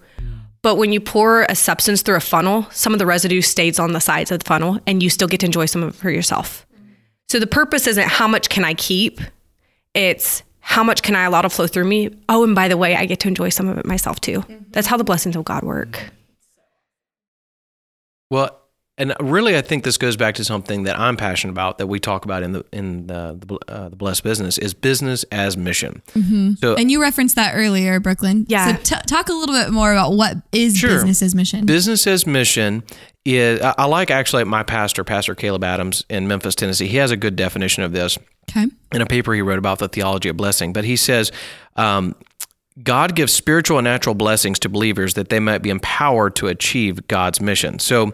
But 0.62 0.76
when 0.76 0.92
you 0.92 1.00
pour 1.00 1.42
a 1.48 1.54
substance 1.54 2.02
through 2.02 2.16
a 2.16 2.20
funnel 2.20 2.66
some 2.70 2.92
of 2.92 2.98
the 2.98 3.06
residue 3.06 3.40
stays 3.40 3.78
on 3.78 3.92
the 3.92 4.00
sides 4.00 4.30
of 4.30 4.40
the 4.40 4.44
funnel 4.44 4.78
and 4.86 5.02
you 5.02 5.08
still 5.08 5.28
get 5.28 5.40
to 5.40 5.46
enjoy 5.46 5.66
some 5.66 5.82
of 5.82 5.94
it 5.94 5.96
for 5.98 6.10
yourself 6.10 6.66
so 7.30 7.38
the 7.38 7.46
purpose 7.46 7.86
isn't 7.86 8.08
how 8.08 8.28
much 8.28 8.48
can 8.48 8.64
i 8.64 8.74
keep 8.74 9.20
it's 9.94 10.42
how 10.60 10.84
much 10.84 11.02
can 11.02 11.16
I 11.16 11.24
allow 11.24 11.42
to 11.42 11.50
flow 11.50 11.66
through 11.66 11.86
me? 11.86 12.10
Oh, 12.28 12.44
and 12.44 12.54
by 12.54 12.68
the 12.68 12.76
way, 12.76 12.94
I 12.94 13.06
get 13.06 13.18
to 13.20 13.28
enjoy 13.28 13.48
some 13.48 13.68
of 13.68 13.78
it 13.78 13.84
myself 13.84 14.20
too. 14.20 14.40
Mm-hmm. 14.40 14.70
That's 14.70 14.86
how 14.86 14.96
the 14.96 15.04
blessings 15.04 15.34
of 15.34 15.44
God 15.44 15.64
work. 15.64 16.12
Well, 18.30 18.59
and 19.00 19.14
really, 19.18 19.56
I 19.56 19.62
think 19.62 19.82
this 19.82 19.96
goes 19.96 20.16
back 20.16 20.34
to 20.34 20.44
something 20.44 20.82
that 20.82 20.98
I'm 20.98 21.16
passionate 21.16 21.52
about 21.52 21.78
that 21.78 21.86
we 21.86 21.98
talk 21.98 22.26
about 22.26 22.42
in 22.42 22.52
the 22.52 22.64
in 22.70 23.06
the 23.06 23.38
the, 23.40 23.58
uh, 23.66 23.88
the 23.88 23.96
blessed 23.96 24.22
business 24.22 24.58
is 24.58 24.74
business 24.74 25.24
as 25.32 25.56
mission. 25.56 26.02
So 26.60 26.76
and 26.76 26.90
you 26.90 27.00
referenced 27.00 27.34
that 27.36 27.54
earlier, 27.54 27.98
Brookelyn. 27.98 28.44
Yeah. 28.48 28.76
So 28.76 28.96
t- 28.96 29.02
talk 29.06 29.30
a 29.30 29.32
little 29.32 29.54
bit 29.54 29.70
more 29.70 29.90
about 29.90 30.12
what 30.12 30.36
is 30.52 30.76
Sure. 30.76 30.90
business's 30.90 31.34
mission. 31.34 31.64
business 31.64 32.06
as 32.06 32.26
mission 32.26 32.82
is 33.24 33.62
I 33.62 33.74
I 33.78 33.84
like 33.86 34.10
actually 34.10 34.44
my 34.44 34.62
pastor, 34.62 35.02
Pastor 35.02 35.34
Caleb 35.34 35.64
Adams 35.64 36.04
in 36.10 36.28
Memphis, 36.28 36.54
Tennessee. 36.54 36.86
He 36.86 36.98
has 36.98 37.10
a 37.10 37.16
good 37.16 37.36
definition 37.36 37.82
of 37.82 37.92
this 37.92 38.18
okay. 38.50 38.66
in 38.92 39.00
a 39.00 39.06
paper 39.06 39.32
he 39.32 39.40
wrote 39.40 39.58
about 39.58 39.78
the 39.78 39.88
theology 39.88 40.28
of 40.28 40.36
blessing. 40.36 40.74
But 40.74 40.84
he 40.84 40.96
says, 40.96 41.32
um, 41.76 42.14
God 42.82 43.16
gives 43.16 43.32
spiritual 43.32 43.78
and 43.78 43.84
natural 43.84 44.14
blessings 44.14 44.58
to 44.60 44.68
believers 44.68 45.14
that 45.14 45.28
they 45.28 45.40
might 45.40 45.58
be 45.58 45.70
empowered 45.70 46.36
to 46.36 46.46
achieve 46.46 47.06
God's 47.08 47.40
mission. 47.40 47.78
So, 47.78 48.12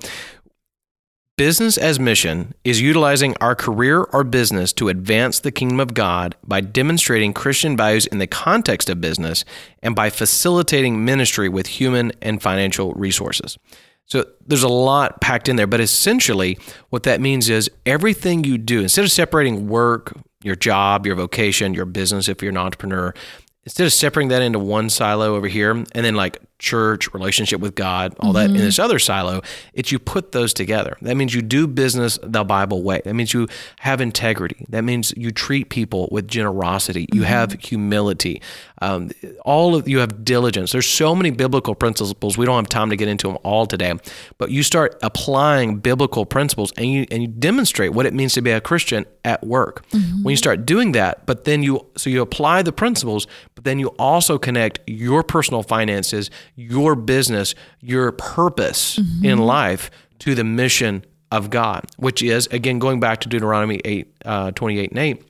business 1.36 1.76
as 1.76 2.00
mission 2.00 2.54
is 2.64 2.80
utilizing 2.80 3.36
our 3.40 3.54
career 3.54 4.02
or 4.02 4.24
business 4.24 4.72
to 4.72 4.88
advance 4.88 5.40
the 5.40 5.52
kingdom 5.52 5.80
of 5.80 5.92
God 5.92 6.34
by 6.42 6.62
demonstrating 6.62 7.34
Christian 7.34 7.76
values 7.76 8.06
in 8.06 8.18
the 8.18 8.26
context 8.26 8.88
of 8.88 9.00
business 9.00 9.44
and 9.82 9.94
by 9.94 10.08
facilitating 10.08 11.04
ministry 11.04 11.48
with 11.48 11.66
human 11.66 12.12
and 12.22 12.40
financial 12.40 12.92
resources. 12.94 13.58
So 14.06 14.24
there's 14.46 14.62
a 14.62 14.68
lot 14.68 15.20
packed 15.20 15.48
in 15.48 15.56
there, 15.56 15.66
but 15.66 15.80
essentially 15.80 16.58
what 16.88 17.02
that 17.02 17.20
means 17.20 17.50
is 17.50 17.70
everything 17.84 18.44
you 18.44 18.56
do, 18.56 18.80
instead 18.80 19.04
of 19.04 19.10
separating 19.10 19.68
work, 19.68 20.16
your 20.42 20.56
job, 20.56 21.04
your 21.06 21.16
vocation, 21.16 21.74
your 21.74 21.86
business, 21.86 22.28
if 22.28 22.40
you're 22.40 22.50
an 22.50 22.56
entrepreneur, 22.56 23.12
instead 23.64 23.84
of 23.84 23.92
separating 23.92 24.28
that 24.28 24.42
into 24.42 24.60
one 24.60 24.88
silo 24.88 25.34
over 25.34 25.48
here 25.48 25.72
and 25.72 25.86
then 25.92 26.14
like 26.14 26.40
church, 26.58 27.12
relationship 27.12 27.60
with 27.60 27.74
God, 27.74 28.14
all 28.20 28.32
that 28.32 28.46
in 28.46 28.52
mm-hmm. 28.52 28.60
this 28.60 28.78
other 28.78 28.98
silo, 28.98 29.42
it's 29.74 29.92
you 29.92 29.98
put 29.98 30.32
those 30.32 30.54
together. 30.54 30.96
That 31.02 31.16
means 31.16 31.34
you 31.34 31.42
do 31.42 31.66
business 31.66 32.18
the 32.22 32.44
Bible 32.44 32.82
way. 32.82 33.02
That 33.04 33.14
means 33.14 33.34
you 33.34 33.48
have 33.80 34.00
integrity. 34.00 34.64
That 34.68 34.82
means 34.82 35.12
you 35.16 35.30
treat 35.30 35.68
people 35.68 36.08
with 36.10 36.28
generosity. 36.28 37.08
You 37.12 37.22
mm-hmm. 37.22 37.30
have 37.30 37.52
humility. 37.52 38.40
Um, 38.82 39.10
all 39.44 39.74
of 39.74 39.88
you 39.88 39.98
have 39.98 40.24
diligence. 40.24 40.72
There's 40.72 40.86
so 40.86 41.14
many 41.14 41.30
biblical 41.30 41.74
principles. 41.74 42.36
We 42.36 42.46
don't 42.46 42.56
have 42.56 42.68
time 42.68 42.90
to 42.90 42.96
get 42.96 43.08
into 43.08 43.28
them 43.28 43.38
all 43.42 43.66
today, 43.66 43.94
but 44.38 44.50
you 44.50 44.62
start 44.62 44.98
applying 45.02 45.78
biblical 45.78 46.26
principles 46.26 46.72
and 46.76 46.90
you 46.90 47.06
and 47.10 47.22
you 47.22 47.28
demonstrate 47.28 47.92
what 47.92 48.06
it 48.06 48.14
means 48.14 48.34
to 48.34 48.42
be 48.42 48.50
a 48.50 48.60
Christian 48.60 49.06
at 49.24 49.44
work. 49.44 49.88
Mm-hmm. 49.90 50.22
When 50.22 50.32
you 50.32 50.36
start 50.36 50.66
doing 50.66 50.92
that, 50.92 51.26
but 51.26 51.44
then 51.44 51.62
you 51.62 51.86
so 51.96 52.10
you 52.10 52.20
apply 52.20 52.62
the 52.62 52.72
principles, 52.72 53.26
but 53.54 53.64
then 53.64 53.78
you 53.78 53.88
also 53.98 54.38
connect 54.38 54.80
your 54.86 55.22
personal 55.22 55.62
finances, 55.62 56.30
your 56.56 56.96
business, 56.96 57.54
your 57.80 58.10
purpose 58.12 58.98
in 59.22 59.38
life 59.38 59.90
to 60.20 60.34
the 60.34 60.44
mission 60.44 61.04
of 61.30 61.50
God, 61.50 61.84
which 61.96 62.22
is 62.22 62.46
again 62.48 62.78
going 62.78 62.98
back 62.98 63.20
to 63.20 63.28
Deuteronomy 63.28 63.80
8, 63.84 64.16
uh, 64.24 64.50
28 64.52 64.90
and 64.90 64.98
8, 64.98 65.24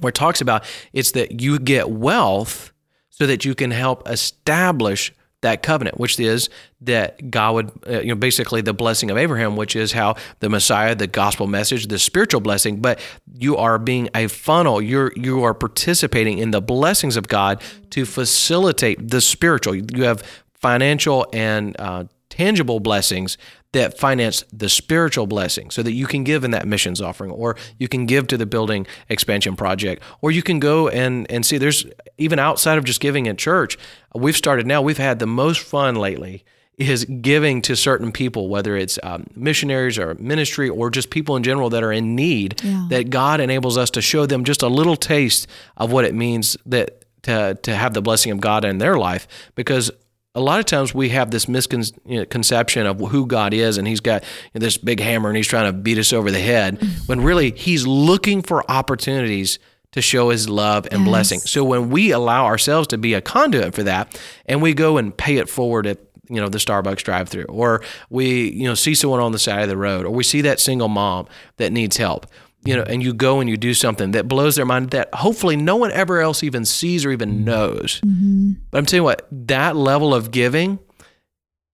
where 0.00 0.08
it 0.08 0.14
talks 0.14 0.40
about 0.40 0.64
it's 0.92 1.12
that 1.12 1.40
you 1.40 1.58
get 1.58 1.90
wealth 1.90 2.72
so 3.10 3.26
that 3.26 3.44
you 3.44 3.54
can 3.54 3.70
help 3.70 4.08
establish 4.08 5.12
that 5.44 5.62
covenant, 5.62 6.00
which 6.00 6.18
is 6.18 6.48
that 6.80 7.30
God 7.30 7.54
would, 7.54 7.70
uh, 7.86 8.00
you 8.00 8.08
know, 8.08 8.14
basically 8.14 8.62
the 8.62 8.72
blessing 8.72 9.10
of 9.10 9.18
Abraham, 9.18 9.56
which 9.56 9.76
is 9.76 9.92
how 9.92 10.16
the 10.40 10.48
Messiah, 10.48 10.94
the 10.94 11.06
gospel 11.06 11.46
message, 11.46 11.86
the 11.86 11.98
spiritual 11.98 12.40
blessing, 12.40 12.80
but 12.80 12.98
you 13.32 13.56
are 13.56 13.78
being 13.78 14.08
a 14.14 14.26
funnel. 14.26 14.80
You're 14.80 15.12
you 15.16 15.44
are 15.44 15.54
participating 15.54 16.38
in 16.38 16.50
the 16.50 16.62
blessings 16.62 17.16
of 17.16 17.28
God 17.28 17.62
to 17.90 18.06
facilitate 18.06 19.10
the 19.10 19.20
spiritual. 19.20 19.74
You 19.74 20.04
have 20.04 20.22
financial 20.64 21.26
and 21.30 21.76
uh, 21.78 22.04
tangible 22.30 22.80
blessings 22.80 23.36
that 23.72 23.98
finance 23.98 24.42
the 24.50 24.70
spiritual 24.70 25.26
blessing 25.26 25.70
so 25.70 25.82
that 25.82 25.92
you 25.92 26.06
can 26.06 26.24
give 26.24 26.42
in 26.42 26.52
that 26.52 26.66
missions 26.66 27.02
offering 27.02 27.30
or 27.30 27.54
you 27.78 27.86
can 27.86 28.06
give 28.06 28.26
to 28.26 28.38
the 28.38 28.46
building 28.46 28.86
expansion 29.10 29.56
project. 29.56 30.02
Or 30.22 30.30
you 30.30 30.42
can 30.42 30.60
go 30.60 30.88
and 30.88 31.30
and 31.30 31.44
see 31.44 31.58
there's 31.58 31.84
even 32.16 32.38
outside 32.38 32.78
of 32.78 32.84
just 32.84 33.00
giving 33.00 33.28
at 33.28 33.36
church 33.36 33.76
we've 34.14 34.36
started 34.36 34.66
now 34.66 34.80
we've 34.80 34.96
had 34.96 35.18
the 35.18 35.26
most 35.26 35.60
fun 35.60 35.96
lately 35.96 36.44
is 36.78 37.04
giving 37.04 37.60
to 37.62 37.76
certain 37.76 38.10
people 38.10 38.48
whether 38.48 38.74
it's 38.74 38.98
um, 39.02 39.26
missionaries 39.36 39.98
or 39.98 40.14
ministry 40.14 40.68
or 40.70 40.90
just 40.90 41.10
people 41.10 41.36
in 41.36 41.42
general 41.42 41.68
that 41.70 41.82
are 41.82 41.92
in 41.92 42.16
need 42.16 42.56
that 42.88 43.10
god 43.10 43.40
enables 43.40 43.76
us 43.76 43.90
to 43.90 44.00
show 44.00 44.26
them 44.26 44.44
just 44.44 44.62
a 44.62 44.68
little 44.68 44.96
taste 44.96 45.46
of 45.76 45.92
what 45.92 46.04
it 46.04 46.14
means 46.14 46.56
that 46.64 47.04
to, 47.22 47.58
to 47.62 47.74
have 47.74 47.92
the 47.94 48.02
blessing 48.02 48.32
of 48.32 48.40
god 48.40 48.64
in 48.64 48.78
their 48.78 48.96
life 48.96 49.26
because 49.54 49.90
a 50.34 50.40
lot 50.40 50.58
of 50.58 50.66
times 50.66 50.92
we 50.92 51.10
have 51.10 51.30
this 51.30 51.48
misconception 51.48 52.86
of 52.86 52.98
who 52.98 53.26
God 53.26 53.54
is, 53.54 53.78
and 53.78 53.86
He's 53.86 54.00
got 54.00 54.24
this 54.52 54.76
big 54.76 55.00
hammer 55.00 55.28
and 55.28 55.36
He's 55.36 55.46
trying 55.46 55.66
to 55.66 55.72
beat 55.72 55.98
us 55.98 56.12
over 56.12 56.30
the 56.30 56.40
head, 56.40 56.82
when 57.06 57.20
really 57.20 57.52
He's 57.52 57.86
looking 57.86 58.42
for 58.42 58.68
opportunities 58.70 59.58
to 59.92 60.02
show 60.02 60.30
His 60.30 60.48
love 60.48 60.88
and 60.90 61.04
blessing. 61.04 61.38
So 61.38 61.62
when 61.62 61.88
we 61.90 62.10
allow 62.10 62.46
ourselves 62.46 62.88
to 62.88 62.98
be 62.98 63.14
a 63.14 63.20
conduit 63.20 63.74
for 63.74 63.84
that, 63.84 64.20
and 64.46 64.60
we 64.60 64.74
go 64.74 64.98
and 64.98 65.16
pay 65.16 65.36
it 65.36 65.48
forward 65.48 65.86
at 65.86 65.98
you 66.28 66.40
know 66.40 66.48
the 66.48 66.58
Starbucks 66.58 67.02
drive-through, 67.04 67.44
or 67.44 67.82
we 68.10 68.50
you 68.50 68.64
know 68.64 68.74
see 68.74 68.94
someone 68.94 69.20
on 69.20 69.32
the 69.32 69.38
side 69.38 69.62
of 69.62 69.68
the 69.68 69.76
road, 69.76 70.04
or 70.04 70.10
we 70.10 70.24
see 70.24 70.40
that 70.40 70.58
single 70.58 70.88
mom 70.88 71.28
that 71.58 71.70
needs 71.70 71.96
help. 71.96 72.26
You 72.64 72.76
know, 72.76 72.82
and 72.82 73.02
you 73.02 73.12
go 73.12 73.40
and 73.40 73.48
you 73.50 73.56
do 73.56 73.74
something 73.74 74.12
that 74.12 74.26
blows 74.26 74.56
their 74.56 74.64
mind 74.64 74.90
that 74.90 75.12
hopefully 75.14 75.54
no 75.56 75.76
one 75.76 75.92
ever 75.92 76.20
else 76.20 76.42
even 76.42 76.64
sees 76.64 77.04
or 77.04 77.10
even 77.10 77.44
knows. 77.44 78.00
Mm-hmm. 78.04 78.52
But 78.70 78.78
I'm 78.78 78.86
telling 78.86 79.00
you 79.00 79.04
what, 79.04 79.28
that 79.30 79.76
level 79.76 80.14
of 80.14 80.30
giving, 80.30 80.78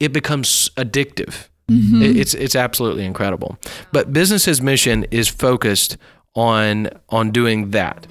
it 0.00 0.12
becomes 0.12 0.68
addictive. 0.76 1.48
Mm-hmm. 1.70 2.02
It- 2.02 2.16
It's 2.16 2.34
it's 2.34 2.56
absolutely 2.56 3.04
incredible. 3.04 3.56
But 3.92 4.12
business's 4.12 4.60
mission 4.60 5.04
is 5.12 5.28
focused 5.28 5.96
on 6.34 6.88
on 7.10 7.30
doing 7.30 7.70
that. 7.70 8.06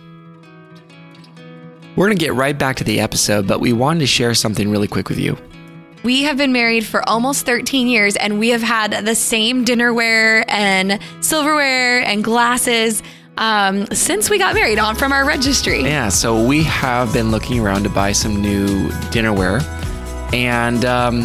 We're 1.95 2.05
going 2.07 2.17
to 2.17 2.23
get 2.25 2.33
right 2.33 2.57
back 2.57 2.77
to 2.77 2.83
the 2.85 3.01
episode, 3.01 3.45
but 3.45 3.59
we 3.59 3.73
wanted 3.73 3.99
to 3.99 4.07
share 4.07 4.33
something 4.33 4.69
really 4.71 4.87
quick 4.87 5.09
with 5.09 5.19
you. 5.19 5.37
We 6.03 6.23
have 6.23 6.37
been 6.37 6.53
married 6.53 6.85
for 6.85 7.07
almost 7.09 7.45
13 7.45 7.87
years 7.87 8.15
and 8.15 8.39
we 8.39 8.49
have 8.49 8.61
had 8.61 9.05
the 9.05 9.15
same 9.15 9.65
dinnerware 9.65 10.45
and 10.47 10.99
silverware 11.19 12.01
and 12.01 12.23
glasses 12.23 13.03
um, 13.37 13.85
since 13.87 14.29
we 14.29 14.37
got 14.37 14.53
married 14.53 14.79
on 14.79 14.95
from 14.95 15.11
our 15.11 15.25
registry. 15.25 15.81
Yeah, 15.83 16.09
so 16.09 16.45
we 16.45 16.63
have 16.63 17.11
been 17.13 17.31
looking 17.31 17.59
around 17.59 17.83
to 17.83 17.89
buy 17.89 18.13
some 18.13 18.41
new 18.41 18.87
dinnerware. 19.11 19.61
And 20.33 20.85
um, 20.85 21.21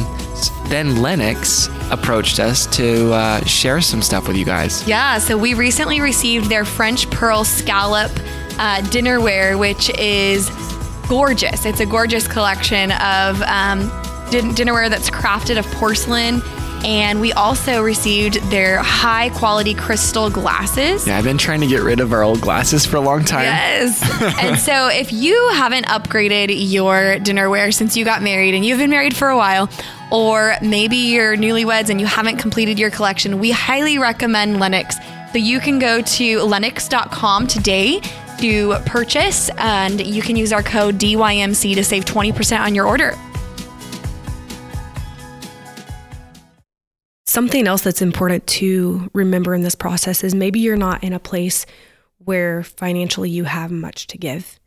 then 0.68 1.02
Lenox 1.02 1.68
approached 1.90 2.40
us 2.40 2.66
to 2.76 3.12
uh, 3.12 3.44
share 3.44 3.80
some 3.80 4.02
stuff 4.02 4.26
with 4.26 4.36
you 4.36 4.44
guys. 4.44 4.86
Yeah, 4.88 5.18
so 5.18 5.36
we 5.36 5.54
recently 5.54 6.00
received 6.00 6.48
their 6.48 6.64
French 6.64 7.08
pearl 7.10 7.44
scallop 7.44 8.10
uh, 8.58 8.80
dinnerware, 8.90 9.58
which 9.58 9.90
is 9.98 10.50
gorgeous. 11.08 11.64
It's 11.64 11.80
a 11.80 11.86
gorgeous 11.86 12.26
collection 12.26 12.92
of 12.92 13.42
um, 13.42 13.90
din- 14.34 14.54
dinnerware 14.54 14.90
that's 14.90 15.10
crafted 15.10 15.58
of 15.58 15.66
porcelain. 15.72 16.42
And 16.84 17.20
we 17.20 17.32
also 17.32 17.82
received 17.82 18.34
their 18.50 18.78
high 18.78 19.30
quality 19.30 19.72
crystal 19.72 20.28
glasses. 20.28 21.06
Yeah, 21.06 21.16
I've 21.16 21.24
been 21.24 21.38
trying 21.38 21.60
to 21.60 21.66
get 21.66 21.82
rid 21.82 21.98
of 21.98 22.12
our 22.12 22.22
old 22.22 22.42
glasses 22.42 22.84
for 22.84 22.96
a 22.96 23.00
long 23.00 23.24
time. 23.24 23.44
Yes. 23.44 24.02
and 24.42 24.58
so 24.58 24.88
if 24.88 25.10
you 25.10 25.48
haven't 25.54 25.86
upgraded 25.86 26.48
your 26.50 27.16
dinnerware 27.20 27.72
since 27.72 27.96
you 27.96 28.04
got 28.04 28.22
married 28.22 28.54
and 28.54 28.66
you've 28.66 28.78
been 28.78 28.90
married 28.90 29.16
for 29.16 29.28
a 29.28 29.36
while, 29.36 29.70
or 30.10 30.56
maybe 30.60 30.96
you're 30.96 31.36
newlyweds 31.36 31.88
and 31.88 32.00
you 32.00 32.06
haven't 32.06 32.36
completed 32.36 32.78
your 32.78 32.90
collection, 32.90 33.38
we 33.38 33.50
highly 33.50 33.98
recommend 33.98 34.60
Lenox. 34.60 34.96
So 35.32 35.38
you 35.38 35.60
can 35.60 35.78
go 35.78 36.02
to 36.02 36.42
lenox.com 36.42 37.46
today 37.46 38.00
to 38.40 38.74
purchase 38.84 39.48
and 39.56 40.04
you 40.04 40.20
can 40.20 40.36
use 40.36 40.52
our 40.52 40.62
code 40.62 40.96
DYMC 40.98 41.76
to 41.76 41.84
save 41.84 42.04
20% 42.04 42.60
on 42.60 42.74
your 42.74 42.86
order. 42.86 43.14
Something 47.34 47.66
else 47.66 47.82
that's 47.82 48.00
important 48.00 48.46
to 48.46 49.10
remember 49.12 49.56
in 49.56 49.62
this 49.62 49.74
process 49.74 50.22
is 50.22 50.36
maybe 50.36 50.60
you're 50.60 50.76
not 50.76 51.02
in 51.02 51.12
a 51.12 51.18
place 51.18 51.66
where 52.18 52.62
financially 52.62 53.28
you 53.28 53.42
have 53.42 53.72
much 53.72 54.06
to 54.06 54.16
give, 54.16 54.60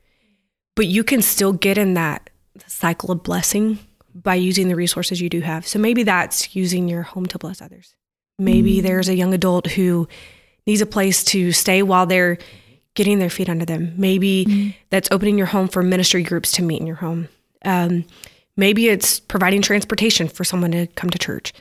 but 0.76 0.86
you 0.86 1.06
can 1.06 1.22
still 1.22 1.54
get 1.54 1.78
in 1.78 1.94
that 1.94 2.30
cycle 2.68 3.10
of 3.10 3.24
blessing 3.24 3.80
by 4.14 4.36
using 4.36 4.68
the 4.68 4.76
resources 4.76 5.22
you 5.22 5.30
do 5.30 5.40
have. 5.40 5.66
So 5.66 5.80
maybe 5.80 6.04
that's 6.04 6.58
using 6.58 6.90
your 6.90 7.04
home 7.04 7.26
to 7.28 7.38
bless 7.38 7.62
others. 7.62 7.96
Maybe 8.38 8.82
there's 8.82 9.08
a 9.08 9.16
young 9.16 9.34
adult 9.34 9.68
who 9.68 10.10
needs 10.66 10.82
a 10.82 10.86
place 10.86 11.24
to 11.24 11.54
stay 11.54 11.84
while 11.84 12.06
they're 12.06 12.38
getting 12.96 13.20
their 13.20 13.30
feet 13.30 13.48
under 13.48 13.64
them. 13.64 13.94
Maybe 13.96 14.76
that's 14.90 15.08
opening 15.10 15.38
your 15.38 15.48
home 15.48 15.70
for 15.70 15.84
ministry 15.84 16.22
groups 16.22 16.52
to 16.52 16.64
meet 16.64 16.82
in 16.82 16.88
your 16.88 16.98
home. 16.98 17.30
Um, 17.64 18.04
maybe 18.58 18.90
it's 18.90 19.22
providing 19.22 19.62
transportation 19.62 20.28
for 20.28 20.44
someone 20.44 20.72
to 20.72 20.88
come 20.88 21.10
to 21.12 21.18
church 21.18 21.54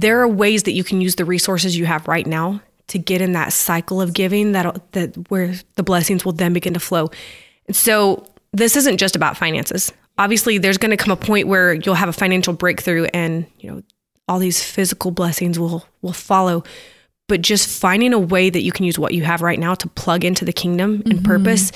there 0.00 0.20
are 0.20 0.28
ways 0.28 0.62
that 0.64 0.72
you 0.72 0.84
can 0.84 1.00
use 1.00 1.16
the 1.16 1.24
resources 1.24 1.76
you 1.76 1.86
have 1.86 2.06
right 2.06 2.26
now 2.26 2.60
to 2.88 2.98
get 2.98 3.20
in 3.20 3.32
that 3.32 3.52
cycle 3.52 4.00
of 4.00 4.14
giving 4.14 4.52
that 4.52 4.92
that 4.92 5.14
where 5.30 5.54
the 5.74 5.82
blessings 5.82 6.24
will 6.24 6.32
then 6.32 6.52
begin 6.52 6.74
to 6.74 6.80
flow. 6.80 7.10
And 7.66 7.76
so 7.76 8.26
this 8.52 8.76
isn't 8.76 8.98
just 8.98 9.16
about 9.16 9.36
finances. 9.36 9.92
Obviously, 10.16 10.58
there's 10.58 10.78
going 10.78 10.90
to 10.90 10.96
come 10.96 11.12
a 11.12 11.16
point 11.16 11.48
where 11.48 11.74
you'll 11.74 11.94
have 11.94 12.08
a 12.08 12.12
financial 12.12 12.52
breakthrough 12.52 13.06
and, 13.14 13.46
you 13.60 13.70
know, 13.70 13.82
all 14.26 14.38
these 14.38 14.62
physical 14.62 15.10
blessings 15.10 15.58
will 15.58 15.84
will 16.02 16.12
follow. 16.12 16.64
But 17.28 17.42
just 17.42 17.68
finding 17.68 18.14
a 18.14 18.18
way 18.18 18.48
that 18.50 18.62
you 18.62 18.72
can 18.72 18.86
use 18.86 18.98
what 18.98 19.12
you 19.12 19.22
have 19.24 19.42
right 19.42 19.58
now 19.58 19.74
to 19.74 19.88
plug 19.88 20.24
into 20.24 20.44
the 20.44 20.52
kingdom 20.52 21.02
and 21.04 21.14
mm-hmm. 21.14 21.24
purpose, 21.24 21.72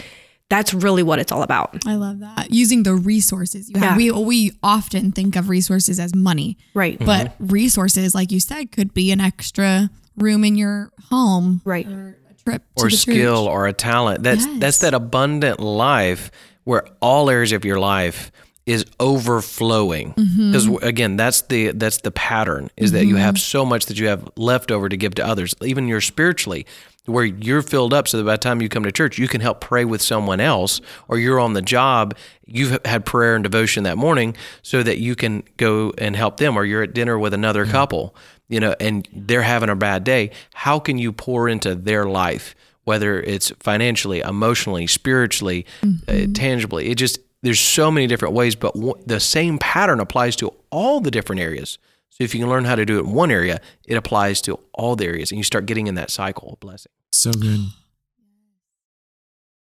that's 0.52 0.74
really 0.74 1.02
what 1.02 1.18
it's 1.18 1.32
all 1.32 1.42
about. 1.42 1.68
I 1.86 1.94
love 1.96 2.18
that. 2.20 2.50
Using 2.50 2.82
the 2.82 2.94
resources 2.94 3.70
you 3.70 3.80
have. 3.80 3.98
Yeah. 4.00 4.16
We 4.16 4.24
we 4.32 4.52
often 4.62 5.10
think 5.12 5.34
of 5.36 5.48
resources 5.48 5.98
as 5.98 6.14
money, 6.14 6.58
Right. 6.74 6.98
but 6.98 7.34
resources, 7.40 8.14
like 8.14 8.30
you 8.30 8.40
said, 8.40 8.70
could 8.70 8.92
be 8.92 9.10
an 9.12 9.20
extra 9.20 9.88
room 10.16 10.44
in 10.44 10.54
your 10.56 10.90
home, 11.10 11.62
Right. 11.64 11.86
or 11.86 12.18
a 12.30 12.34
trip 12.44 12.62
to 12.76 12.84
or 12.84 12.90
the 12.90 12.96
skill 12.96 13.44
church. 13.46 13.52
or 13.54 13.66
a 13.66 13.72
talent. 13.72 14.22
That's 14.22 14.44
Yes. 14.46 14.60
that's 14.60 14.78
that 14.84 14.94
abundant 14.94 15.58
life 15.60 16.30
where 16.64 16.84
all 17.00 17.30
areas 17.30 17.52
of 17.52 17.64
your 17.64 17.80
life 17.80 18.30
is 18.66 18.84
overflowing. 19.00 20.12
Mm-hmm. 20.14 20.50
Because 20.52 20.66
again, 20.82 21.16
that's 21.16 21.42
the 21.42 21.72
that's 21.72 21.98
the 21.98 22.10
pattern 22.10 22.70
is 22.76 22.92
that 22.92 23.06
you 23.06 23.16
have 23.16 23.38
so 23.38 23.64
much 23.64 23.86
that 23.86 23.98
you 23.98 24.06
have 24.08 24.28
left 24.36 24.70
over 24.70 24.88
to 24.88 24.96
give 24.96 25.14
to 25.16 25.26
others, 25.26 25.54
even 25.62 25.88
you're 25.88 26.00
spiritually, 26.00 26.66
where 27.06 27.24
you're 27.24 27.62
filled 27.62 27.92
up 27.92 28.06
so 28.06 28.18
that 28.18 28.24
by 28.24 28.32
the 28.32 28.38
time 28.38 28.62
you 28.62 28.68
come 28.68 28.84
to 28.84 28.92
church, 28.92 29.18
you 29.18 29.26
can 29.26 29.40
help 29.40 29.60
pray 29.60 29.84
with 29.84 30.00
someone 30.00 30.40
else, 30.40 30.80
or 31.08 31.18
you're 31.18 31.40
on 31.40 31.52
the 31.52 31.62
job, 31.62 32.16
you've 32.46 32.78
had 32.84 33.04
prayer 33.04 33.34
and 33.34 33.42
devotion 33.42 33.82
that 33.84 33.98
morning 33.98 34.36
so 34.62 34.82
that 34.82 34.98
you 34.98 35.16
can 35.16 35.42
go 35.56 35.92
and 35.98 36.14
help 36.14 36.36
them, 36.36 36.56
or 36.56 36.64
you're 36.64 36.82
at 36.82 36.94
dinner 36.94 37.18
with 37.18 37.34
another 37.34 37.66
couple, 37.66 38.14
you 38.48 38.60
know, 38.60 38.74
and 38.78 39.08
they're 39.12 39.42
having 39.42 39.68
a 39.68 39.74
bad 39.76 40.04
day. 40.04 40.30
How 40.54 40.78
can 40.78 40.96
you 40.98 41.12
pour 41.12 41.48
into 41.48 41.74
their 41.74 42.04
life? 42.04 42.54
Whether 42.84 43.20
it's 43.20 43.50
financially, 43.60 44.20
emotionally, 44.20 44.88
spiritually, 44.88 45.66
uh, 46.08 46.26
tangibly, 46.34 46.88
it 46.88 46.96
just 46.96 47.18
there's 47.42 47.60
so 47.60 47.90
many 47.90 48.06
different 48.06 48.34
ways, 48.34 48.54
but 48.56 48.74
w- 48.74 48.94
the 49.06 49.20
same 49.20 49.58
pattern 49.58 50.00
applies 50.00 50.36
to 50.36 50.52
all 50.70 51.00
the 51.00 51.10
different 51.10 51.40
areas. 51.40 51.78
So 52.12 52.24
if 52.24 52.34
you 52.34 52.40
can 52.40 52.50
learn 52.50 52.66
how 52.66 52.74
to 52.74 52.84
do 52.84 52.98
it 52.98 53.04
in 53.06 53.12
one 53.12 53.30
area, 53.30 53.58
it 53.86 53.96
applies 53.96 54.42
to 54.42 54.58
all 54.74 54.96
the 54.96 55.06
areas, 55.06 55.30
and 55.30 55.38
you 55.38 55.44
start 55.44 55.64
getting 55.64 55.86
in 55.86 55.94
that 55.94 56.10
cycle 56.10 56.52
of 56.52 56.60
blessing. 56.60 56.92
So 57.10 57.32
good. 57.32 57.60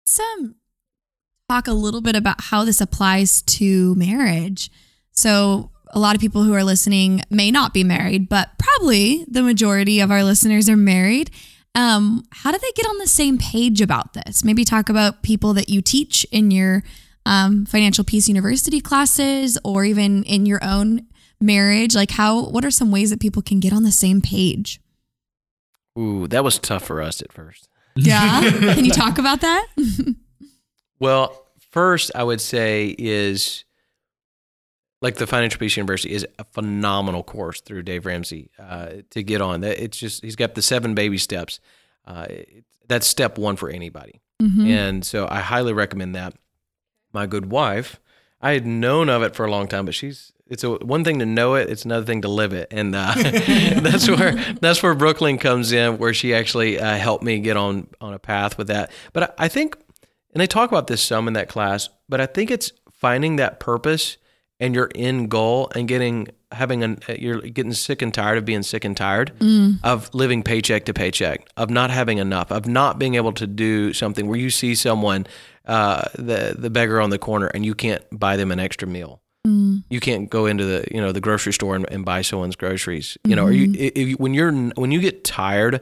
Let's 0.06 0.20
um, 0.22 0.56
talk 1.50 1.68
a 1.68 1.74
little 1.74 2.00
bit 2.00 2.16
about 2.16 2.40
how 2.40 2.64
this 2.64 2.80
applies 2.80 3.42
to 3.42 3.94
marriage. 3.96 4.72
So, 5.12 5.72
a 5.90 6.00
lot 6.00 6.16
of 6.16 6.22
people 6.22 6.44
who 6.44 6.54
are 6.54 6.64
listening 6.64 7.24
may 7.30 7.52
not 7.52 7.74
be 7.74 7.84
married, 7.84 8.30
but 8.30 8.52
probably 8.58 9.26
the 9.28 9.44
majority 9.44 10.00
of 10.00 10.10
our 10.10 10.24
listeners 10.24 10.70
are 10.70 10.78
married. 10.78 11.32
Um, 11.76 12.24
how 12.32 12.52
do 12.52 12.58
they 12.58 12.72
get 12.72 12.86
on 12.88 13.00
the 13.00 13.08
same 13.08 13.38
page 13.38 13.82
about 13.82 14.14
this? 14.14 14.46
Maybe 14.46 14.64
talk 14.64 14.88
about 14.88 15.24
people 15.24 15.54
that 15.56 15.68
you 15.68 15.82
teach 15.82 16.26
in 16.32 16.52
your 16.52 16.84
um, 17.26 17.66
Financial 17.66 18.06
Peace 18.06 18.30
University 18.30 18.80
classes 18.80 19.58
or 19.66 19.84
even 19.84 20.24
in 20.24 20.46
your 20.46 20.64
own 20.64 21.08
marriage. 21.42 21.96
Like, 21.96 22.12
how, 22.12 22.46
what 22.46 22.66
are 22.66 22.72
some 22.72 22.92
ways 22.92 23.10
that 23.10 23.20
people 23.20 23.42
can 23.42 23.60
get 23.60 23.74
on 23.74 23.84
the 23.84 23.92
same 23.92 24.22
page? 24.22 24.80
Ooh, 25.98 26.28
that 26.28 26.44
was 26.44 26.60
tough 26.60 26.84
for 26.84 27.02
us 27.02 27.22
at 27.22 27.32
first. 27.34 27.68
Yeah. 27.96 28.42
can 28.74 28.86
you 28.86 28.92
talk 28.92 29.18
about 29.18 29.42
that? 29.42 29.68
Well, 31.00 31.46
first, 31.72 32.12
I 32.14 32.24
would 32.24 32.42
say 32.42 32.94
is 32.98 33.64
like 35.02 35.16
the 35.16 35.28
Financial 35.28 35.60
Peace 35.60 35.78
University 35.78 36.14
is 36.14 36.28
a 36.38 36.44
phenomenal 36.44 37.24
course 37.24 37.62
through 37.62 37.84
Dave 37.84 38.06
Ramsey 38.06 38.52
uh, 38.60 38.96
to 39.12 39.24
get 39.24 39.42
on. 39.42 39.62
That 39.62 39.82
It's 39.82 39.98
just 39.98 40.24
he's 40.24 40.36
got 40.36 40.56
the 40.56 40.62
seven 40.62 40.94
baby 40.94 41.18
steps. 41.18 41.60
Uh, 42.06 42.28
that's 42.88 43.08
step 43.08 43.38
one 43.38 43.56
for 43.56 43.70
anybody, 43.70 44.20
and 44.68 45.06
so 45.06 45.28
I 45.30 45.40
highly 45.40 45.74
recommend 45.74 46.16
that. 46.16 46.34
My 47.14 47.28
good 47.28 47.50
wife, 47.52 48.00
I 48.42 48.52
had 48.52 48.66
known 48.66 49.10
of 49.10 49.24
it 49.24 49.36
for 49.36 49.46
a 49.46 49.52
long 49.52 49.68
time, 49.68 49.86
but 49.86 49.96
she's 49.96 50.34
it's 50.50 50.64
a 50.64 50.72
one 50.72 51.04
thing 51.04 51.20
to 51.20 51.26
know 51.26 51.56
it, 51.56 51.70
it's 51.70 51.86
another 51.86 52.06
thing 52.06 52.22
to 52.24 52.28
live 52.28 52.54
it, 52.54 52.68
and 52.72 52.95
uh, 52.95 53.14
that's 53.16 54.10
where 54.10 54.36
that's 54.62 54.82
where 54.84 54.95
Brookelyn 54.95 55.39
comes 55.39 55.72
in, 55.72 55.97
where 55.97 56.14
she 56.14 56.34
actually 56.34 56.80
uh, 56.80 56.95
helped 56.97 57.24
me 57.24 57.39
get 57.39 57.58
on 57.58 57.88
on 58.02 58.14
a 58.14 58.20
path 58.20 58.58
with 58.58 58.68
that. 58.68 58.91
But 59.14 59.24
I, 59.24 59.45
I 59.45 59.47
think, 59.47 59.78
and 60.34 60.41
they 60.41 60.47
talk 60.47 60.70
about 60.72 60.88
this 60.88 61.02
some 61.02 61.28
in 61.28 61.34
that 61.34 61.50
class, 61.50 61.89
but 62.08 62.20
I 62.20 62.26
think 62.26 62.52
it's 62.52 62.72
finding 62.91 63.38
that 63.38 63.60
purpose 63.60 64.18
and 64.60 64.76
your 64.76 64.89
end 64.95 65.30
goal 65.30 65.72
and 65.76 65.88
getting 65.88 66.28
having 66.52 66.84
an 66.84 67.00
you're 67.18 67.39
getting 67.41 67.74
sick 67.74 68.02
and 68.02 68.14
tired 68.14 68.38
of 68.38 68.43
being 68.45 68.64
sick 68.64 68.84
and 68.84 68.97
tired 68.97 69.32
of 69.84 70.14
living 70.16 70.41
paycheck 70.41 70.86
to 70.86 70.93
paycheck 70.93 71.47
of 71.56 71.70
not 71.70 71.91
having 71.91 72.18
enough 72.18 72.52
of 72.52 72.68
not 72.68 72.97
being 72.97 73.16
able 73.16 73.32
to 73.32 73.45
do 73.45 73.93
something 73.93 74.28
where 74.28 74.38
you 74.39 74.50
see 74.50 74.74
someone 74.74 75.28
uh, 75.66 76.08
the 76.16 76.56
the 76.58 76.70
beggar 76.72 77.00
on 77.00 77.12
the 77.12 77.20
corner 77.20 77.47
and 77.47 77.66
you 77.66 77.76
can't 77.76 78.04
buy 78.12 78.36
them 78.36 78.52
an 78.52 78.60
extra 78.60 78.88
meal 78.88 79.22
Mm. 79.50 79.84
you 79.89 80.00
can't 80.00 80.30
go 80.30 80.45
into 80.45 80.66
the 80.66 80.86
you 80.91 81.02
know 81.02 81.12
the 81.12 81.22
grocery 81.22 81.54
store 81.54 81.76
and, 81.76 81.89
and 81.91 82.06
buy 82.06 82.22
someone's 82.22 82.56
groceries. 82.56 83.18
You 83.26 83.36
know 83.36 83.45
or 83.45 83.52
you, 83.52 83.68
mm-hmm. 83.68 84.10
you, 84.10 84.16
when 84.16 84.34
you're 84.34 84.52
when 84.52 84.91
you 84.91 85.02
get 85.02 85.24
tired 85.24 85.82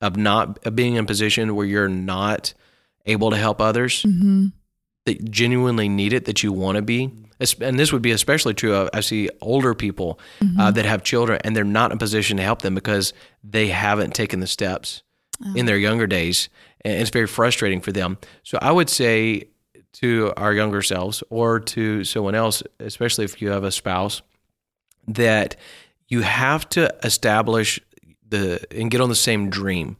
of 0.00 0.16
not 0.16 0.64
of 0.66 0.74
being 0.74 0.94
in 0.94 1.04
a 1.04 1.06
position 1.06 1.54
where 1.54 1.66
you're 1.66 1.88
not 1.88 2.54
able 3.06 3.30
to 3.30 3.36
help 3.36 3.60
others 3.60 4.02
mm-hmm. 4.02 4.46
that 5.06 5.30
genuinely 5.30 5.88
need 5.88 6.12
it 6.12 6.24
that 6.24 6.42
you 6.42 6.52
want 6.52 6.76
to 6.76 6.82
be. 6.82 7.10
And 7.60 7.78
this 7.78 7.92
would 7.92 8.00
be 8.00 8.12
especially 8.12 8.54
true 8.54 8.74
of 8.74 8.88
I 8.94 9.00
see 9.00 9.28
older 9.40 9.74
people 9.74 10.18
uh, 10.40 10.44
mm-hmm. 10.44 10.70
that 10.74 10.84
have 10.84 11.02
children 11.02 11.40
and 11.44 11.54
they're 11.54 11.64
not 11.64 11.90
in 11.90 11.96
a 11.96 11.98
position 11.98 12.36
to 12.38 12.42
help 12.42 12.62
them 12.62 12.74
because 12.74 13.12
they 13.42 13.68
haven't 13.68 14.14
taken 14.14 14.40
the 14.40 14.46
steps 14.46 15.02
in 15.54 15.64
oh. 15.64 15.66
their 15.66 15.76
younger 15.76 16.06
days, 16.06 16.48
and 16.84 17.00
it's 17.00 17.10
very 17.10 17.26
frustrating 17.26 17.80
for 17.80 17.92
them. 17.92 18.18
So 18.44 18.58
I 18.60 18.70
would 18.70 18.88
say 18.88 19.48
to 19.94 20.32
our 20.36 20.52
younger 20.52 20.82
selves 20.82 21.22
or 21.30 21.60
to 21.60 22.04
someone 22.04 22.34
else, 22.34 22.62
especially 22.80 23.24
if 23.24 23.40
you 23.40 23.50
have 23.50 23.64
a 23.64 23.70
spouse, 23.72 24.22
that 25.08 25.56
you 26.08 26.22
have 26.22 26.68
to 26.70 26.94
establish 27.02 27.80
the 28.28 28.60
and 28.70 28.90
get 28.90 29.00
on 29.00 29.08
the 29.08 29.14
same 29.14 29.50
dream. 29.50 29.96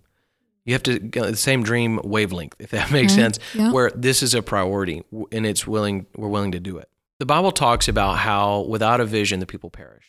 You 0.65 0.73
have 0.73 0.83
to 0.85 0.99
get 0.99 1.27
the 1.27 1.37
same 1.37 1.63
dream 1.63 2.01
wavelength, 2.03 2.55
if 2.59 2.71
that 2.71 2.91
makes 2.93 3.13
Okay. 3.13 3.23
sense. 3.23 3.39
Yeah. 3.55 3.71
Where 3.71 3.91
this 3.95 4.23
is 4.23 4.35
a 4.35 4.43
priority 4.43 5.03
and 5.31 5.45
it's 5.47 5.67
willing, 5.67 6.07
we're 6.17 6.29
willing 6.29 6.53
to 6.53 6.61
do 6.61 6.79
it. 6.79 6.89
The 7.19 7.27
Bible 7.27 7.53
talks 7.53 7.87
about 7.87 8.19
how 8.19 8.61
without 8.63 9.01
a 9.01 9.05
vision, 9.05 9.41
the 9.41 9.47
people 9.47 9.71
perish. 9.71 10.05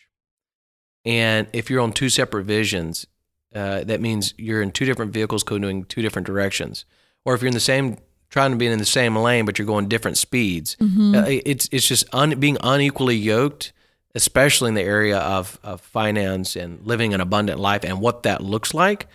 And 1.03 1.47
if 1.53 1.69
you're 1.69 1.81
on 1.81 1.91
two 1.93 2.09
separate 2.09 2.45
visions, 2.45 3.05
uh, 3.53 3.83
that 3.83 4.01
means 4.01 4.33
you're 4.38 4.61
in 4.61 4.71
two 4.71 4.86
different 4.86 5.11
vehicles 5.13 5.43
going 5.43 5.83
two 5.86 6.01
different 6.01 6.25
directions. 6.25 6.86
Or 7.25 7.36
if 7.36 7.41
you're 7.41 7.47
in 7.47 7.53
the 7.53 7.59
same, 7.59 7.97
trying 8.36 8.51
to 8.51 8.57
be 8.57 8.67
in 8.67 8.77
the 8.79 8.86
same 8.86 9.15
lane, 9.15 9.45
but 9.45 9.57
you're 9.57 9.65
going 9.65 9.88
different 9.88 10.17
speeds, 10.17 10.75
uh, 10.81 11.23
it's 11.25 11.69
it's 11.71 11.88
just 11.88 12.03
un, 12.11 12.38
being 12.38 12.57
unequally 12.61 13.15
yoked, 13.15 13.71
especially 14.13 14.67
in 14.67 14.75
the 14.75 14.81
area 14.81 15.19
of, 15.19 15.57
of 15.63 15.79
finance 15.79 16.57
and 16.57 16.86
living 16.86 17.13
an 17.13 17.21
abundant 17.21 17.61
life 17.61 17.86
and 17.86 18.01
what 18.01 18.23
that 18.23 18.43
looks 18.43 18.73
like. 18.73 19.07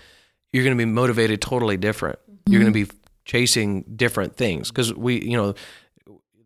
You're 0.54 0.64
going 0.64 0.74
to 0.74 0.82
be 0.82 0.90
motivated 0.90 1.42
totally 1.42 1.76
different. 1.76 2.18
You're 2.46 2.62
going 2.62 2.72
to 2.72 2.86
be 2.86 2.90
chasing 3.26 3.82
different 3.94 4.38
things 4.38 4.70
because 4.70 4.94
we, 4.94 5.22
you 5.22 5.36
know, 5.36 5.54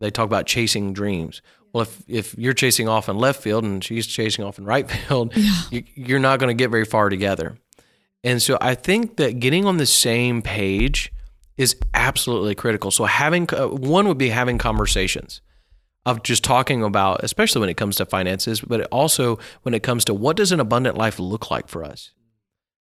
they 0.01 0.11
talk 0.11 0.25
about 0.25 0.45
chasing 0.45 0.91
dreams. 0.91 1.41
Well, 1.71 1.83
if 1.83 2.03
if 2.09 2.37
you're 2.37 2.51
chasing 2.53 2.89
off 2.89 3.07
in 3.07 3.17
left 3.17 3.41
field 3.41 3.63
and 3.63 3.81
she's 3.81 4.05
chasing 4.05 4.43
off 4.43 4.59
in 4.59 4.65
right 4.65 4.91
field, 4.91 5.33
you, 5.71 5.85
you're 5.95 6.19
not 6.19 6.39
going 6.39 6.49
to 6.49 6.61
get 6.61 6.71
very 6.71 6.85
far 6.85 7.07
together. 7.07 7.55
And 8.21 8.41
so 8.41 8.57
I 8.59 8.75
think 8.75 9.15
that 9.15 9.39
getting 9.39 9.63
on 9.63 9.77
the 9.77 9.85
same 9.85 10.41
page 10.41 11.13
is 11.57 11.75
absolutely 11.93 12.55
critical. 12.55 12.91
So 12.91 13.05
having 13.05 13.47
uh, 13.53 13.67
one 13.67 14.07
would 14.07 14.17
be 14.17 14.29
having 14.29 14.57
conversations 14.57 15.41
of 16.05 16.21
just 16.23 16.43
talking 16.43 16.83
about, 16.83 17.23
especially 17.23 17.61
when 17.61 17.69
it 17.69 17.77
comes 17.77 17.95
to 17.95 18.05
finances, 18.05 18.61
but 18.61 18.81
also 18.91 19.39
when 19.63 19.73
it 19.73 19.81
comes 19.81 20.05
to 20.05 20.13
what 20.13 20.37
does 20.37 20.51
an 20.51 20.59
abundant 20.59 20.97
life 20.97 21.19
look 21.19 21.49
like 21.49 21.67
for 21.67 21.83
us. 21.83 22.11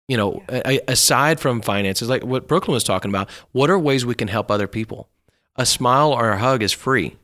You 0.08 0.16
know, 0.16 0.42
a- 0.48 0.80
aside 0.88 1.38
from 1.40 1.60
finances, 1.62 2.08
like 2.08 2.24
what 2.24 2.48
Brookelyn 2.48 2.72
was 2.72 2.84
talking 2.84 3.10
about, 3.10 3.30
what 3.52 3.70
are 3.70 3.78
ways 3.78 4.04
we 4.04 4.14
can 4.14 4.28
help 4.28 4.50
other 4.50 4.66
people? 4.66 5.08
A 5.56 5.66
smile 5.66 6.12
or 6.12 6.30
a 6.30 6.38
hug 6.38 6.62
is 6.62 6.72
free. 6.72 7.16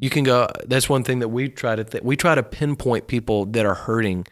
You 0.00 0.10
can 0.10 0.22
go. 0.24 0.48
That's 0.66 0.88
one 0.88 1.02
thing 1.02 1.18
that 1.18 1.28
we 1.28 1.48
try 1.48 1.74
to 1.74 1.82
th- 1.82 2.04
we 2.04 2.16
try 2.16 2.34
to 2.34 2.42
pinpoint 2.42 3.08
people 3.08 3.46
that 3.46 3.66
are 3.66 3.74
hurting, 3.74 4.26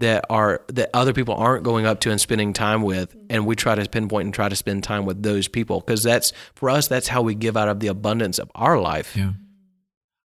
that 0.00 0.24
are 0.28 0.62
that 0.68 0.90
other 0.92 1.12
people 1.12 1.34
aren't 1.34 1.62
going 1.62 1.86
up 1.86 2.00
to 2.00 2.10
and 2.10 2.20
spending 2.20 2.52
time 2.52 2.82
with, 2.82 3.14
and 3.30 3.46
we 3.46 3.54
try 3.54 3.74
to 3.74 3.88
pinpoint 3.88 4.26
and 4.26 4.34
try 4.34 4.48
to 4.48 4.56
spend 4.56 4.82
time 4.82 5.06
with 5.06 5.22
those 5.22 5.48
people 5.48 5.80
because 5.80 6.02
that's 6.02 6.32
for 6.54 6.68
us. 6.68 6.88
That's 6.88 7.08
how 7.08 7.22
we 7.22 7.34
give 7.34 7.56
out 7.56 7.68
of 7.68 7.80
the 7.80 7.86
abundance 7.86 8.38
of 8.38 8.50
our 8.54 8.80
life. 8.80 9.16
Yeah. 9.16 9.32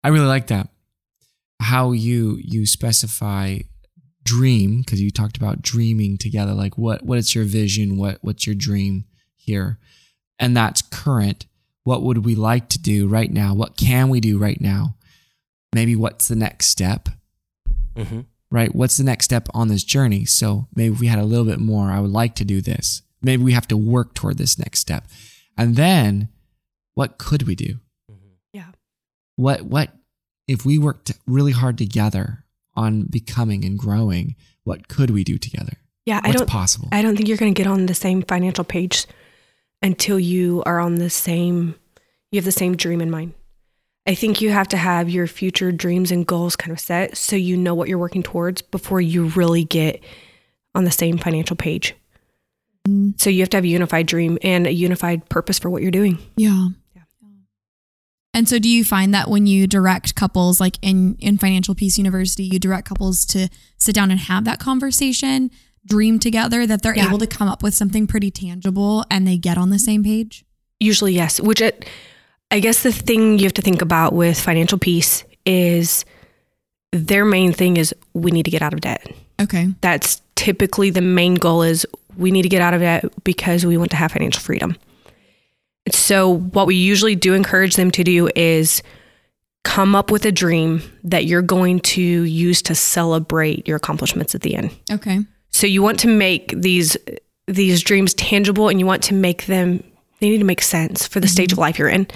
I 0.03 0.09
really 0.09 0.27
like 0.27 0.49
that. 0.49 0.69
How 1.61 1.93
you 1.93 2.39
you 2.43 2.67
specify 2.67 3.59
dream 4.25 4.81
because 4.81 5.01
you 5.01 5.11
talked 5.11 5.37
about 5.37 5.63
dreaming 5.63 6.17
together 6.17 6.53
like 6.55 6.79
what 6.79 7.03
what 7.05 7.19
is 7.19 7.35
your 7.35 7.45
vision 7.45 7.99
what 7.99 8.19
what's 8.23 8.47
your 8.47 8.55
dream 8.55 9.05
here 9.37 9.79
and 10.39 10.57
that's 10.57 10.81
current 10.81 11.45
what 11.85 12.03
would 12.03 12.25
we 12.25 12.35
like 12.35 12.67
to 12.71 12.79
do 12.79 13.07
right 13.07 13.31
now 13.31 13.55
what 13.55 13.77
can 13.77 14.09
we 14.09 14.21
do 14.21 14.39
right 14.39 14.63
now 14.63 14.97
maybe 15.75 15.95
what's 15.95 16.27
the 16.27 16.35
next 16.35 16.69
step 16.69 17.11
hmm 17.95 18.21
right? 18.55 18.73
What's 18.73 18.99
the 18.99 19.05
next 19.05 19.25
step 19.25 19.49
on 19.53 19.67
this 19.67 19.83
journey? 19.83 20.25
So 20.25 20.69
maybe 20.77 20.95
we 20.95 21.09
had 21.09 21.19
a 21.19 21.25
little 21.25 21.45
bit 21.45 21.59
more 21.59 21.91
i 21.91 21.99
would 21.99 22.13
like 22.13 22.37
to 22.37 22.45
do 22.45 22.61
this. 22.61 23.03
Maybe 23.21 23.43
we 23.43 23.51
have 23.53 23.67
to 23.69 23.77
work 23.77 24.15
toward 24.15 24.39
this 24.39 24.61
next 24.61 24.79
step. 24.79 25.09
And 25.59 25.75
then 25.75 26.29
what 26.95 27.19
could 27.19 27.49
we 27.49 27.57
do? 27.57 27.81
Mm-hmm. 28.09 28.35
Yeah. 28.53 28.71
what 29.35 29.63
what 29.63 29.91
if 30.47 30.65
we 30.65 30.79
worked 30.79 31.11
really 31.27 31.51
hard 31.51 31.77
together 31.77 32.45
on 32.77 33.07
becoming 33.11 33.65
and 33.65 33.77
growing 33.77 34.37
what 34.63 34.87
could 34.87 35.11
we 35.11 35.25
do 35.25 35.37
together? 35.37 35.77
Yeah, 36.07 36.21
I 36.23 36.31
don't 36.31 36.49
possible? 36.49 36.89
I 36.93 37.03
don't 37.03 37.17
think 37.17 37.29
you're 37.29 37.39
going 37.39 37.53
to 37.53 37.61
get 37.61 37.69
on 37.69 37.87
the 37.87 37.95
same 37.95 38.23
financial 38.23 38.63
page 38.63 39.07
until 39.83 40.21
you 40.21 40.63
are 40.65 40.79
on 40.79 40.95
the 40.97 41.11
same 41.11 41.75
you 42.31 42.39
have 42.39 42.45
the 42.45 42.53
same 42.53 42.77
dream 42.77 43.01
in 43.01 43.11
mind. 43.11 43.35
I 44.07 44.15
think 44.15 44.41
you 44.41 44.51
have 44.51 44.69
to 44.69 44.77
have 44.77 45.09
your 45.09 45.27
future 45.27 45.73
dreams 45.73 46.11
and 46.11 46.27
goals 46.27 46.57
kind 46.57 46.73
of 46.73 46.81
set 46.81 47.17
so 47.17 47.37
you 47.37 47.57
know 47.57 47.75
what 47.75 47.89
you're 47.89 47.99
working 47.99 48.23
towards 48.23 48.61
before 48.61 49.01
you 49.01 49.29
really 49.29 49.65
get 49.65 50.03
on 50.75 50.85
the 50.85 50.91
same 50.91 51.17
financial 51.17 51.57
page. 51.57 51.95
Mm. 52.87 53.19
So 53.19 53.31
you 53.31 53.41
have 53.41 53.49
to 53.51 53.57
have 53.57 53.65
a 53.65 53.69
unified 53.69 54.07
dream 54.07 54.39
and 54.43 54.67
a 54.67 54.73
unified 54.73 55.29
purpose 55.31 55.59
for 55.59 55.71
what 55.71 55.81
you're 55.81 55.91
doing. 55.91 56.19
Yeah. 56.37 56.69
And 58.37 58.49
so 58.49 58.59
do 58.59 58.69
you 58.69 58.83
find 58.83 59.15
that 59.15 59.31
when 59.31 59.47
you 59.47 59.69
direct 59.69 60.17
couples 60.17 60.61
like 60.61 60.77
in 60.83 61.15
in 61.21 61.39
Financial 61.39 61.73
Peace 61.75 61.97
University, 61.97 62.43
you 62.43 62.59
direct 62.59 62.89
couples 62.89 63.25
to 63.27 63.49
sit 63.79 63.95
down 63.95 64.11
and 64.11 64.19
have 64.19 64.45
that 64.45 64.59
conversation, 64.59 65.53
dream 65.87 66.19
together 66.19 66.67
that 66.67 66.83
they're 66.83 66.97
Yeah. 66.97 67.07
able 67.07 67.19
to 67.19 67.29
come 67.29 67.47
up 67.49 67.63
with 67.63 67.75
something 67.75 68.09
pretty 68.09 68.33
tangible 68.33 69.05
and 69.09 69.27
they 69.27 69.37
get 69.37 69.57
on 69.57 69.71
the 69.71 69.79
same 69.79 70.03
page? 70.03 70.45
Usually, 70.81 71.15
yes. 71.15 71.41
Which 71.41 71.61
it, 71.61 71.87
I 72.55 72.61
guess 72.61 72.85
the 72.85 72.93
thing 72.93 73.41
you 73.41 73.47
have 73.47 73.55
to 73.55 73.63
think 73.63 73.83
about 73.83 74.13
with 74.13 74.39
financial 74.39 74.79
peace 74.79 75.25
is 75.45 76.05
their 76.93 77.25
main 77.25 77.53
thing 77.53 77.77
is 77.77 77.93
we 78.13 78.31
need 78.31 78.45
to 78.45 78.51
get 78.53 78.63
out 78.63 78.73
of 78.73 78.81
debt. 78.81 79.13
Okay. 79.43 79.75
That's 79.81 80.23
typically 80.37 80.91
the 80.91 81.01
main 81.01 81.35
goal 81.35 81.65
is 81.65 81.85
we 82.17 82.31
need 82.31 82.43
to 82.43 82.49
get 82.49 82.63
out 82.63 82.73
of 82.73 82.81
debt 82.81 83.07
because 83.25 83.67
we 83.67 83.77
want 83.77 83.91
to 83.91 83.97
have 83.97 84.13
financial 84.13 84.41
freedom. 84.41 84.77
So 85.91 86.33
what 86.33 86.69
we 86.69 86.77
usually 86.77 87.17
do 87.17 87.35
encourage 87.35 87.75
them 87.75 87.91
to 87.91 88.05
do 88.05 88.31
is 88.37 88.85
come 89.65 89.97
up 89.97 90.13
with 90.13 90.25
a 90.25 90.31
dream 90.31 90.81
that 91.03 91.25
you're 91.25 91.43
going 91.43 91.81
to 91.81 92.01
use 92.01 92.63
to 92.63 92.77
celebrate 92.77 93.67
your 93.67 93.79
accomplishments 93.79 94.33
at 94.37 94.43
the 94.43 94.55
end. 94.55 94.71
Okay. 94.93 95.27
So 95.51 95.67
you 95.67 95.83
want 95.83 95.99
to 96.01 96.09
make 96.09 96.55
these 96.57 96.97
these 97.49 97.83
dreams 97.83 98.15
tangible 98.15 98.69
and 98.69 98.79
you 98.79 98.87
want 98.87 99.03
to 99.03 99.15
make 99.15 99.47
them 99.47 99.83
they 100.21 100.29
need 100.29 100.39
to 100.39 100.45
make 100.45 100.63
sense 100.63 101.05
for 101.05 101.19
the 101.19 101.27
stage 101.27 101.51
mm-hmm. 101.51 101.55
of 101.55 101.59
life 101.59 101.79
you're 101.81 101.89
in. 101.89 102.07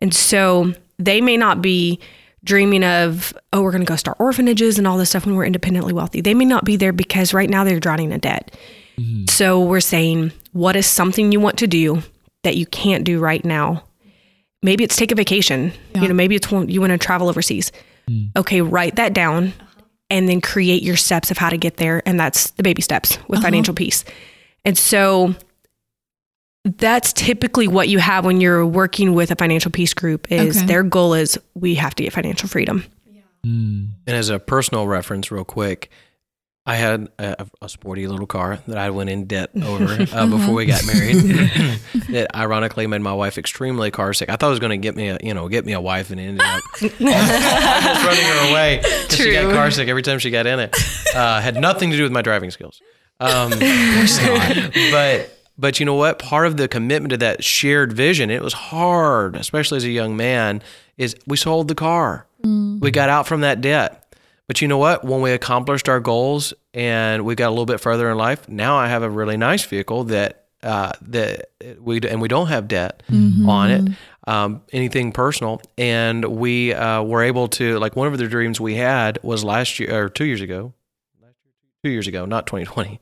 And 0.00 0.14
so 0.14 0.72
they 0.98 1.20
may 1.20 1.36
not 1.36 1.60
be 1.62 1.98
dreaming 2.44 2.84
of, 2.84 3.32
oh, 3.52 3.62
we're 3.62 3.72
going 3.72 3.84
to 3.84 3.88
go 3.88 3.96
start 3.96 4.16
orphanages 4.20 4.78
and 4.78 4.86
all 4.86 4.96
this 4.96 5.10
stuff 5.10 5.26
when 5.26 5.34
we're 5.34 5.44
independently 5.44 5.92
wealthy. 5.92 6.20
They 6.20 6.34
may 6.34 6.44
not 6.44 6.64
be 6.64 6.76
there 6.76 6.92
because 6.92 7.34
right 7.34 7.50
now 7.50 7.64
they're 7.64 7.80
drowning 7.80 8.12
in 8.12 8.20
debt. 8.20 8.56
Mm-hmm. 8.96 9.24
So 9.28 9.62
we're 9.62 9.80
saying, 9.80 10.32
what 10.52 10.76
is 10.76 10.86
something 10.86 11.32
you 11.32 11.40
want 11.40 11.58
to 11.58 11.66
do 11.66 12.02
that 12.44 12.56
you 12.56 12.64
can't 12.66 13.04
do 13.04 13.18
right 13.18 13.44
now? 13.44 13.84
Maybe 14.62 14.82
it's 14.84 14.96
take 14.96 15.12
a 15.12 15.14
vacation. 15.14 15.72
Yeah. 15.94 16.02
You 16.02 16.08
know, 16.08 16.14
maybe 16.14 16.34
it's 16.36 16.50
one- 16.50 16.68
you 16.68 16.80
want 16.80 16.92
to 16.92 16.98
travel 16.98 17.28
overseas. 17.28 17.70
Mm. 18.08 18.30
Okay, 18.36 18.60
write 18.60 18.96
that 18.96 19.12
down 19.12 19.48
uh-huh. 19.48 19.82
and 20.10 20.28
then 20.28 20.40
create 20.40 20.82
your 20.82 20.96
steps 20.96 21.30
of 21.30 21.38
how 21.38 21.50
to 21.50 21.56
get 21.56 21.76
there. 21.76 22.02
And 22.06 22.18
that's 22.18 22.50
the 22.52 22.62
baby 22.62 22.82
steps 22.82 23.18
with 23.28 23.38
Uh-huh. 23.38 23.46
financial 23.46 23.74
peace. 23.74 24.04
And 24.64 24.76
so 24.78 25.34
that's 26.64 27.12
typically 27.12 27.68
what 27.68 27.88
you 27.88 27.98
have 27.98 28.24
when 28.24 28.40
you're 28.40 28.66
working 28.66 29.14
with 29.14 29.30
a 29.30 29.36
financial 29.36 29.70
peace 29.70 29.94
group 29.94 30.30
is 30.30 30.56
Okay. 30.58 30.66
their 30.66 30.82
goal 30.82 31.14
is 31.14 31.38
we 31.54 31.74
have 31.76 31.94
to 31.96 32.02
get 32.02 32.12
financial 32.12 32.48
freedom. 32.48 32.84
Mm. 33.46 33.90
And 34.06 34.16
as 34.16 34.28
a 34.30 34.38
personal 34.38 34.86
reference, 34.88 35.30
real 35.30 35.44
quick, 35.44 35.90
I 36.66 36.74
had 36.74 37.08
a, 37.18 37.46
a 37.62 37.68
sporty 37.68 38.06
little 38.06 38.26
car 38.26 38.58
that 38.66 38.76
I 38.76 38.90
went 38.90 39.08
in 39.08 39.24
debt 39.24 39.50
over 39.62 40.06
uh, 40.12 40.26
before 40.30 40.52
we 40.54 40.66
got 40.66 40.84
married. 40.86 41.14
that 42.10 42.36
ironically 42.36 42.86
made 42.86 43.00
my 43.00 43.12
wife 43.14 43.38
extremely 43.38 43.90
car 43.90 44.12
sick. 44.12 44.28
I 44.28 44.36
thought 44.36 44.48
it 44.48 44.50
was 44.50 44.58
going 44.58 44.70
to 44.72 44.76
get 44.76 44.94
me 44.94 45.08
a 45.08 45.18
you 45.22 45.32
know 45.32 45.48
get 45.48 45.64
me 45.64 45.72
a 45.72 45.80
wife, 45.80 46.10
and 46.10 46.20
it 46.20 46.24
ended 46.24 46.42
up 46.44 46.62
almost 46.82 47.00
running 47.00 48.24
her 48.24 48.50
away 48.50 48.80
'cause 48.82 49.16
she 49.16 49.32
got 49.32 49.44
True. 49.44 49.52
car 49.54 49.70
sick 49.70 49.88
every 49.88 50.02
time 50.02 50.18
she 50.18 50.30
got 50.30 50.46
in 50.46 50.60
it. 50.60 50.74
Uh, 51.14 51.40
had 51.40 51.54
nothing 51.58 51.90
to 51.92 51.96
do 51.96 52.02
with 52.02 52.12
my 52.12 52.20
driving 52.20 52.50
skills. 52.50 52.82
Um, 53.20 53.50
but 53.50 55.37
but 55.58 55.80
you 55.80 55.86
know 55.86 55.94
what? 55.94 56.18
Part 56.18 56.46
of 56.46 56.56
the 56.56 56.68
commitment 56.68 57.10
to 57.10 57.16
that 57.18 57.42
shared 57.42 57.92
vision, 57.92 58.30
it 58.30 58.42
was 58.42 58.52
hard, 58.52 59.34
especially 59.36 59.76
as 59.78 59.84
a 59.84 59.90
young 59.90 60.16
man, 60.16 60.62
is 60.96 61.16
we 61.26 61.36
sold 61.36 61.68
the 61.68 61.74
car. 61.74 62.26
We 62.80 62.90
got 62.92 63.08
out 63.08 63.26
from 63.26 63.40
that 63.40 63.60
debt. 63.60 64.04
But 64.46 64.62
you 64.62 64.68
know 64.68 64.78
what? 64.78 65.04
When 65.04 65.20
we 65.20 65.32
accomplished 65.32 65.88
our 65.90 66.00
goals 66.00 66.54
and 66.72 67.24
we 67.26 67.34
got 67.34 67.48
a 67.48 67.50
little 67.50 67.66
bit 67.66 67.80
further 67.80 68.08
in 68.10 68.16
life, 68.16 68.48
now 68.48 68.76
I 68.76 68.88
have 68.88 69.02
a 69.02 69.10
really 69.10 69.36
nice 69.36 69.64
vehicle 69.64 70.04
that 70.04 70.46
uh, 70.62 70.92
that 71.02 71.50
we 71.80 72.00
and 72.00 72.20
we 72.20 72.28
don't 72.28 72.46
have 72.48 72.66
debt 72.66 73.02
on 73.46 73.70
it, 73.70 73.92
um, 74.26 74.62
anything 74.72 75.12
personal, 75.12 75.60
and 75.76 76.24
we 76.24 76.72
uh, 76.72 77.02
were 77.02 77.22
able 77.22 77.48
to 77.48 77.78
like 77.78 77.94
one 77.94 78.06
of 78.10 78.16
the 78.18 78.26
dreams 78.26 78.58
we 78.60 78.74
had 78.74 79.18
was 79.22 79.44
last 79.44 79.78
year 79.78 80.04
or 80.04 80.08
two 80.08 80.24
years 80.24 80.40
ago, 80.40 80.72
two 81.84 81.90
years 81.90 82.06
ago, 82.08 82.24
not 82.24 82.46
2020. 82.46 83.00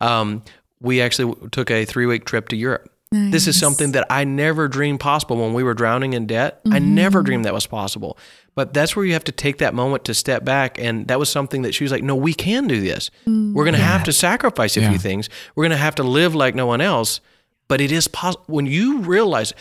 Um, 0.00 0.42
we 0.80 1.00
actually 1.00 1.34
took 1.50 1.70
a 1.70 1.84
three 1.84 2.06
week 2.06 2.24
trip 2.24 2.48
to 2.50 2.56
Europe 2.56 2.90
This 3.12 3.46
is 3.46 3.58
something 3.58 3.92
that 3.92 4.06
I 4.10 4.24
never 4.24 4.68
dreamed 4.68 5.00
possible 5.00 5.36
when 5.36 5.54
we 5.54 5.62
were 5.62 5.74
drowning 5.74 6.12
in 6.12 6.26
debt. 6.26 6.60
I 6.70 6.78
never 6.80 7.22
dreamed 7.22 7.44
that 7.44 7.54
was 7.54 7.66
possible. 7.66 8.18
But 8.56 8.74
that's 8.74 8.96
where 8.96 9.04
you 9.04 9.12
have 9.12 9.24
to 9.24 9.32
take 9.32 9.58
that 9.58 9.74
moment 9.74 10.04
to 10.06 10.14
step 10.14 10.44
back. 10.44 10.78
And 10.78 11.06
that 11.08 11.18
was 11.18 11.28
something 11.30 11.62
that 11.62 11.72
she 11.74 11.84
was 11.84 11.92
like, 11.92 12.02
no, 12.02 12.16
we 12.16 12.34
can 12.34 12.66
do 12.66 12.80
this. 12.80 13.10
We're 13.26 13.64
going 13.64 13.74
to 13.76 13.80
have 13.94 14.02
to 14.04 14.12
sacrifice 14.12 14.76
a 14.76 14.80
Yeah. 14.80 14.90
few 14.90 14.98
things. 14.98 15.28
We're 15.54 15.64
going 15.64 15.70
to 15.78 15.84
have 15.84 15.94
to 15.96 16.02
live 16.02 16.34
like 16.34 16.54
no 16.54 16.66
one 16.66 16.80
else. 16.80 17.20
But 17.68 17.80
it 17.80 17.92
is 17.92 18.08
possible. 18.08 18.44
When 18.48 18.66
you 18.66 18.98
realize 18.98 19.52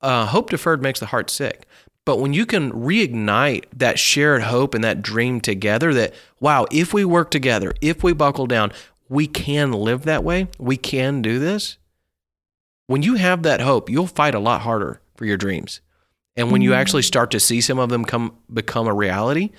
uh, 0.00 0.26
hope 0.26 0.50
deferred 0.50 0.82
makes 0.82 1.00
the 1.00 1.06
heart 1.06 1.30
sick. 1.30 1.66
But 2.04 2.18
when 2.20 2.32
you 2.34 2.46
can 2.46 2.70
reignite 2.72 3.64
that 3.76 3.98
shared 3.98 4.42
hope 4.42 4.74
and 4.74 4.84
that 4.84 5.02
dream 5.02 5.40
together, 5.40 5.94
that, 5.94 6.14
wow, 6.40 6.66
if 6.70 6.92
we 6.94 7.04
work 7.04 7.30
together, 7.30 7.72
if 7.80 8.02
we 8.04 8.12
buckle 8.12 8.46
down, 8.46 8.72
we 9.14 9.26
can 9.26 9.72
live 9.72 10.02
that 10.02 10.24
way, 10.24 10.48
we 10.58 10.76
can 10.76 11.22
do 11.22 11.38
this 11.38 11.78
when 12.86 13.02
you 13.02 13.14
have 13.14 13.42
that 13.44 13.60
hope, 13.60 13.88
you'll 13.88 14.06
fight 14.06 14.34
a 14.34 14.38
lot 14.38 14.62
harder 14.62 15.00
for 15.16 15.24
your 15.24 15.36
dreams. 15.36 15.80
And 16.36 16.50
when 16.50 16.62
you 16.62 16.70
mm-hmm. 16.70 16.80
actually 16.80 17.02
start 17.02 17.30
to 17.30 17.40
see 17.40 17.60
some 17.60 17.78
of 17.78 17.88
them 17.88 18.04
come 18.04 18.36
become 18.52 18.88
a 18.88 18.94
reality, 18.94 19.50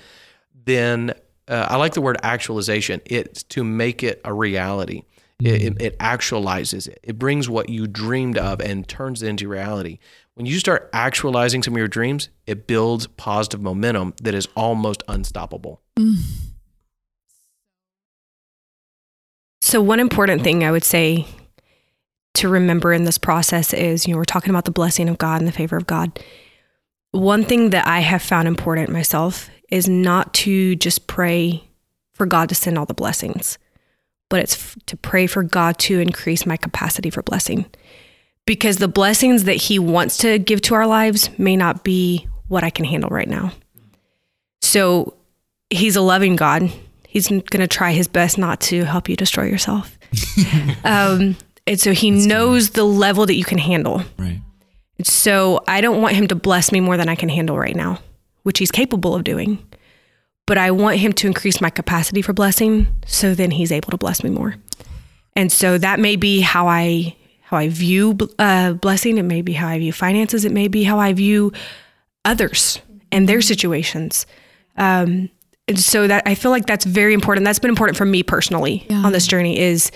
then 0.64 1.14
uh, 1.48 1.66
I 1.70 1.76
like 1.76 1.94
the 1.94 2.02
word 2.02 2.18
actualization. 2.22 3.00
It's 3.06 3.42
to 3.44 3.64
make 3.64 4.02
it 4.02 4.20
a 4.24 4.32
reality. 4.32 5.02
It, 5.38 5.62
it, 5.62 5.74
mm. 5.74 5.82
it 5.82 5.98
actualizes 5.98 6.88
it. 6.88 6.98
It 7.02 7.18
brings 7.18 7.48
what 7.48 7.68
you 7.68 7.86
dreamed 7.86 8.38
of 8.38 8.60
and 8.60 8.88
turns 8.88 9.22
it 9.22 9.28
into 9.28 9.48
reality. 9.48 9.98
When 10.34 10.46
you 10.46 10.58
start 10.58 10.88
actualizing 10.94 11.62
some 11.62 11.74
of 11.74 11.78
your 11.78 11.88
dreams, 11.88 12.30
it 12.46 12.66
builds 12.66 13.06
positive 13.06 13.60
momentum 13.60 14.14
that 14.22 14.34
is 14.34 14.48
almost 14.54 15.02
unstoppable. 15.08 15.82
Mm. 15.98 16.45
So, 19.60 19.80
one 19.80 20.00
important 20.00 20.42
thing 20.42 20.64
I 20.64 20.70
would 20.70 20.84
say 20.84 21.26
to 22.34 22.48
remember 22.48 22.92
in 22.92 23.04
this 23.04 23.18
process 23.18 23.72
is 23.72 24.06
you 24.06 24.12
know, 24.12 24.18
we're 24.18 24.24
talking 24.24 24.50
about 24.50 24.66
the 24.66 24.70
blessing 24.70 25.08
of 25.08 25.18
God 25.18 25.40
and 25.40 25.48
the 25.48 25.52
favor 25.52 25.76
of 25.76 25.86
God. 25.86 26.20
One 27.12 27.44
thing 27.44 27.70
that 27.70 27.86
I 27.86 28.00
have 28.00 28.22
found 28.22 28.46
important 28.46 28.90
myself 28.90 29.48
is 29.70 29.88
not 29.88 30.34
to 30.34 30.76
just 30.76 31.06
pray 31.06 31.64
for 32.12 32.26
God 32.26 32.48
to 32.50 32.54
send 32.54 32.78
all 32.78 32.86
the 32.86 32.94
blessings, 32.94 33.58
but 34.28 34.40
it's 34.40 34.54
f- 34.54 34.76
to 34.86 34.96
pray 34.96 35.26
for 35.26 35.42
God 35.42 35.78
to 35.78 35.98
increase 35.98 36.46
my 36.46 36.56
capacity 36.56 37.10
for 37.10 37.22
blessing. 37.22 37.66
Because 38.44 38.76
the 38.76 38.88
blessings 38.88 39.44
that 39.44 39.54
He 39.54 39.78
wants 39.78 40.18
to 40.18 40.38
give 40.38 40.60
to 40.62 40.74
our 40.74 40.86
lives 40.86 41.30
may 41.38 41.56
not 41.56 41.84
be 41.84 42.28
what 42.48 42.64
I 42.64 42.70
can 42.70 42.84
handle 42.84 43.10
right 43.10 43.28
now. 43.28 43.52
So, 44.60 45.14
He's 45.70 45.96
a 45.96 46.02
loving 46.02 46.36
God. 46.36 46.70
He's 47.16 47.28
going 47.28 47.42
to 47.42 47.66
try 47.66 47.92
his 47.92 48.08
best 48.08 48.36
not 48.36 48.60
to 48.60 48.84
help 48.84 49.08
you 49.08 49.16
destroy 49.16 49.44
yourself. 49.44 49.98
um, 50.84 51.34
and 51.66 51.80
so 51.80 51.92
he 51.92 52.10
knows 52.10 52.70
the 52.70 52.84
level 52.84 53.24
that 53.24 53.36
you 53.36 53.44
can 53.44 53.56
handle. 53.56 54.02
Right. 54.18 54.42
So 55.02 55.64
I 55.66 55.80
don't 55.80 56.02
want 56.02 56.14
him 56.14 56.28
to 56.28 56.34
bless 56.34 56.72
me 56.72 56.80
more 56.80 56.98
than 56.98 57.08
I 57.08 57.14
can 57.14 57.30
handle 57.30 57.58
right 57.58 57.74
now, 57.74 58.00
which 58.42 58.58
he's 58.58 58.70
capable 58.70 59.14
of 59.14 59.24
doing. 59.24 59.66
But 60.46 60.58
I 60.58 60.72
want 60.72 60.98
him 60.98 61.14
to 61.14 61.26
increase 61.26 61.58
my 61.58 61.70
capacity 61.70 62.20
for 62.20 62.34
blessing 62.34 62.86
so 63.06 63.34
then 63.34 63.50
he's 63.50 63.72
able 63.72 63.92
to 63.92 63.96
bless 63.96 64.22
me 64.22 64.28
more. 64.28 64.56
And 65.34 65.50
so 65.50 65.78
that 65.78 65.98
may 65.98 66.16
be 66.16 66.42
how 66.42 66.68
I 66.68 67.16
how 67.44 67.56
I 67.56 67.68
view 67.70 68.18
uh, 68.38 68.74
blessing. 68.74 69.16
It 69.16 69.22
may 69.22 69.40
be 69.40 69.54
how 69.54 69.68
I 69.68 69.78
view 69.78 69.92
finances. 69.94 70.44
It 70.44 70.52
may 70.52 70.68
be 70.68 70.84
how 70.84 70.98
I 70.98 71.14
view 71.14 71.54
others 72.26 72.78
and 73.10 73.26
their 73.26 73.40
situations. 73.40 74.26
Um, 74.76 75.30
and 75.68 75.78
so 75.78 76.06
that 76.06 76.22
I 76.26 76.34
feel 76.34 76.50
like 76.50 76.66
that's 76.66 76.84
very 76.84 77.12
important. 77.14 77.44
That's 77.44 77.58
been 77.58 77.70
important 77.70 77.96
for 77.98 78.04
me 78.06 78.22
personally 78.22 78.86
Yeah. 78.88 78.98
on 79.04 79.12
this 79.12 79.26
journey 79.26 79.58
is 79.58 79.90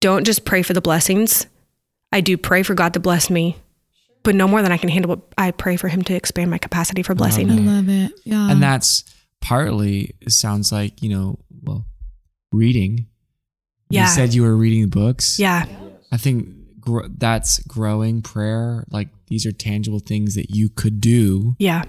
don't 0.00 0.24
just 0.24 0.44
pray 0.44 0.62
for 0.62 0.72
the 0.74 0.80
blessings. 0.80 1.46
I 2.12 2.20
do 2.20 2.36
pray 2.36 2.62
for 2.62 2.74
God 2.74 2.92
to 2.94 3.00
bless 3.00 3.30
me, 3.30 3.56
but 4.22 4.34
no 4.34 4.46
more 4.46 4.62
than 4.62 4.70
I 4.72 4.76
can 4.76 4.88
handle. 4.90 5.16
But 5.16 5.26
I 5.38 5.50
pray 5.50 5.76
for 5.76 5.88
Him 5.88 6.02
to 6.02 6.14
expand 6.14 6.50
my 6.50 6.58
capacity 6.58 7.02
for 7.02 7.14
blessing. 7.14 7.50
I 7.50 7.54
love 7.54 7.88
it. 7.88 8.12
Yeah. 8.24 8.50
and 8.50 8.62
that's 8.62 9.04
partly 9.40 10.14
it 10.22 10.30
sounds 10.32 10.72
like 10.72 11.02
you 11.02 11.08
know 11.10 11.38
well 11.62 11.84
reading 12.52 13.06
Yeah. 13.90 14.04
you 14.04 14.08
said 14.08 14.32
you 14.32 14.42
were 14.42 14.56
reading 14.56 14.88
books 14.88 15.38
Yeah, 15.38 15.66
i 16.10 16.16
think 16.16 16.48
gr- 16.80 17.06
that's 17.18 17.58
growing 17.64 18.22
prayer 18.22 18.84
like 18.88 19.08
these 19.26 19.44
are 19.44 19.52
tangible 19.52 19.98
things 19.98 20.34
that 20.36 20.48
you 20.50 20.70
could 20.70 20.98
do 21.00 21.56
yeah. 21.58 21.84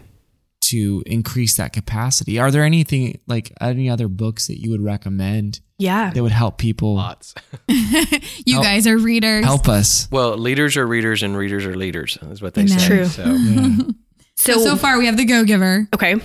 To 0.70 1.04
increase 1.06 1.58
that 1.58 1.74
capacity 1.74 2.40
are 2.40 2.52
there 2.52 2.64
anything 2.64 3.20
like 3.28 3.52
any 3.62 3.90
other 3.90 4.08
books 4.08 4.48
that 4.48 4.60
you 4.62 4.72
would 4.72 4.82
recommend 4.82 5.60
Yeah. 5.78 6.12
that 6.12 6.22
would 6.24 6.32
help 6.32 6.58
people 6.58 6.96
Lots. 6.96 7.34
you 7.68 8.54
help- 8.56 8.64
guys 8.66 8.88
are 8.88 8.98
readers. 8.98 9.44
help 9.46 9.68
us 9.68 10.08
Well, 10.12 10.38
leaders 10.38 10.78
are 10.78 10.88
readers 10.88 11.24
and 11.24 11.36
readers 11.38 11.66
are 11.66 11.76
leaders, 11.76 12.18
is 12.32 12.42
what 12.42 12.54
they 12.54 12.62
Amen. 12.64 12.80
say. 12.80 12.88
True. 12.88 13.06
So. 13.06 13.24
yeah. 13.26 13.78
So, 14.38 14.60
so 14.60 14.76
far, 14.76 14.98
we 15.00 15.06
have 15.06 15.16
the 15.16 15.24
Go 15.24 15.46
Giver. 15.46 15.88
Okay. 15.96 16.16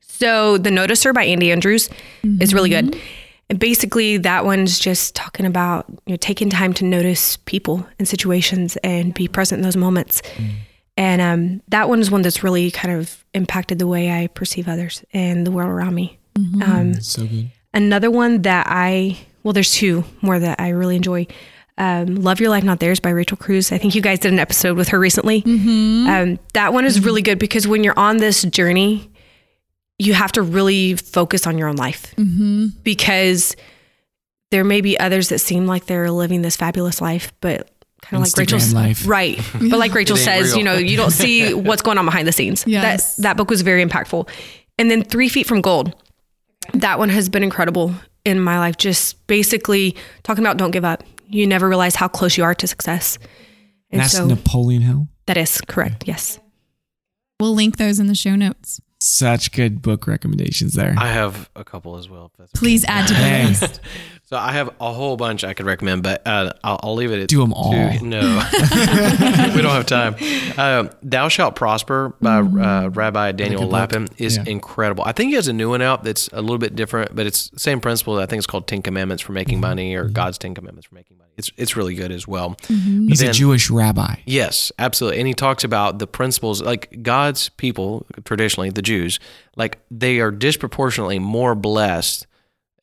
So 0.00 0.56
The 0.56 0.70
Noticer 0.70 1.12
by 1.12 1.24
Andy 1.24 1.52
Andrews 1.52 1.90
is 2.40 2.54
really 2.54 2.70
good. 2.70 2.86
Mm-hmm. 2.86 3.00
And 3.50 3.58
basically 3.60 4.16
that 4.16 4.46
one's 4.46 4.78
just 4.78 5.14
talking 5.14 5.44
about, 5.44 5.84
you 6.06 6.14
know, 6.14 6.16
taking 6.16 6.48
time 6.48 6.72
to 6.74 6.84
notice 6.84 7.36
people 7.36 7.86
and 7.98 8.08
situations 8.08 8.78
and 8.82 9.12
be 9.12 9.28
present 9.28 9.58
in 9.58 9.62
those 9.64 9.76
moments. 9.76 10.22
Mm. 10.36 10.50
And 11.02 11.20
um, 11.20 11.62
that 11.66 11.88
one 11.88 11.98
is 11.98 12.12
one 12.12 12.22
that's 12.22 12.44
really 12.44 12.70
kind 12.70 12.94
of 12.94 13.24
impacted 13.34 13.80
the 13.80 13.88
way 13.88 14.08
I 14.12 14.28
perceive 14.28 14.68
others 14.68 15.04
and 15.12 15.44
the 15.44 15.50
world 15.50 15.68
around 15.70 15.96
me. 15.96 16.16
Um, 16.62 16.94
so 17.00 17.26
good 17.26 17.50
Another 17.74 18.08
one 18.08 18.42
that 18.42 18.66
I, 18.68 19.18
well, 19.42 19.52
there's 19.52 19.72
two 19.72 20.04
more 20.20 20.38
that 20.38 20.60
I 20.60 20.68
really 20.68 20.94
enjoy. 20.94 21.26
Um, 21.76 22.14
Love 22.16 22.38
Your 22.38 22.50
Life 22.50 22.62
Not 22.62 22.78
Theirs 22.78 23.00
by 23.00 23.10
Rachel 23.10 23.36
Cruze. 23.36 23.72
I 23.72 23.78
think 23.78 23.96
you 23.96 24.00
guys 24.02 24.20
did 24.20 24.32
an 24.32 24.38
episode 24.38 24.76
with 24.76 24.88
her 24.90 25.00
recently. 25.00 25.42
Um, 26.08 26.38
that 26.52 26.72
one 26.72 26.84
is 26.84 27.00
really 27.04 27.22
good 27.22 27.40
because 27.40 27.66
when 27.66 27.82
you're 27.82 27.98
on 27.98 28.18
this 28.18 28.42
journey, 28.42 29.10
you 29.98 30.14
have 30.14 30.30
to 30.32 30.42
really 30.42 30.94
focus 30.94 31.46
on 31.48 31.58
your 31.58 31.66
own 31.68 31.76
life 31.76 32.14
because 32.84 33.56
there 34.52 34.62
may 34.64 34.80
be 34.82 34.96
others 35.00 35.30
that 35.30 35.40
seem 35.40 35.66
like 35.66 35.86
they're 35.86 36.10
living 36.12 36.42
this 36.42 36.56
fabulous 36.56 37.00
life, 37.00 37.32
but 37.40 37.68
kind 38.02 38.22
of 38.22 38.28
like 38.28 38.36
Rachel's 38.36 38.74
life. 38.74 39.06
right? 39.06 39.40
But 39.70 39.78
like 39.78 39.94
Rachel 39.94 40.16
says, 40.16 40.48
real. 40.50 40.58
you 40.58 40.64
know, 40.64 40.74
you 40.74 40.96
don't 40.96 41.10
see 41.10 41.54
what's 41.68 41.82
going 41.82 41.98
on 41.98 42.04
behind 42.04 42.28
the 42.28 42.32
scenes. 42.32 42.64
Yes. 42.66 43.16
That 43.16 43.22
that 43.22 43.36
book 43.36 43.48
was 43.48 43.62
very 43.62 43.84
impactful. 43.84 44.28
And 44.78 44.90
then 44.90 45.02
Three 45.04 45.28
Feet 45.28 45.46
from 45.46 45.60
Gold 45.60 45.94
that 46.74 46.98
one 46.98 47.08
has 47.08 47.28
been 47.28 47.42
incredible 47.42 47.94
in 48.24 48.38
my 48.40 48.58
life. 48.58 48.76
Just 48.76 49.26
basically 49.26 49.96
talking 50.22 50.44
about 50.44 50.56
don't 50.56 50.70
give 50.70 50.84
up. 50.84 51.02
You 51.28 51.46
never 51.46 51.68
realize 51.68 51.94
how 51.94 52.08
close 52.08 52.36
you 52.36 52.44
are 52.44 52.54
to 52.54 52.66
success. 52.66 53.18
And 53.90 54.00
that's 54.00 54.12
so 54.12 54.26
napoleon 54.26 54.82
hill 54.82 55.08
that 55.26 55.36
is 55.36 55.60
correct. 55.62 56.06
Yes. 56.06 56.38
We'll 57.40 57.54
link 57.54 57.76
those 57.76 57.98
in 57.98 58.06
the 58.06 58.14
show 58.14 58.36
notes. 58.36 58.80
such 59.00 59.50
good 59.52 59.82
book 59.82 60.06
recommendations 60.06 60.74
there 60.74 60.94
I 60.96 61.08
have 61.08 61.50
a 61.56 61.64
couple 61.64 61.96
as 61.96 62.08
well. 62.08 62.30
if 62.34 62.40
okay. 62.40 62.50
Please 62.54 62.84
add 62.84 63.08
to 63.08 63.14
the 63.14 63.48
list. 63.48 63.80
So 64.32 64.38
I 64.38 64.52
have 64.52 64.70
a 64.80 64.90
whole 64.90 65.18
bunch 65.18 65.44
I 65.44 65.52
could 65.52 65.66
recommend, 65.66 66.02
but 66.02 66.26
uh, 66.26 66.54
I'll, 66.64 66.80
I'll 66.82 66.94
leave 66.94 67.12
it 67.12 67.20
at 67.24 67.28
Do 67.28 67.42
'em 67.42 67.52
all. 67.52 67.70
two. 67.70 68.02
No, 68.06 68.18
we 69.54 69.60
don't 69.60 69.72
have 69.74 69.84
time. 69.84 70.14
Uh, 70.56 70.88
Thou 71.02 71.28
Shalt 71.28 71.54
Prosper 71.54 72.14
by 72.18 72.38
uh, 72.38 72.88
Rabbi 72.88 73.32
Daniel 73.32 73.60
book. 73.64 73.72
Lappin 73.72 74.08
is 74.16 74.38
Yeah. 74.38 74.44
incredible. 74.46 75.04
I 75.04 75.12
think 75.12 75.28
he 75.28 75.34
has 75.34 75.48
a 75.48 75.52
new 75.52 75.68
one 75.68 75.82
out 75.82 76.02
that's 76.02 76.28
a 76.32 76.40
little 76.40 76.56
bit 76.56 76.74
different, 76.74 77.14
but 77.14 77.26
it's 77.26 77.50
the 77.50 77.60
same 77.60 77.78
principle. 77.78 78.16
I 78.16 78.24
think 78.24 78.38
it's 78.38 78.46
called 78.46 78.66
Ten 78.66 78.80
Commandments 78.80 79.22
for 79.22 79.32
Making 79.32 79.60
Money 79.60 79.94
or 79.96 80.04
God's 80.08 80.38
Ten 80.38 80.54
Commandments 80.54 80.86
for 80.88 80.94
Making 80.94 81.18
Money. 81.18 81.30
It's 81.36 81.50
it's 81.58 81.76
really 81.76 81.94
good 81.94 82.10
as 82.10 82.26
well. 82.26 82.56
he's 82.68 83.20
a 83.20 83.32
jewish 83.32 83.68
rabbi 83.70 84.14
Yes, 84.24 84.72
absolutely. 84.78 85.18
And 85.18 85.28
he 85.28 85.34
talks 85.34 85.62
about 85.62 85.98
the 85.98 86.06
principles 86.06 86.62
like 86.62 87.02
God's 87.02 87.50
people, 87.50 88.06
traditionally 88.24 88.70
the 88.70 88.80
Jews, 88.80 89.20
like 89.56 89.76
they 89.90 90.20
are 90.20 90.30
disproportionately 90.30 91.18
more 91.18 91.54
blessed 91.54 92.26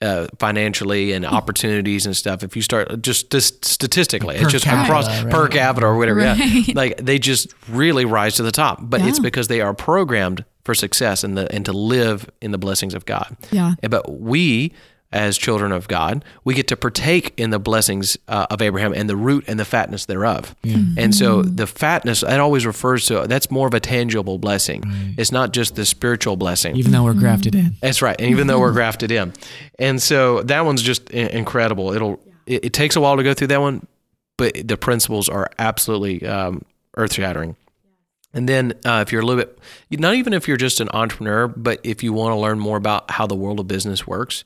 uh, 0.01 0.27
financially 0.37 1.11
and 1.11 1.25
opportunities 1.25 2.05
and 2.05 2.15
stuff. 2.15 2.43
If 2.43 2.55
you 2.55 2.61
start 2.61 3.01
just, 3.01 3.31
just 3.31 3.65
statistically, 3.65 4.37
Per 4.37 4.43
it's 4.43 4.51
just 4.51 4.65
capita, 4.65 4.83
across 4.83 5.23
right? 5.23 5.33
per 5.33 5.47
capita 5.47 5.85
or 5.85 5.97
whatever. 5.97 6.21
Yeah. 6.21 6.63
Like 6.73 6.97
they 6.97 7.19
just 7.19 7.53
really 7.67 8.05
rise 8.05 8.35
to 8.35 8.43
the 8.43 8.51
top. 8.51 8.79
But 8.81 9.01
it's 9.01 9.19
because 9.19 9.47
they 9.47 9.61
are 9.61 9.73
programmed 9.73 10.45
for 10.63 10.73
success 10.75 11.23
and 11.23 11.37
the 11.37 11.51
and 11.53 11.65
to 11.65 11.73
live 11.73 12.29
in 12.41 12.51
the 12.51 12.57
blessings 12.57 12.93
of 12.93 13.05
God. 13.05 13.35
Yeah. 13.51 13.73
But 13.89 14.19
we, 14.21 14.73
as 15.11 15.37
children 15.39 15.71
of 15.71 15.87
God, 15.87 16.23
we 16.43 16.53
get 16.53 16.67
to 16.67 16.77
partake 16.77 17.33
in 17.35 17.49
the 17.49 17.57
blessings 17.57 18.15
uh, 18.27 18.45
of 18.51 18.61
Abraham 18.61 18.93
and 18.93 19.09
the 19.09 19.15
root 19.15 19.43
and 19.47 19.59
the 19.59 19.65
fatness 19.65 20.05
thereof. 20.05 20.55
And 20.63 21.15
so 21.15 21.41
the 21.41 21.65
fatness, 21.65 22.21
that 22.21 22.39
always 22.39 22.65
refers 22.65 23.05
to 23.07 23.25
that's 23.27 23.49
more 23.49 23.67
of 23.67 23.73
a 23.73 23.79
tangible 23.79 24.37
blessing. 24.37 24.83
It's 25.17 25.31
not 25.31 25.51
just 25.51 25.75
the 25.75 25.85
spiritual 25.85 26.35
blessing. 26.35 26.75
even 26.75 26.91
though 26.91 27.03
we're 27.03 27.13
grafted 27.15 27.55
in 27.55 27.75
That's 27.81 28.01
right. 28.03 28.15
And 28.19 28.29
even 28.29 28.45
though 28.47 28.59
we're 28.59 28.71
grafted 28.71 29.09
in. 29.11 29.33
And 29.79 29.99
so 30.01 30.43
that 30.43 30.63
one's 30.63 30.83
just 30.83 31.11
i- 31.11 31.17
incredible. 31.17 31.91
It'll, 31.93 32.19
it, 32.45 32.65
it 32.65 32.73
takes 32.73 32.95
a 32.95 33.01
while 33.01 33.17
to 33.17 33.23
go 33.23 33.33
through 33.33 33.47
that 33.47 33.61
one, 33.61 33.87
but 34.37 34.67
the 34.67 34.77
principles 34.77 35.27
are 35.27 35.49
absolutely 35.57 36.23
um, 36.27 36.61
earth 36.97 37.13
shattering. 37.13 37.55
And 38.31 38.47
then 38.47 38.73
uh, 38.85 39.03
if 39.05 39.11
you're 39.11 39.21
a 39.23 39.25
little 39.25 39.43
bit, 39.43 39.57
not 39.99 40.13
even 40.13 40.33
if 40.33 40.47
you're 40.47 40.55
just 40.57 40.79
an 40.81 40.89
entrepreneur, 40.93 41.47
but 41.47 41.79
if 41.83 42.03
you 42.03 42.13
want 42.13 42.33
to 42.33 42.37
learn 42.39 42.59
more 42.59 42.77
about 42.77 43.09
how 43.09 43.25
the 43.25 43.33
world 43.35 43.59
of 43.59 43.67
business 43.67 44.05
works, 44.05 44.43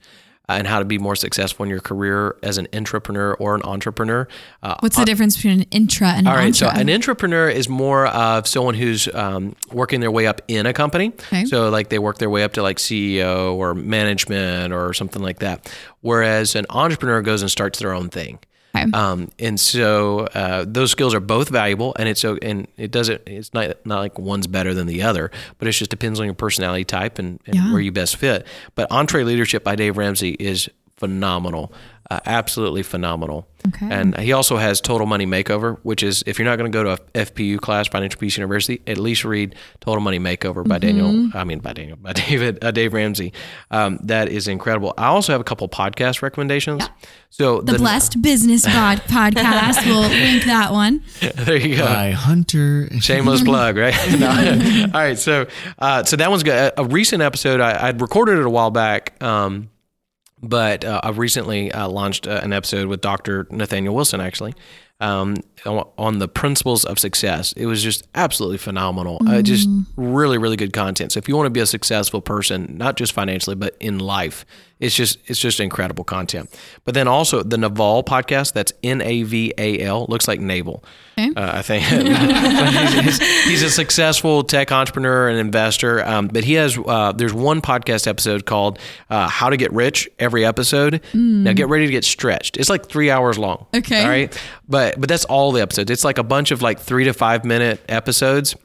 and 0.50 0.68
how 0.68 0.80
to 0.80 0.86
be 0.86 0.98
more 0.98 1.16
successful 1.16 1.64
in 1.64 1.70
your 1.70 1.80
career 1.80 2.36
as 2.44 2.58
an 2.58 2.68
intrapreneur 2.68 3.36
or 3.40 3.56
an 3.56 3.62
entrepreneur. 3.64 4.28
Uh, 4.62 4.76
What's 4.82 4.98
the 4.98 5.06
difference 5.06 5.36
between 5.38 5.62
an 5.62 5.66
intra 5.72 6.10
and 6.10 6.28
all 6.28 6.34
an 6.34 6.40
right, 6.40 6.48
intra? 6.48 6.68
so 6.68 6.80
an 6.80 6.88
intrapreneur 6.88 7.52
is 7.54 7.70
more 7.70 8.08
of 8.08 8.46
someone 8.48 8.76
who's 8.76 9.08
um, 9.14 9.56
working 9.72 10.02
their 10.02 10.12
way 10.12 10.28
up 10.28 10.42
in 10.48 10.66
a 10.66 10.74
company. 10.74 11.14
Okay. 11.28 11.46
So 11.46 11.70
like 11.70 11.90
they 11.90 12.00
work 12.00 12.18
their 12.18 12.30
way 12.30 12.44
up 12.44 12.54
to 12.54 12.62
like 12.62 12.78
CEO 12.78 13.54
or 13.54 13.74
management 13.74 14.74
or 14.74 14.94
something 14.94 15.22
like 15.22 15.40
that. 15.40 15.74
Whereas 16.02 16.56
an 16.56 16.66
entrepreneur 16.70 17.22
goes 17.22 17.42
and 17.42 17.50
starts 17.50 17.80
their 17.80 17.94
own 17.94 18.10
thing. 18.10 18.40
Okay. 18.76 18.90
Um, 18.92 19.30
and 19.38 19.60
so 19.60 20.22
uh, 20.34 20.66
those 20.68 20.90
skills 20.92 21.14
are 21.14 21.20
both 21.20 21.50
valuable, 21.50 21.96
and 22.00 22.10
it's 22.10 22.22
so 22.22 22.38
and 22.42 22.68
it 22.76 22.90
doesn't. 22.92 23.22
It's 23.28 23.54
not 23.54 23.78
not 23.86 24.00
like 24.00 24.18
one's 24.18 24.48
better 24.48 24.74
than 24.74 24.88
the 24.88 25.04
other, 25.04 25.30
but 25.60 25.68
it 25.68 25.72
just 25.74 25.92
depends 25.92 26.20
on 26.20 26.26
your 26.26 26.34
personality 26.34 26.84
type 26.84 27.20
and, 27.20 27.40
and 27.46 27.56
Yeah. 27.56 27.72
where 27.72 27.82
you 27.82 27.92
best 27.92 28.16
fit. 28.16 28.48
But 28.76 28.90
EntreLeadership 28.90 29.64
by 29.64 29.76
Dave 29.76 29.96
Ramsey 29.98 30.32
is 30.40 30.70
phenomenal, 30.98 31.72
uh, 32.14 32.20
absolutely 32.26 32.84
phenomenal. 32.84 33.48
Okay. 33.68 33.88
And 33.90 34.18
he 34.18 34.34
also 34.34 34.58
has 34.58 34.82
Total 34.82 35.08
Money 35.08 35.26
Makeover, 35.26 35.78
which 35.84 36.04
is 36.04 36.22
if 36.28 36.38
you're 36.38 36.46
not 36.46 36.58
going 36.58 36.70
to 36.70 36.76
go 36.76 36.84
to 36.84 36.92
a 36.92 37.26
FPU 37.26 37.60
class, 37.60 37.88
Financial 37.88 38.20
Peace 38.20 38.38
University, 38.38 38.82
at 38.86 38.98
least 38.98 39.24
read 39.24 39.56
Total 39.80 40.02
Money 40.02 40.20
Makeover 40.20 40.68
by 40.68 40.80
Daniel. 40.80 41.10
Mm-hmm. 41.10 41.38
I 41.38 41.44
mean, 41.46 41.60
by 41.60 41.72
Daniel, 41.72 41.96
by 41.96 42.14
David, 42.14 42.64
uh, 42.64 42.72
Dave 42.72 42.94
Ramsey. 42.94 43.32
Um, 43.72 44.00
that 44.04 44.28
is 44.28 44.48
incredible. 44.48 44.94
I 44.98 45.08
also 45.08 45.32
have 45.32 45.40
a 45.40 45.46
couple 45.46 45.68
podcast 45.70 46.22
recommendations. 46.22 46.84
So 47.30 47.62
the 47.62 47.78
Blessed 47.78 48.22
Business 48.22 48.66
Pod 48.66 48.98
podcast. 49.08 49.86
We'll 49.86 50.10
link 50.10 50.44
that 50.44 50.72
one. 50.72 51.02
there 51.36 51.56
you 51.56 51.78
go. 51.78 51.86
By 51.86 52.12
Hunter. 52.12 52.90
Shameless 53.00 53.44
plug, 53.44 53.78
right? 53.78 53.96
No. 54.20 54.30
All 54.30 54.92
right, 54.92 55.18
so 55.18 55.48
uh, 55.80 56.04
so 56.04 56.18
that 56.18 56.30
one's 56.30 56.44
good. 56.44 56.54
A, 56.54 56.82
a 56.82 56.86
recent 56.86 57.24
episode 57.24 57.60
I, 57.60 57.88
I'd 57.88 58.02
recorded 58.02 58.38
it 58.38 58.46
a 58.46 58.50
while 58.50 58.70
back, 58.72 59.22
um, 59.24 59.70
but 60.44 60.84
uh, 60.84 61.00
I 61.02 61.10
recently 61.10 61.72
uh, 61.72 61.88
launched 61.88 62.28
uh, 62.28 62.42
an 62.44 62.54
episode 62.54 62.88
with 62.88 63.02
Dr. 63.02 63.48
Nathaniel 63.50 63.96
Wilson 63.96 64.20
actually 64.22 64.54
um, 65.00 65.38
on 65.66 66.20
the 66.20 66.28
principles 66.28 66.86
of 66.86 67.00
success. 67.00 67.54
It 67.54 67.66
was 67.66 67.82
just 67.82 68.08
absolutely 68.14 68.58
phenomenal. 68.58 69.20
Uh, 69.28 69.42
just 69.42 69.68
really, 69.96 70.38
really 70.38 70.56
good 70.56 70.74
content. 70.74 71.14
So 71.14 71.18
if 71.18 71.28
you 71.28 71.36
want 71.36 71.48
to 71.48 71.52
be 71.52 71.62
a 71.62 71.66
successful 71.66 72.22
person, 72.22 72.76
not 72.78 72.98
just 72.98 73.14
financially 73.14 73.56
but 73.56 73.76
in 73.80 74.00
life, 74.00 74.46
it's 74.84 74.96
just 74.96 75.18
it's 75.28 75.40
just 75.40 75.62
incredible 75.62 76.04
content. 76.04 76.54
But 76.84 76.94
then 76.94 77.08
also 77.08 77.42
the 77.42 77.58
Naval 77.58 78.04
podcast. 78.04 78.52
That's 78.52 78.74
N 78.84 79.02
A 79.02 79.24
V 79.24 79.54
A 79.58 79.80
L. 79.80 80.06
Looks 80.10 80.28
like 80.28 80.42
naval. 80.42 80.84
Okay. 81.18 81.32
Uh, 81.36 81.58
I 81.60 81.62
think 81.62 81.84
he's, 83.06 83.20
he's, 83.20 83.44
he's 83.46 83.64
a 83.64 83.70
successful 83.70 84.44
tech 84.44 84.72
entrepreneur 84.72 85.30
and 85.30 85.40
investor. 85.40 86.06
Um, 86.06 86.28
but 86.28 86.44
he 86.44 86.54
has 86.54 86.78
uh, 86.78 87.14
there's 87.14 87.34
one 87.34 87.62
podcast 87.62 88.08
episode 88.08 88.46
called 88.46 88.78
uh, 89.10 89.30
"How 89.30 89.50
to 89.50 89.56
Get 89.56 89.72
Rich." 89.72 90.10
Every 90.20 90.44
episode. 90.44 91.02
Now 91.14 91.54
get 91.54 91.70
ready 91.70 91.86
to 91.86 91.92
get 91.92 92.04
stretched. 92.04 92.58
It's 92.58 92.70
like 92.70 92.86
three 92.88 93.10
hours 93.10 93.38
long. 93.38 93.66
Okay. 93.74 94.04
All 94.04 94.10
right. 94.10 94.42
But 94.68 95.00
but 95.00 95.08
that's 95.08 95.26
all 95.26 95.54
the 95.54 95.62
episodes. 95.62 95.92
It's 95.92 96.04
like 96.04 96.18
a 96.18 96.24
bunch 96.24 96.52
of 96.52 96.62
like 96.62 96.80
three 96.80 97.06
to 97.06 97.14
five 97.14 97.46
minute 97.46 97.80
episodes 97.88 98.56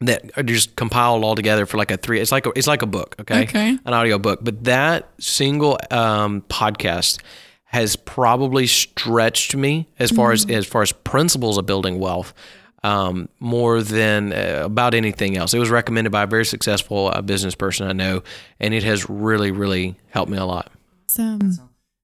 that 0.00 0.30
are 0.36 0.42
just 0.42 0.76
compiled 0.76 1.24
all 1.24 1.34
together 1.34 1.66
for 1.66 1.76
like 1.76 1.90
a 1.90 1.96
three. 1.96 2.20
It's 2.20 2.32
like 2.32 2.46
a, 2.46 2.52
it's 2.56 2.66
like 2.66 2.82
a 2.82 2.86
book. 2.86 3.16
Okay. 3.20 3.42
Okay. 3.42 3.78
An 3.84 3.92
audio 3.92 4.18
book. 4.18 4.40
But 4.42 4.64
that 4.64 5.10
single 5.18 5.78
um, 5.90 6.42
podcast 6.48 7.20
has 7.64 7.96
probably 7.96 8.66
stretched 8.66 9.54
me 9.54 9.88
as 9.98 10.10
far 10.10 10.32
as 10.32 10.48
as 10.50 10.66
far 10.66 10.82
as 10.82 10.92
principles 10.92 11.58
of 11.58 11.66
building 11.66 11.98
wealth. 11.98 12.34
Um, 12.82 13.28
more 13.40 13.82
than 13.82 14.32
uh, 14.32 14.62
about 14.64 14.94
anything 14.94 15.36
else. 15.36 15.52
It 15.52 15.58
was 15.58 15.68
recommended 15.68 16.08
by 16.10 16.22
a 16.22 16.26
very 16.26 16.46
successful 16.46 17.10
uh, 17.12 17.20
business 17.20 17.54
person 17.54 17.86
I 17.86 17.92
know, 17.92 18.22
and 18.58 18.72
it 18.72 18.84
has 18.84 19.10
really, 19.10 19.50
really 19.50 19.96
helped 20.08 20.32
me 20.32 20.38
a 20.38 20.46
lot. 20.46 20.72
So, 21.06 21.38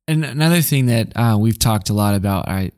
And 0.06 0.22
another 0.22 0.60
thing 0.60 0.84
that 0.86 1.16
uh, 1.16 1.38
we've 1.40 1.58
talked 1.58 1.88
a 1.88 1.94
lot 1.94 2.14
about, 2.14 2.46
I 2.46 2.72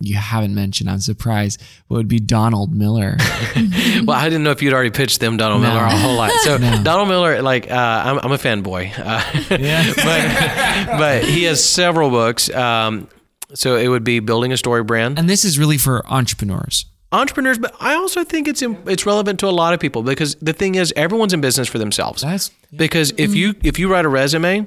you 0.00 0.14
haven't 0.14 0.54
mentioned, 0.54 0.88
I'm 0.88 1.00
surprised, 1.00 1.60
would 1.88 2.06
be 2.06 2.20
Donald 2.20 2.72
Miller. 2.74 3.16
well, 4.04 4.10
I 4.16 4.24
didn't 4.24 4.44
know 4.44 4.52
if 4.52 4.62
you'd 4.62 4.72
already 4.72 4.90
pitched 4.90 5.18
them 5.18 5.36
Donald 5.36 5.60
No. 5.62 5.68
Miller 5.68 5.82
a 5.84 5.90
whole 5.96 6.14
lot. 6.16 6.30
So 6.42 6.56
No. 6.56 6.82
Donald 6.84 7.08
Miller, 7.08 7.42
like, 7.42 7.68
uh, 7.70 7.74
I'm, 7.74 8.18
I'm 8.20 8.32
a 8.32 8.36
fanboy. 8.38 8.92
Uh, 8.96 9.56
Yeah. 9.58 9.92
but 9.96 10.98
but 10.98 11.24
he 11.24 11.44
has 11.44 11.64
several 11.64 12.10
books. 12.10 12.48
Um, 12.50 13.08
so 13.54 13.76
it 13.76 13.88
would 13.88 14.04
be 14.04 14.20
building 14.20 14.52
a 14.52 14.56
story 14.56 14.84
brand, 14.84 15.18
and 15.18 15.28
this 15.28 15.44
is 15.44 15.58
really 15.58 15.78
for 15.78 16.06
entrepreneurs. 16.06 16.84
entrepreneurs. 17.12 17.58
But 17.58 17.74
I 17.80 17.94
also 17.94 18.22
think 18.22 18.46
it's 18.46 18.62
it's 18.62 19.04
relevant 19.06 19.40
to 19.40 19.46
a 19.46 19.50
lot 19.50 19.74
of 19.74 19.80
people 19.80 20.02
because 20.02 20.34
the 20.36 20.52
thing 20.52 20.74
is, 20.76 20.92
everyone's 20.96 21.32
in 21.32 21.40
business 21.40 21.66
for 21.66 21.78
themselves. 21.78 22.22
That's 22.22 22.50
because 22.76 23.12
if 23.16 23.34
you 23.34 23.54
if 23.64 23.78
you 23.78 23.90
write 23.90 24.04
a 24.04 24.08
resume. 24.08 24.66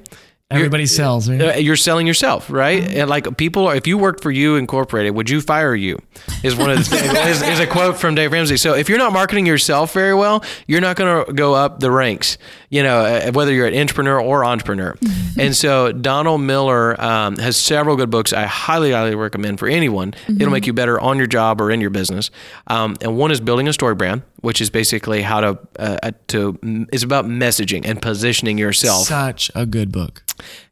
Everybody 0.51 0.85
sells, 0.85 1.29
right? 1.29 1.41
uh, 1.41 1.57
You're 1.57 1.75
selling 1.75 2.07
yourself, 2.07 2.49
right? 2.49 2.83
And 2.83 3.09
like 3.09 3.37
people, 3.37 3.69
if 3.69 3.87
you 3.87 3.97
worked 3.97 4.21
for 4.21 4.31
you 4.31 4.55
Incorporated, 4.55 5.15
would 5.15 5.29
you 5.29 5.41
fire 5.41 5.73
you? 5.75 5.99
Is 6.43 6.55
one 6.55 6.69
of 6.71 6.77
the 6.89 6.95
is, 7.29 7.41
is 7.41 7.59
a 7.59 7.67
quote 7.67 7.97
from 7.97 8.15
Dave 8.15 8.31
Ramsey. 8.31 8.57
So 8.57 8.73
if 8.75 8.89
you're 8.89 8.97
not 8.97 9.13
marketing 9.13 9.45
yourself 9.45 9.93
very 9.93 10.13
well, 10.13 10.43
you're 10.67 10.81
not 10.81 10.95
going 10.95 11.25
to 11.25 11.33
go 11.33 11.53
up 11.53 11.79
the 11.79 11.91
ranks. 11.91 12.37
You 12.69 12.83
know, 12.83 12.99
uh, 12.99 13.31
whether 13.31 13.51
you're 13.53 13.67
an 13.67 13.75
entrepreneur 13.75 14.19
or 14.21 14.45
entrepreneur. 14.45 14.95
and 15.37 15.55
so 15.55 15.91
Donald 15.91 16.41
Miller 16.41 16.99
um, 17.01 17.35
has 17.37 17.57
several 17.57 17.95
good 17.97 18.09
books. 18.09 18.31
I 18.33 18.45
highly, 18.45 18.91
highly 18.91 19.15
recommend 19.15 19.59
for 19.59 19.67
anyone. 19.67 20.13
It'll 20.27 20.51
make 20.51 20.67
you 20.67 20.73
better 20.73 20.99
on 20.99 21.17
your 21.17 21.27
job 21.27 21.59
or 21.59 21.69
in 21.69 21.81
your 21.81 21.89
business. 21.89 22.31
Um, 22.67 22.95
and 23.01 23.17
one 23.17 23.31
is 23.31 23.41
building 23.41 23.67
a 23.67 23.73
story 23.73 23.95
brand, 23.95 24.21
which 24.41 24.61
is 24.61 24.69
basically 24.69 25.21
how 25.21 25.41
to 25.41 25.59
uh, 25.79 26.11
to 26.27 26.57
it's 26.91 27.03
about 27.03 27.25
messaging 27.25 27.85
and 27.85 28.01
positioning 28.01 28.57
yourself. 28.57 29.07
Such 29.07 29.51
a 29.55 29.65
good 29.65 29.91
book. 29.91 30.23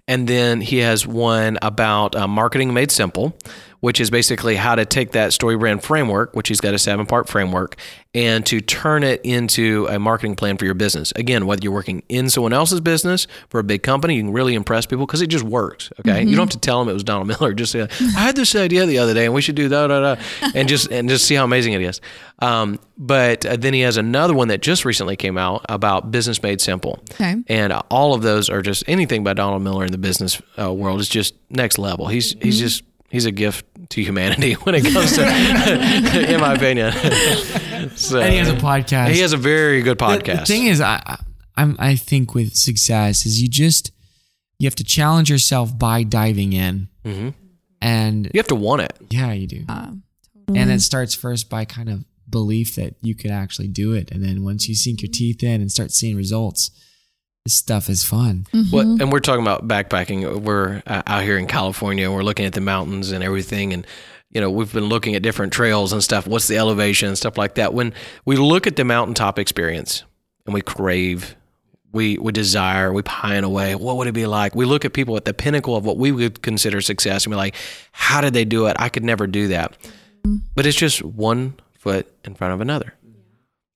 And 0.07 0.27
then 0.27 0.61
he 0.61 0.79
has 0.79 1.05
one 1.05 1.59
about 1.61 2.15
uh, 2.15 2.27
marketing 2.27 2.73
made 2.73 2.91
simple, 2.91 3.37
which 3.79 3.99
is 3.99 4.09
basically 4.09 4.55
how 4.55 4.75
to 4.75 4.85
take 4.85 5.11
that 5.11 5.33
story 5.33 5.57
brand 5.57 5.83
framework, 5.83 6.35
which 6.35 6.47
he's 6.47 6.61
got 6.61 6.73
a 6.73 6.79
seven 6.79 7.05
part 7.05 7.27
framework, 7.29 7.77
and 8.13 8.45
to 8.45 8.59
turn 8.59 9.03
it 9.03 9.21
into 9.23 9.87
a 9.89 9.99
marketing 9.99 10.35
plan 10.35 10.57
for 10.57 10.65
your 10.65 10.73
business. 10.73 11.13
Again, 11.15 11.45
whether 11.45 11.61
you're 11.63 11.71
working 11.71 12.03
in 12.09 12.29
someone 12.29 12.53
else's 12.53 12.81
business 12.81 13.27
for 13.49 13.59
a 13.59 13.63
big 13.63 13.83
company, 13.83 14.15
you 14.15 14.23
can 14.23 14.33
really 14.33 14.55
impress 14.55 14.85
people 14.85 15.05
because 15.05 15.21
it 15.21 15.27
just 15.27 15.43
works. 15.43 15.91
Okay, 15.99 16.23
you 16.23 16.35
don't 16.35 16.47
have 16.47 16.49
to 16.49 16.59
tell 16.59 16.79
them 16.79 16.89
it 16.89 16.93
was 16.93 17.03
Donald 17.03 17.27
Miller. 17.39 17.53
Just 17.53 17.71
say, 17.71 17.81
I 17.81 18.19
had 18.19 18.35
this 18.35 18.55
idea 18.55 18.85
the 18.85 18.97
other 18.97 19.13
day, 19.13 19.25
and 19.25 19.33
we 19.33 19.41
should 19.41 19.55
do 19.55 19.69
that, 19.69 19.87
da, 19.87 20.15
da, 20.15 20.21
and 20.55 20.67
just 20.67 20.91
and 20.91 21.07
just 21.09 21.25
see 21.25 21.35
how 21.35 21.43
amazing 21.43 21.73
it 21.73 21.81
is. 21.81 22.01
Um, 22.39 22.79
but 22.97 23.45
uh, 23.45 23.55
then 23.55 23.73
he 23.73 23.81
has 23.81 23.97
another 23.97 24.33
one 24.33 24.47
that 24.49 24.61
just 24.61 24.85
recently 24.85 25.15
came 25.15 25.37
out 25.37 25.65
about 25.69 26.11
business 26.11 26.41
made 26.41 26.61
simple. 26.61 26.99
Okay. 27.11 27.35
And 27.47 27.73
uh, 27.73 27.81
all 27.89 28.13
of 28.13 28.21
those 28.21 28.49
are 28.49 28.61
just 28.61 28.83
anything 28.87 29.23
by 29.23 29.33
Donald 29.33 29.61
Miller 29.61 29.85
in 29.85 29.91
the 29.91 29.97
business 29.97 30.41
uh, 30.59 30.73
world 30.73 30.99
is 30.99 31.09
just 31.09 31.35
next 31.49 31.77
level. 31.77 32.07
He's 32.07 32.35
he's 32.41 32.59
just 32.59 32.83
he's 33.09 33.25
a 33.25 33.31
gift 33.31 33.65
to 33.89 34.01
humanity 34.03 34.53
when 34.63 34.75
it 34.75 34.83
comes 34.93 35.13
to, 35.13 35.23
in 36.33 36.39
my 36.39 36.53
opinion. 36.53 36.91
so, 37.95 38.19
And 38.19 38.31
he 38.33 38.37
has 38.39 38.49
a 38.49 38.53
podcast. 38.55 39.09
He 39.11 39.19
has 39.21 39.33
a 39.33 39.37
very 39.37 39.81
good 39.81 39.97
podcast. 39.97 40.41
The, 40.41 40.45
thing 40.45 40.65
is, 40.67 40.79
I, 40.81 41.01
I- 41.05 41.17
I'm, 41.57 41.75
I 41.77 41.95
think 41.95 42.33
with 42.33 42.55
success 42.55 43.25
is 43.25 43.41
you 43.41 43.49
just 43.49 43.91
you 44.59 44.65
have 44.67 44.75
to 44.75 44.83
challenge 44.85 45.29
yourself 45.29 45.77
by 45.77 46.03
diving 46.03 46.53
in, 46.53 46.87
Mhm. 47.05 47.33
and 47.81 48.25
you 48.33 48.37
have 48.39 48.47
to 48.47 48.55
want 48.55 48.81
it. 48.81 48.93
yeah, 49.09 49.33
you 49.33 49.45
do. 49.47 49.65
uh, 49.67 49.91
And 50.47 50.71
it 50.71 50.81
starts 50.81 51.13
first 51.15 51.49
by 51.49 51.65
kind 51.65 51.89
of 51.89 52.05
belief 52.29 52.75
that 52.75 52.95
you 53.01 53.13
could 53.15 53.31
actually 53.31 53.67
do 53.67 53.91
it, 53.93 54.09
and 54.11 54.23
then 54.23 54.43
once 54.43 54.69
you 54.69 54.75
sink 54.75 55.01
your 55.01 55.11
teeth 55.11 55.43
in 55.43 55.59
and 55.61 55.69
start 55.71 55.91
seeing 55.91 56.15
results, 56.15 56.71
this 57.49 57.55
stuff 57.55 57.89
is 57.89 58.03
fun. 58.03 58.45
What, 58.69 58.85
and 58.85 59.11
we're 59.11 59.21
talking 59.21 59.41
about 59.41 59.67
backpacking. 59.67 60.41
We're 60.41 60.83
uh, 60.85 61.01
out 61.07 61.23
here 61.23 61.35
in 61.35 61.47
California. 61.47 62.05
and 62.05 62.13
We're 62.13 62.21
looking 62.21 62.45
at 62.45 62.53
the 62.53 62.61
mountains 62.61 63.11
and 63.11 63.23
everything, 63.23 63.73
and 63.73 63.87
you 64.29 64.39
know 64.39 64.51
we've 64.51 64.71
been 64.71 64.85
looking 64.85 65.15
at 65.15 65.23
different 65.23 65.51
trails 65.51 65.91
and 65.91 66.03
stuff. 66.03 66.27
What's 66.27 66.47
the 66.47 66.57
elevation 66.57 67.07
and 67.07 67.17
stuff 67.17 67.39
like 67.39 67.55
that? 67.55 67.73
When 67.73 67.91
we 68.23 68.35
look 68.35 68.67
at 68.67 68.75
the 68.75 68.85
mountaintop 68.85 69.39
experience 69.39 70.03
and 70.45 70.53
we 70.53 70.61
crave, 70.61 71.35
we 71.91 72.19
we 72.19 72.31
desire, 72.31 72.93
we 72.93 73.01
pine 73.01 73.43
away. 73.43 73.73
What 73.73 73.97
would 73.97 74.07
it 74.07 74.13
be 74.13 74.27
like? 74.27 74.53
We 74.53 74.65
look 74.65 74.85
at 74.85 74.93
people 74.93 75.17
at 75.17 75.25
the 75.25 75.33
pinnacle 75.33 75.75
of 75.75 75.83
what 75.83 75.97
we 75.97 76.11
would 76.11 76.43
consider 76.43 76.81
success, 76.81 77.25
and 77.25 77.31
we're 77.31 77.37
like, 77.37 77.55
how 77.91 78.21
did 78.21 78.33
they 78.35 78.45
do 78.45 78.67
it? 78.67 78.75
I 78.77 78.89
could 78.89 79.03
never 79.03 79.25
do 79.25 79.47
that. 79.47 79.75
But 80.53 80.67
it's 80.67 80.77
just 80.77 81.03
one 81.03 81.55
foot 81.79 82.13
in 82.25 82.35
front 82.35 82.53
of 82.53 82.61
another 82.61 82.93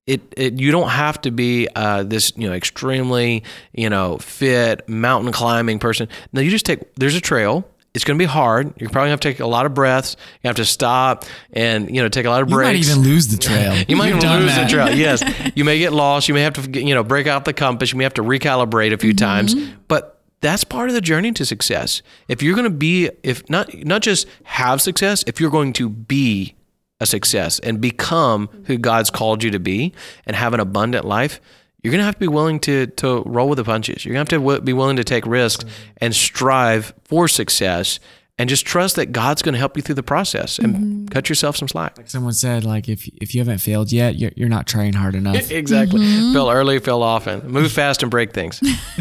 it, 0.06 0.22
it 0.36 0.60
you 0.60 0.72
don't 0.72 0.89
have 0.89 1.22
to 1.22 1.32
be 1.32 1.68
uh, 1.76 2.04
this 2.04 2.34
you 2.36 2.47
know 2.47 2.54
extremely 2.54 3.43
you 3.72 3.89
know 3.89 4.18
fit 4.18 4.88
mountain 4.89 5.32
climbing 5.32 5.80
person. 5.80 6.08
No, 6.32 6.41
you 6.41 6.49
just 6.51 6.66
take. 6.66 6.95
There's 6.95 7.16
a 7.16 7.22
trail. 7.22 7.68
It's 7.93 8.04
going 8.04 8.18
to 8.18 8.22
be 8.22 8.28
hard. 8.28 8.74
You're 8.82 8.89
probably 8.89 9.10
going 9.10 9.20
to 9.20 9.28
have 9.28 9.34
to 9.34 9.34
take 9.34 9.39
a 9.39 9.45
lot 9.45 9.68
of 9.68 9.76
breaths. 9.76 10.18
You 10.43 10.47
have 10.47 10.56
to 10.56 10.66
stop 10.66 11.26
and 11.51 11.93
you 11.95 12.01
know 12.01 12.10
take 12.10 12.26
a 12.26 12.30
lot 12.30 12.41
of 12.41 12.49
breaks. 12.49 12.88
You 12.88 12.95
might 12.95 12.97
even 12.97 13.04
lose 13.04 13.28
the 13.28 13.38
trail. 13.38 13.84
You 13.88 13.95
might 13.95 14.10
even 14.16 14.22
lose 14.22 14.56
that. 14.56 14.64
the 14.64 14.70
trail. 14.70 14.95
Yes, 14.97 15.24
you 15.56 15.64
may 15.64 15.78
get 15.78 15.93
lost. 15.93 16.28
You 16.28 16.34
may 16.34 16.41
have 16.41 16.54
to 16.54 16.82
you 16.84 16.95
know 16.95 17.04
break 17.04 17.28
out 17.28 17.45
the 17.45 17.54
compass. 17.54 17.91
You 17.91 17.97
may 17.97 18.04
have 18.04 18.16
to 18.16 18.24
recalibrate 18.24 18.93
a 18.93 18.97
few 18.97 19.14
times. 19.14 19.56
But 19.88 20.22
that's 20.41 20.66
part 20.66 20.89
of 20.89 20.95
the 20.95 21.01
journey 21.01 21.32
to 21.34 21.45
success. 21.45 22.01
If 22.28 22.43
you're 22.43 22.56
going 22.56 22.70
to 22.70 22.76
be, 22.76 23.10
if 23.22 23.47
not 23.49 23.74
not 23.86 24.01
just 24.01 24.28
have 24.43 24.82
success, 24.82 25.24
if 25.28 25.39
you're 25.39 25.51
going 25.51 25.72
to 25.74 25.88
be 25.88 26.56
a 27.04 27.06
success 27.06 27.60
and 27.60 27.80
become 27.80 28.49
who 28.66 28.78
God's 28.78 29.12
called 29.12 29.43
you 29.43 29.51
to 29.51 29.60
be 29.60 29.93
and 30.26 30.36
have 30.36 30.54
an 30.54 30.60
abundant 30.60 31.06
life, 31.06 31.39
you're 31.84 31.91
going 31.91 31.99
to 31.99 32.06
have 32.06 32.16
to 32.16 32.20
be 32.20 32.28
willing 32.28 32.60
to 32.62 32.88
to 32.88 33.22
roll 33.26 33.49
with 33.49 33.58
the 33.58 33.64
punches. 33.64 34.06
You're 34.06 34.14
going 34.14 34.26
to 34.26 34.36
have 34.36 34.41
to 34.41 34.43
w- 34.43 34.62
be 34.62 34.74
willing 34.74 34.95
to 34.95 35.04
take 35.04 35.28
risks 35.28 35.66
and 35.97 36.16
strive 36.16 36.93
for 37.04 37.28
success 37.28 37.99
and 38.39 38.49
just 38.49 38.66
trust 38.66 38.95
that 38.95 39.12
God's 39.12 39.43
going 39.43 39.54
to 39.54 39.60
help 39.60 39.78
you 39.78 39.84
through 39.84 39.95
the 39.95 40.04
process 40.04 40.58
and 40.58 40.76
mm-hmm. 40.76 41.06
cut 41.08 41.30
yourself 41.30 41.56
some 41.56 41.68
slack. 41.68 41.97
Like 41.97 42.10
someone 42.10 42.34
said, 42.34 42.64
like 42.64 42.89
if 42.89 43.08
if 43.22 43.36
you 43.36 43.41
haven't 43.41 43.60
failed 43.60 43.91
yet, 43.91 44.16
you're, 44.16 44.32
you're 44.36 44.49
not 44.49 44.66
trying 44.66 44.93
hard 44.93 45.16
enough. 45.16 45.51
Exactly. 45.64 45.99
Mm-hmm. 45.99 46.34
Fail 46.34 46.49
early, 46.49 46.80
fail 46.80 47.04
often. 47.04 47.47
Move 47.47 47.72
fast 47.72 48.01
and 48.01 48.10
break 48.10 48.34
things. 48.34 48.60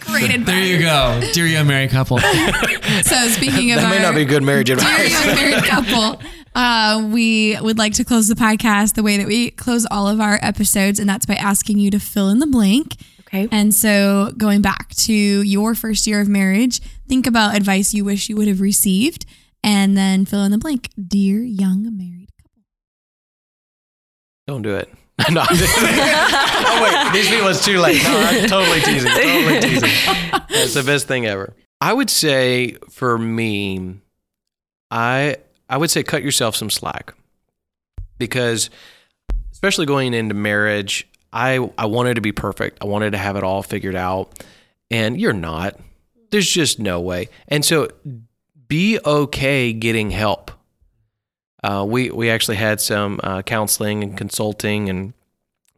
Great 0.00 0.34
advice. 0.34 0.46
There 0.46 0.62
you 0.62 0.80
go, 0.80 1.20
dear 1.32 1.46
young 1.46 1.66
married 1.66 1.90
couple. 1.90 2.18
So 2.18 3.28
speaking 3.28 3.72
of 3.72 3.80
that 3.80 3.84
our 3.84 3.90
may 3.90 4.02
not 4.02 4.14
be 4.14 4.24
good 4.24 4.42
marriage 4.42 4.68
advice. 4.68 4.96
dear 4.96 5.06
advice. 5.06 5.26
young 5.26 5.36
married 5.36 5.64
couple, 5.64 6.22
uh, 6.54 7.08
we 7.10 7.58
would 7.60 7.78
like 7.78 7.94
to 7.94 8.04
close 8.04 8.28
the 8.28 8.34
podcast 8.34 8.94
the 8.94 9.02
way 9.02 9.16
that 9.16 9.26
we 9.26 9.50
close 9.50 9.86
all 9.90 10.08
of 10.08 10.20
our 10.20 10.38
episodes, 10.42 10.98
and 10.98 11.08
that's 11.08 11.26
by 11.26 11.34
asking 11.34 11.78
you 11.78 11.90
to 11.90 11.98
fill 11.98 12.28
in 12.28 12.38
the 12.38 12.46
blank. 12.46 12.96
Okay. 13.20 13.48
And 13.50 13.74
so, 13.74 14.32
going 14.36 14.60
back 14.60 14.94
to 14.96 15.12
your 15.12 15.74
first 15.74 16.06
year 16.06 16.20
of 16.20 16.28
marriage, 16.28 16.80
think 17.08 17.26
about 17.26 17.56
advice 17.56 17.94
you 17.94 18.04
wish 18.04 18.28
you 18.28 18.36
would 18.36 18.48
have 18.48 18.60
received, 18.60 19.24
and 19.64 19.96
then 19.96 20.26
fill 20.26 20.44
in 20.44 20.52
the 20.52 20.58
blank. 20.58 20.90
Dear 21.02 21.42
young 21.42 21.84
married 21.96 22.28
couple. 22.42 22.62
Don't 24.46 24.62
do 24.62 24.76
it. 24.76 24.92
No, 25.30 25.44
oh 25.48 26.82
wait, 26.82 27.12
these 27.12 27.28
people 27.28 27.46
it's 27.46 27.64
too 27.64 27.78
late. 27.78 28.02
No, 28.02 28.10
I'm 28.10 28.48
totally 28.48 28.80
teasing. 28.80 29.10
Totally 29.10 29.60
teasing. 29.60 29.90
It's 30.48 30.74
the 30.74 30.82
best 30.82 31.06
thing 31.06 31.26
ever. 31.26 31.54
I 31.80 31.92
would 31.92 32.10
say 32.10 32.76
for 32.90 33.18
me, 33.18 34.00
I 34.90 35.36
I 35.72 35.78
would 35.78 35.90
say 35.90 36.02
cut 36.02 36.22
yourself 36.22 36.54
some 36.54 36.68
slack 36.68 37.14
because 38.18 38.68
especially 39.52 39.86
going 39.86 40.12
into 40.12 40.34
marriage, 40.34 41.08
I 41.32 41.66
I 41.78 41.86
wanted 41.86 42.14
to 42.14 42.20
be 42.20 42.30
perfect. 42.30 42.76
I 42.82 42.84
wanted 42.84 43.12
to 43.12 43.18
have 43.18 43.36
it 43.36 43.42
all 43.42 43.62
figured 43.62 43.94
out, 43.94 44.44
and 44.90 45.18
you're 45.18 45.32
not. 45.32 45.80
There's 46.30 46.50
just 46.50 46.78
no 46.78 47.00
way. 47.00 47.30
And 47.48 47.64
so, 47.64 47.88
be 48.68 48.98
okay 49.02 49.72
getting 49.72 50.10
help. 50.10 50.50
Uh, 51.64 51.86
we 51.88 52.10
we 52.10 52.28
actually 52.28 52.58
had 52.58 52.78
some 52.78 53.18
uh, 53.22 53.40
counseling 53.40 54.02
and 54.02 54.14
consulting 54.14 54.90
and 54.90 55.14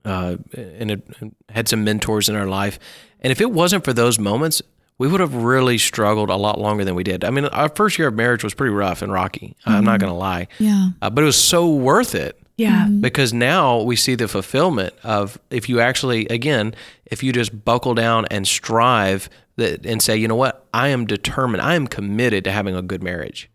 uh, 0.04 0.38
and 0.56 0.90
it, 0.90 1.08
had 1.50 1.68
some 1.68 1.84
mentors 1.84 2.28
in 2.28 2.34
our 2.34 2.48
life. 2.48 2.80
And 3.20 3.30
if 3.30 3.40
it 3.40 3.52
wasn't 3.52 3.84
for 3.84 3.92
those 3.92 4.18
moments, 4.18 4.60
we 4.98 5.08
would 5.08 5.20
have 5.20 5.34
really 5.34 5.78
struggled 5.78 6.30
a 6.30 6.36
lot 6.36 6.60
longer 6.60 6.84
than 6.84 6.94
we 6.94 7.02
did. 7.02 7.24
I 7.24 7.30
mean, 7.30 7.46
our 7.46 7.68
first 7.68 7.98
year 7.98 8.08
of 8.08 8.14
marriage 8.14 8.44
was 8.44 8.54
pretty 8.54 8.72
rough 8.72 9.02
and 9.02 9.12
rocky. 9.12 9.56
Uh, 9.66 9.70
I'm 9.70 9.84
not 9.84 9.98
mm-hmm. 9.98 10.06
going 10.06 10.12
to 10.12 10.18
lie, 10.18 10.48
Yeah. 10.58 10.90
uh, 11.02 11.10
but 11.10 11.22
it 11.22 11.26
was 11.26 11.36
so 11.36 11.68
worth 11.68 12.14
it 12.14 12.38
Yeah. 12.56 12.84
Mm-hmm. 12.84 13.00
because 13.00 13.32
now 13.32 13.80
we 13.82 13.96
see 13.96 14.14
the 14.14 14.28
fulfillment 14.28 14.94
of 15.02 15.38
if 15.50 15.68
you 15.68 15.80
actually 15.80 16.26
again 16.26 16.74
if 17.06 17.22
you 17.22 17.32
just 17.32 17.64
buckle 17.64 17.94
down 17.94 18.26
and 18.30 18.46
strive 18.46 19.28
that 19.56 19.84
and 19.84 20.00
say 20.02 20.16
you 20.16 20.26
know 20.28 20.34
what 20.36 20.66
i 20.74 20.88
am 20.88 21.06
determined 21.06 21.62
i 21.62 21.74
am 21.74 21.86
committed 21.86 22.42
to 22.44 22.50
having 22.50 22.74
a 22.74 22.82
good 22.82 23.02
marriage 23.02 23.48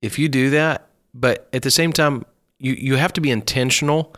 if 0.00 0.18
you 0.18 0.28
do 0.28 0.48
that 0.50 0.88
but 1.12 1.46
at 1.52 1.62
the 1.62 1.70
same 1.70 1.92
time 1.92 2.24
you 2.58 2.72
you 2.72 2.96
have 2.96 3.12
to 3.12 3.20
be 3.20 3.30
intentional 3.30 4.14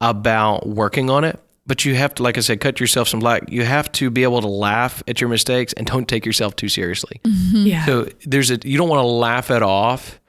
about 0.00 0.66
working 0.66 1.10
on 1.10 1.24
it 1.24 1.38
but 1.66 1.84
you 1.84 1.94
have 1.94 2.14
to 2.14 2.22
like 2.22 2.36
i 2.36 2.40
said 2.40 2.60
cut 2.60 2.80
yourself 2.80 3.08
some 3.08 3.20
slack 3.20 3.44
you 3.48 3.64
have 3.64 3.90
to 3.92 4.10
be 4.10 4.22
able 4.22 4.40
to 4.40 4.48
laugh 4.48 5.02
at 5.06 5.20
your 5.20 5.30
mistakes 5.30 5.72
and 5.74 5.86
don't 5.86 6.08
take 6.08 6.26
yourself 6.26 6.56
too 6.56 6.68
seriously 6.68 7.20
mm-hmm. 7.24 7.66
Yeah. 7.66 7.86
so 7.86 8.08
there's 8.26 8.50
a 8.50 8.58
you 8.64 8.76
don't 8.78 8.88
want 8.88 9.00
to 9.00 9.06
laugh 9.06 9.50
it 9.50 9.62
off 9.62 10.20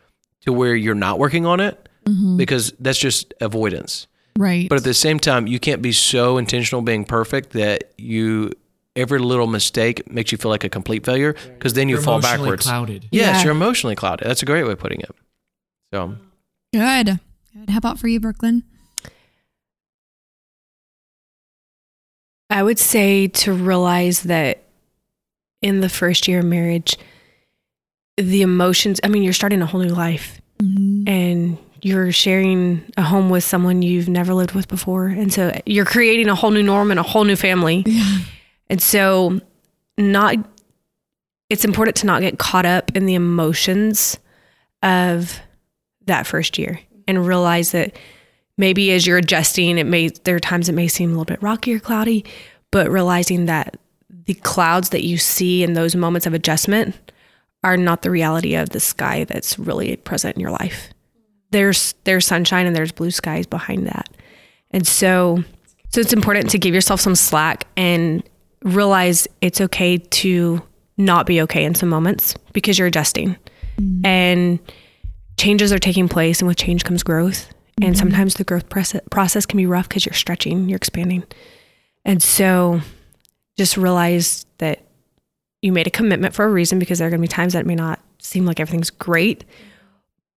to 0.41 0.53
where 0.53 0.75
you're 0.75 0.95
not 0.95 1.19
working 1.19 1.45
on 1.45 1.59
it 1.59 1.89
mm-hmm. 2.05 2.38
because 2.38 2.73
that's 2.79 2.99
just 2.99 3.34
avoidance. 3.41 4.07
Right. 4.38 4.67
But 4.67 4.77
at 4.77 4.84
the 4.84 4.93
same 4.93 5.19
time, 5.19 5.47
you 5.47 5.59
can't 5.59 5.81
be 5.81 5.91
so 5.91 6.38
intentional 6.38 6.81
being 6.81 7.05
perfect 7.05 7.51
that 7.51 7.93
you 7.97 8.51
every 8.95 9.19
little 9.19 9.47
mistake 9.47 10.09
makes 10.11 10.31
you 10.31 10.38
feel 10.38 10.51
like 10.51 10.63
a 10.63 10.69
complete 10.69 11.05
failure 11.05 11.34
because 11.34 11.73
then 11.73 11.89
you 11.89 11.95
You're 11.95 12.03
fall 12.03 12.21
backwards. 12.21 12.65
Clouded. 12.65 13.07
Yes, 13.11 13.38
Yeah. 13.38 13.43
you're 13.43 13.51
emotionally 13.51 13.95
clouded. 13.95 14.27
That's 14.27 14.43
a 14.43 14.45
great 14.45 14.63
way 14.63 14.71
of 14.73 14.79
putting 14.79 15.01
it. 15.01 15.11
So 15.93 16.15
Good. 16.73 17.19
Good. 17.53 17.69
How 17.69 17.77
about 17.77 17.99
for 17.99 18.07
you, 18.07 18.19
Brookelyn? 18.19 18.63
I 22.50 22.62
would 22.64 22.80
say 22.80 23.28
to 23.28 23.54
realize 23.54 24.24
that 24.24 24.64
in 25.62 25.82
the 25.82 25.89
first 25.89 26.28
year 26.28 26.39
of 26.39 26.46
marriage, 26.46 26.98
the 28.18 28.41
emotions, 28.41 29.00
I 29.04 29.08
mean, 29.08 29.24
you're 29.24 29.34
starting 29.34 29.62
a 29.62 29.66
whole 29.66 29.82
new 29.82 29.89
life 29.94 30.39
Mm-hmm. 30.62 31.08
and 31.08 31.58
you're 31.82 32.12
sharing 32.12 32.84
a 32.96 33.02
home 33.02 33.30
with 33.30 33.44
someone 33.44 33.82
you've 33.82 34.08
never 34.08 34.34
lived 34.34 34.54
with 34.54 34.68
before. 34.68 35.08
And 35.08 35.34
so 35.34 35.52
you're 35.66 35.84
creating 35.84 36.30
a 36.30 36.36
whole 36.36 36.52
new 36.52 36.64
norm 36.64 36.91
and 36.91 37.00
a 37.00 37.04
whole 37.04 37.26
new 37.26 37.36
family. 37.36 37.84
Yeah. 37.86 38.20
And 38.70 38.82
so, 38.82 39.41
not, 39.98 40.36
it's 41.50 41.66
important 41.66 41.98
to 41.98 42.06
not 42.06 42.22
get 42.22 42.39
caught 42.39 42.66
up 42.66 42.96
in 42.96 43.08
the 43.08 43.16
emotions 43.16 44.18
of 44.84 45.39
that 46.06 46.26
first 46.28 46.58
year 46.58 46.80
and 47.08 47.26
realize 47.26 47.72
that 47.72 47.98
maybe 48.58 48.91
as 48.91 49.06
you're 49.08 49.18
adjusting, 49.18 49.78
it 49.78 49.86
may, 49.86 50.10
there 50.24 50.36
are 50.36 50.39
times 50.39 50.70
it 50.70 50.74
may 50.74 50.88
seem 50.88 51.10
a 51.10 51.14
little 51.14 51.26
bit 51.26 51.41
rocky 51.41 51.74
or 51.74 51.80
cloudy, 51.80 52.26
but 52.72 52.89
realizing 52.89 53.45
that 53.45 53.78
the 54.26 54.34
clouds 54.36 54.89
that 54.89 55.04
you 55.04 55.18
see 55.18 55.64
in 55.64 55.74
those 55.74 55.95
moments 55.95 56.26
of 56.26 56.34
adjustment 56.34 56.95
are 57.64 57.78
not 57.78 58.01
the 58.01 58.12
reality 58.12 58.56
of 58.56 58.70
the 58.70 58.80
sky 58.80 59.24
that's 59.24 59.58
really 59.58 59.95
present 59.97 60.36
in 60.36 60.41
your 60.41 60.51
life. 60.51 60.89
There's 61.51 61.93
there's 62.04 62.26
sunshine 62.26 62.66
and 62.66 62.76
there's 62.76 62.91
blue 62.91 63.12
skies 63.12 63.45
behind 63.45 63.88
that. 63.88 64.10
And 64.72 64.86
so 64.88 65.43
so 65.89 66.01
it's 66.01 66.14
important 66.14 66.49
to 66.49 66.58
give 66.58 66.74
yourself 66.74 66.99
some 66.99 67.16
slack 67.16 67.68
and 67.78 68.24
realize 68.64 69.28
it's 69.41 69.62
okay 69.62 69.97
to 69.97 70.62
not 70.97 71.26
be 71.26 71.41
okay 71.41 71.64
in 71.64 71.76
some 71.76 71.89
moments 71.89 72.36
because 72.54 72.80
you're 72.80 72.88
adjusting. 72.88 73.38
Mm-hmm. 73.78 74.06
And 74.06 74.60
changes 75.38 75.72
are 75.72 75.80
taking 75.80 76.08
place 76.08 76.39
and 76.39 76.47
with 76.47 76.58
change 76.58 76.84
comes 76.84 77.04
growth. 77.04 77.53
And 77.82 77.95
mm-hmm. 77.95 77.99
sometimes 77.99 78.36
the 78.36 78.43
growth 78.43 78.69
process 78.69 79.01
process 79.09 79.45
can 79.45 79.57
be 79.57 79.65
rough 79.65 79.89
because 79.89 80.05
you're 80.05 80.13
stretching, 80.13 80.69
you're 80.69 80.78
expanding. 80.78 81.24
And 82.05 82.21
so 82.21 82.82
just 83.57 83.78
realize 83.78 84.45
that 84.59 84.86
you 85.61 85.71
made 85.71 85.88
a 85.88 85.91
commitment 85.91 86.34
for 86.34 86.45
a 86.45 86.49
reason 86.49 86.78
because 86.78 86.99
there 86.99 87.07
are 87.07 87.11
going 87.11 87.21
to 87.21 87.28
be 87.28 87.28
times 87.28 87.53
that 87.53 87.61
it 87.61 87.65
may 87.65 87.76
not 87.76 87.99
seem 88.19 88.45
like 88.45 88.59
everything's 88.59 88.89
great. 88.89 89.45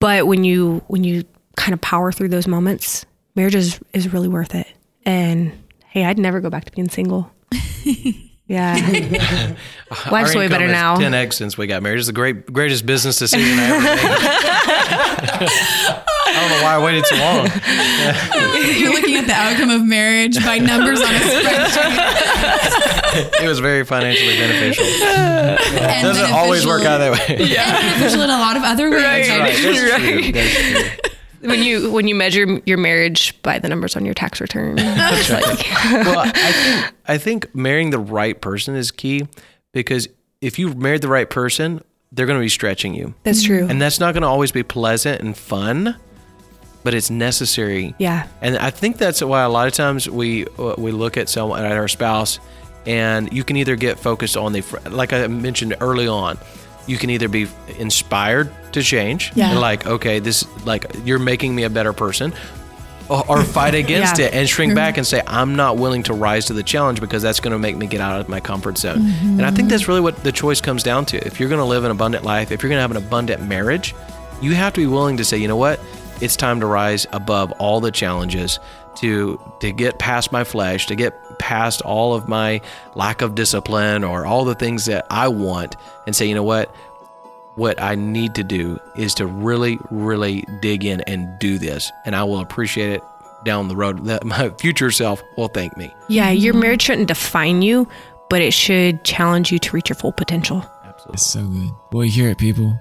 But 0.01 0.27
when 0.27 0.45
you 0.45 0.83
when 0.87 1.05
you 1.05 1.25
kind 1.57 1.73
of 1.73 1.81
power 1.81 2.13
through 2.13 2.29
those 2.29 2.47
moments, 2.47 3.05
marriage 3.35 3.55
is 3.55 3.81
is 3.93 4.13
really 4.13 4.29
worth 4.29 4.55
it. 4.55 4.67
And 5.05 5.53
hey, 5.87 6.05
I'd 6.05 6.19
never 6.19 6.41
go 6.41 6.51
back 6.51 6.65
to 6.65 6.73
being 6.73 6.89
single. 6.89 7.31
yeah. 8.47 8.77
Life's 10.11 10.35
way 10.35 10.49
better 10.49 10.67
now. 10.69 10.97
10x 10.97 11.35
since 11.35 11.57
we 11.59 11.67
got 11.67 11.83
married. 11.83 11.99
It's 11.99 12.07
the 12.09 12.13
great 12.13 12.53
greatest 12.53 12.85
business 12.87 13.19
decision 13.19 13.59
I 13.59 13.65
ever 13.65 13.81
made. 13.83 13.99
I 16.29 16.41
don't 16.41 16.51
know 16.51 16.63
why 16.65 16.75
I 16.75 16.79
waited 16.85 17.07
so 17.07 17.17
long. 17.17 17.47
You're 18.79 18.93
looking 18.93 19.15
at 19.17 19.27
the 19.27 19.33
outcome 19.33 19.71
of 19.71 19.83
marriage 19.85 20.37
by 20.45 20.59
numbers 20.59 21.01
on 21.01 21.15
a 21.15 21.19
spreadsheet. 21.19 23.43
It 23.43 23.49
was 23.49 23.61
very 23.61 23.85
financially 23.85 24.37
beneficial. 24.37 24.85
And 24.85 26.03
Doesn't 26.03 26.33
always 26.33 26.67
work 26.67 26.85
out 26.85 26.99
that 26.99 27.13
way. 27.13 27.37
And 27.39 27.49
beneficial 27.49 28.23
in 28.23 28.31
a 28.31 28.39
lot 28.39 28.57
of 28.57 28.65
other 28.65 28.91
ways. 28.91 29.29
That's 29.29 29.31
right. 29.31 29.57
That's 29.63 29.93
Right. 29.93 30.23
true. 30.23 30.33
That's 30.33 30.55
true. 31.01 31.11
When 31.41 31.63
you 31.63 31.91
when 31.91 32.09
you 32.09 32.15
measure 32.15 32.61
your 32.67 32.79
marriage 32.79 33.41
by 33.43 33.59
the 33.59 33.69
numbers 33.69 33.97
on 33.97 34.05
your 34.05 34.15
tax 34.15 34.41
return, 34.41 34.77
it's 34.79 35.31
like 35.31 35.45
well, 36.07 36.21
I 36.21 36.53
think 36.53 36.95
I 37.07 37.19
think 37.19 37.55
marrying 37.55 37.91
the 37.91 37.99
right 37.99 38.41
person 38.41 38.75
is 38.75 38.91
key 38.91 39.27
because 39.73 40.09
if 40.41 40.59
you 40.59 40.75
married 40.75 41.03
the 41.03 41.09
right 41.09 41.29
person, 41.29 41.83
they're 42.13 42.27
going 42.27 42.39
to 42.39 42.45
be 42.45 42.49
stretching 42.49 42.95
you, 42.95 43.15
that's 43.23 43.43
true. 43.43 43.67
and 43.69 43.81
that's 43.81 44.01
not 44.01 44.13
going 44.15 44.23
to 44.23 44.29
always 44.29 44.53
be 44.53 44.63
pleasant 44.63 45.21
and 45.21 45.37
fun, 45.37 45.97
but 46.85 46.95
it's 46.95 47.11
necessary. 47.11 47.95
yeah. 47.99 48.27
And 48.41 48.57
I 48.59 48.71
think 48.71 48.99
that's 48.99 49.23
why 49.23 49.43
a 49.43 49.49
lot 49.49 49.67
of 49.67 49.75
times 49.75 50.09
we 50.09 50.47
uh, 50.59 50.75
we 50.79 50.93
look 50.93 51.17
at 51.17 51.29
someone 51.29 51.65
at 51.65 51.73
our 51.73 51.89
spouse, 51.89 52.39
and 52.87 53.33
you 53.33 53.45
can 53.45 53.57
either 53.57 53.77
get 53.77 53.99
focused 53.99 54.37
on 54.37 54.53
the 54.53 54.63
like 54.91 55.13
I 55.13 55.27
mentioned 55.27 55.77
early 55.81 56.07
on, 56.09 56.39
you 56.87 56.99
can 56.99 57.11
either 57.11 57.29
be 57.29 57.49
inspired 57.79 58.51
to 58.73 58.83
change, 58.83 59.33
Yeah. 59.35 59.51
and 59.51 59.61
like 59.61 59.87
okay, 59.87 60.19
this 60.19 60.47
like 60.65 60.87
you're 61.05 61.19
making 61.19 61.55
me 61.55 61.65
a 61.65 61.71
better 61.71 61.93
person, 61.93 62.33
or, 63.09 63.43
fight 63.43 63.75
against 63.85 64.19
Yeah. 64.19 64.27
it 64.27 64.35
and 64.35 64.49
shrink 64.49 64.71
mm-hmm. 64.71 64.77
back 64.77 64.97
and 64.97 65.07
say 65.07 65.23
I'm 65.27 65.57
not 65.57 65.77
willing 65.77 66.03
to 66.05 66.15
rise 66.15 66.47
to 66.47 66.53
the 66.53 66.63
challenge 66.63 67.01
because 67.01 67.23
that's 67.23 67.41
going 67.41 67.53
to 67.53 67.59
make 67.59 67.77
me 67.77 67.87
get 67.87 68.01
out 68.01 68.21
of 68.21 68.29
my 68.29 68.41
comfort 68.41 68.79
zone. 68.79 68.99
And 68.99 69.43
I 69.43 69.51
think 69.51 69.61
mm-hmm. 69.61 69.69
that's 69.69 69.89
really 69.89 70.01
what 70.01 70.23
the 70.23 70.33
choice 70.33 70.61
comes 70.61 70.83
down 70.83 71.07
to. 71.07 71.27
If 71.27 71.39
you're 71.39 71.49
going 71.49 71.61
to 71.61 71.65
live 71.65 71.85
an 71.85 71.91
abundant 71.91 72.25
life, 72.25 72.51
if 72.51 72.63
you're 72.63 72.69
going 72.69 72.79
to 72.79 72.83
have 72.83 72.91
an 72.91 72.97
abundant 72.97 73.47
marriage, 73.47 73.95
you 74.41 74.55
have 74.55 74.73
to 74.75 74.81
be 74.81 74.87
willing 74.87 75.17
to 75.19 75.25
say, 75.25 75.39
you 75.39 75.49
know 75.49 75.57
what, 75.57 75.81
it's 76.21 76.37
time 76.37 76.61
to 76.61 76.67
rise 76.67 77.07
above 77.13 77.53
all 77.53 77.81
the 77.81 77.91
challenges 77.91 78.59
to 78.97 79.41
to 79.61 79.73
get 79.73 79.99
past 79.99 80.33
my 80.33 80.45
flesh, 80.45 80.87
to 80.87 80.95
get 80.95 81.39
past 81.39 81.83
all 81.83 82.15
of 82.15 82.29
my 82.29 82.61
lack 82.95 83.23
of 83.23 83.35
discipline 83.35 84.05
or 84.05 84.27
all 84.27 84.45
the 84.45 84.55
things 84.55 84.87
that 84.87 85.07
I 85.11 85.29
want 85.29 85.77
and 86.07 86.17
say, 86.17 86.27
you 86.27 86.35
know 86.35 86.43
what, 86.43 86.75
what 87.57 87.81
I 87.81 87.95
need 87.95 88.35
to 88.37 88.45
do 88.45 88.79
is 88.97 89.15
to 89.15 89.27
really, 89.27 89.79
really 89.91 90.45
dig 90.61 90.85
in 90.85 91.01
and 91.03 91.39
do 91.39 91.59
this. 91.59 91.91
And 92.05 92.17
I 92.17 92.25
will 92.25 92.41
appreciate 92.41 92.91
it 92.91 93.03
down 93.45 93.69
the 93.69 93.77
road. 93.77 94.05
That 94.07 94.25
my 94.27 94.51
future 94.51 94.91
self 94.91 95.23
will 95.37 95.49
thank 95.49 95.77
me. 95.77 95.95
Yeah, 96.09 96.31
your 96.31 96.55
marriage 96.55 96.83
shouldn't 96.83 97.09
define 97.09 97.63
you, 97.63 97.89
but 98.29 98.41
it 98.41 98.53
should 98.53 99.05
challenge 99.05 99.53
you 99.53 99.59
to 99.59 99.71
reach 99.73 99.89
your 99.89 99.97
full 99.97 100.13
potential. 100.13 100.65
It's 101.11 101.27
so 101.27 101.47
good. 101.47 101.71
Boy, 101.91 102.03
you 102.03 102.11
hear 102.11 102.31
it, 102.31 102.39
people. 102.39 102.81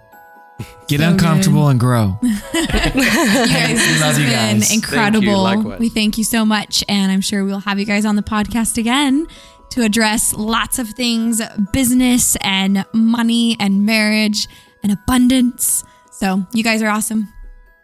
Get 0.88 1.00
So 1.02 1.10
uncomfortable 1.10 1.68
and 1.70 1.80
grow. 1.80 2.18
You 2.24 2.32
guys, 2.32 3.78
this 3.78 4.02
love 4.02 4.16
has 4.16 4.20
you 4.20 4.26
been 4.26 4.60
guys. 4.60 4.74
incredible. 4.74 5.42
Likewise. 5.44 5.80
we 5.80 5.90
thank 5.90 6.18
you 6.18 6.24
so 6.24 6.46
much, 6.46 6.84
and 6.88 7.12
I'm 7.12 7.22
sure 7.22 7.44
we'll 7.44 7.60
have 7.60 7.80
you 7.80 7.86
guys 7.86 8.06
on 8.06 8.16
the 8.16 8.22
podcast 8.24 8.78
again 8.78 9.28
to 9.72 9.82
address 9.84 10.34
lots 10.34 10.80
of 10.80 10.88
things, 10.90 11.42
business 11.74 12.38
and 12.42 12.86
money 12.94 13.58
and 13.60 13.86
marriage 13.86 14.48
and 14.84 14.92
abundance. 14.94 15.84
So 16.12 16.46
you 16.54 16.64
guys 16.64 16.82
are 16.82 16.88
awesome. 16.90 17.28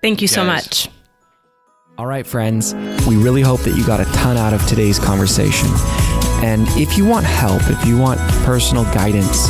Thank 0.01 0.22
you 0.22 0.28
so 0.28 0.43
Yes. 0.45 0.63
much. 0.88 0.89
All 1.97 2.05
right, 2.07 2.26
friends, 2.26 2.74
we 3.07 3.17
really 3.17 3.41
hope 3.41 3.59
that 3.61 3.76
you 3.78 3.86
got 3.86 3.99
a 3.99 4.05
ton 4.13 4.38
out 4.38 4.53
of 4.53 4.65
today's 4.65 4.97
conversation. 4.97 5.67
And 6.43 6.67
if 6.69 6.97
you 6.97 7.05
want 7.05 7.26
help, 7.26 7.61
if 7.67 7.86
you 7.86 7.97
want 7.97 8.19
personal 8.45 8.86
guidance 8.86 9.49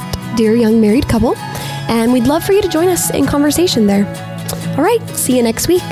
Dear 0.35 0.55
Young 0.55 0.79
Married 0.79 1.07
Couple, 1.07 1.35
and 1.87 2.13
we'd 2.13 2.25
love 2.25 2.43
for 2.43 2.53
you 2.53 2.61
to 2.61 2.69
join 2.69 2.87
us 2.87 3.11
in 3.11 3.25
conversation 3.25 3.85
there. 3.87 4.05
All 4.77 4.83
right, 4.83 5.01
see 5.09 5.35
you 5.35 5.43
next 5.43 5.67
week. 5.67 5.83